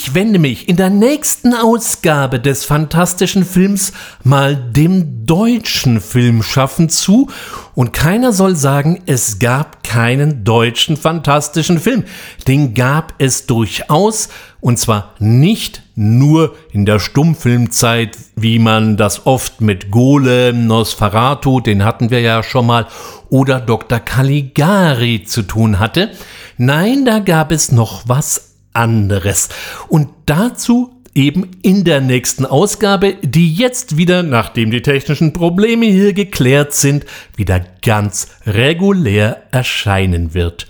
Ich 0.08 0.14
wende 0.14 0.38
mich 0.38 0.70
in 0.70 0.76
der 0.76 0.92
nächsten 0.92 1.56
Ausgabe 1.56 2.40
des 2.40 2.64
fantastischen 2.64 3.44
Films 3.44 3.92
mal 4.24 4.56
dem 4.56 5.26
deutschen 5.26 6.00
Filmschaffen 6.00 6.90
zu 6.90 7.32
und 7.74 7.92
keiner 7.92 8.32
soll 8.32 8.56
sagen, 8.56 9.02
es 9.08 9.40
gab 9.40 9.84
keinen 9.84 10.44
deutschen 10.44 10.96
fantastischen 10.96 11.80
Film. 11.80 12.04
Den 12.48 12.76
gab 12.76 13.16
es 13.18 13.48
durchaus 13.48 14.30
und 14.62 14.78
zwar 14.78 15.16
nicht 15.18 15.82
nur 15.96 16.56
in 16.72 16.86
der 16.86 17.00
Stummfilmzeit, 17.00 18.16
wie 18.36 18.60
man 18.60 18.98
das 18.98 19.26
oft 19.26 19.60
mit 19.62 19.90
Golem, 19.90 20.68
Nosferatu, 20.68 21.62
den 21.62 21.84
hatten 21.84 22.12
wir 22.12 22.22
ja 22.22 22.44
schon 22.44 22.68
mal, 22.68 22.86
oder 23.30 23.60
Dr. 23.60 24.00
Caligari 24.00 25.24
zu 25.24 25.42
tun 25.42 25.80
hatte. 25.80 26.12
Nein, 26.58 27.06
da 27.06 27.20
gab 27.20 27.52
es 27.52 27.72
noch 27.72 28.04
was 28.06 28.45
anderes. 28.76 29.50
Und 29.88 30.10
dazu 30.26 30.96
eben 31.16 31.52
in 31.62 31.86
der 31.86 32.02
nächsten 32.02 32.46
Ausgabe, 32.46 33.16
die 33.22 33.54
jetzt 33.54 33.96
wieder, 33.96 34.22
nachdem 34.22 34.70
die 34.70 34.82
technischen 34.82 35.32
Probleme 35.32 35.86
hier 35.86 36.12
geklärt 36.12 36.74
sind, 36.74 37.06
wieder 37.38 37.62
ganz 37.82 38.28
regulär 38.46 39.44
erscheinen 39.52 40.34
wird. 40.34 40.68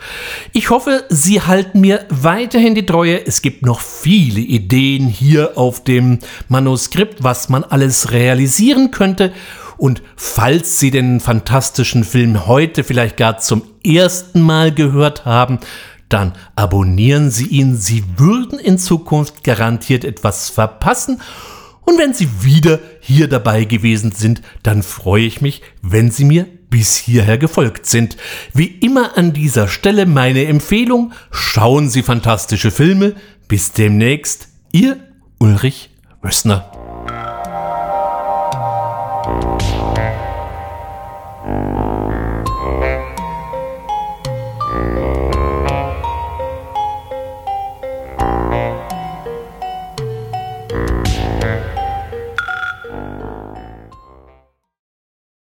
Ich 0.53 0.69
hoffe, 0.69 1.03
Sie 1.09 1.41
halten 1.41 1.81
mir 1.81 2.05
weiterhin 2.09 2.75
die 2.75 2.85
Treue. 2.85 3.25
Es 3.25 3.41
gibt 3.41 3.65
noch 3.65 3.79
viele 3.79 4.39
Ideen 4.39 5.07
hier 5.07 5.57
auf 5.57 5.83
dem 5.83 6.19
Manuskript, 6.47 7.23
was 7.23 7.49
man 7.49 7.63
alles 7.63 8.11
realisieren 8.11 8.91
könnte. 8.91 9.33
Und 9.77 10.03
falls 10.15 10.79
Sie 10.79 10.91
den 10.91 11.19
fantastischen 11.19 12.03
Film 12.03 12.45
heute 12.45 12.83
vielleicht 12.83 13.17
gar 13.17 13.39
zum 13.39 13.63
ersten 13.83 14.41
Mal 14.41 14.71
gehört 14.71 15.25
haben, 15.25 15.59
dann 16.09 16.33
abonnieren 16.55 17.31
Sie 17.31 17.47
ihn. 17.47 17.77
Sie 17.77 18.03
würden 18.17 18.59
in 18.59 18.77
Zukunft 18.77 19.43
garantiert 19.43 20.03
etwas 20.03 20.49
verpassen. 20.49 21.21
Und 21.81 21.99
wenn 21.99 22.13
Sie 22.13 22.27
wieder 22.41 22.79
hier 22.99 23.27
dabei 23.27 23.65
gewesen 23.65 24.11
sind, 24.11 24.41
dann 24.63 24.83
freue 24.83 25.25
ich 25.25 25.41
mich, 25.41 25.61
wenn 25.81 26.11
Sie 26.11 26.25
mir 26.25 26.47
bis 26.69 26.95
hierher 26.95 27.37
gefolgt 27.37 27.85
sind. 27.85 28.17
Wie 28.53 28.65
immer 28.65 29.17
an 29.17 29.33
dieser 29.33 29.67
Stelle 29.67 30.05
meine 30.05 30.45
Empfehlung, 30.45 31.13
schauen 31.31 31.89
Sie 31.89 32.03
fantastische 32.03 32.71
Filme. 32.71 33.15
Bis 33.47 33.71
demnächst, 33.71 34.49
Ihr 34.71 34.97
Ulrich 35.39 35.91
Wössner. 36.21 36.71
Thank 41.45 41.79
you. 41.79 41.94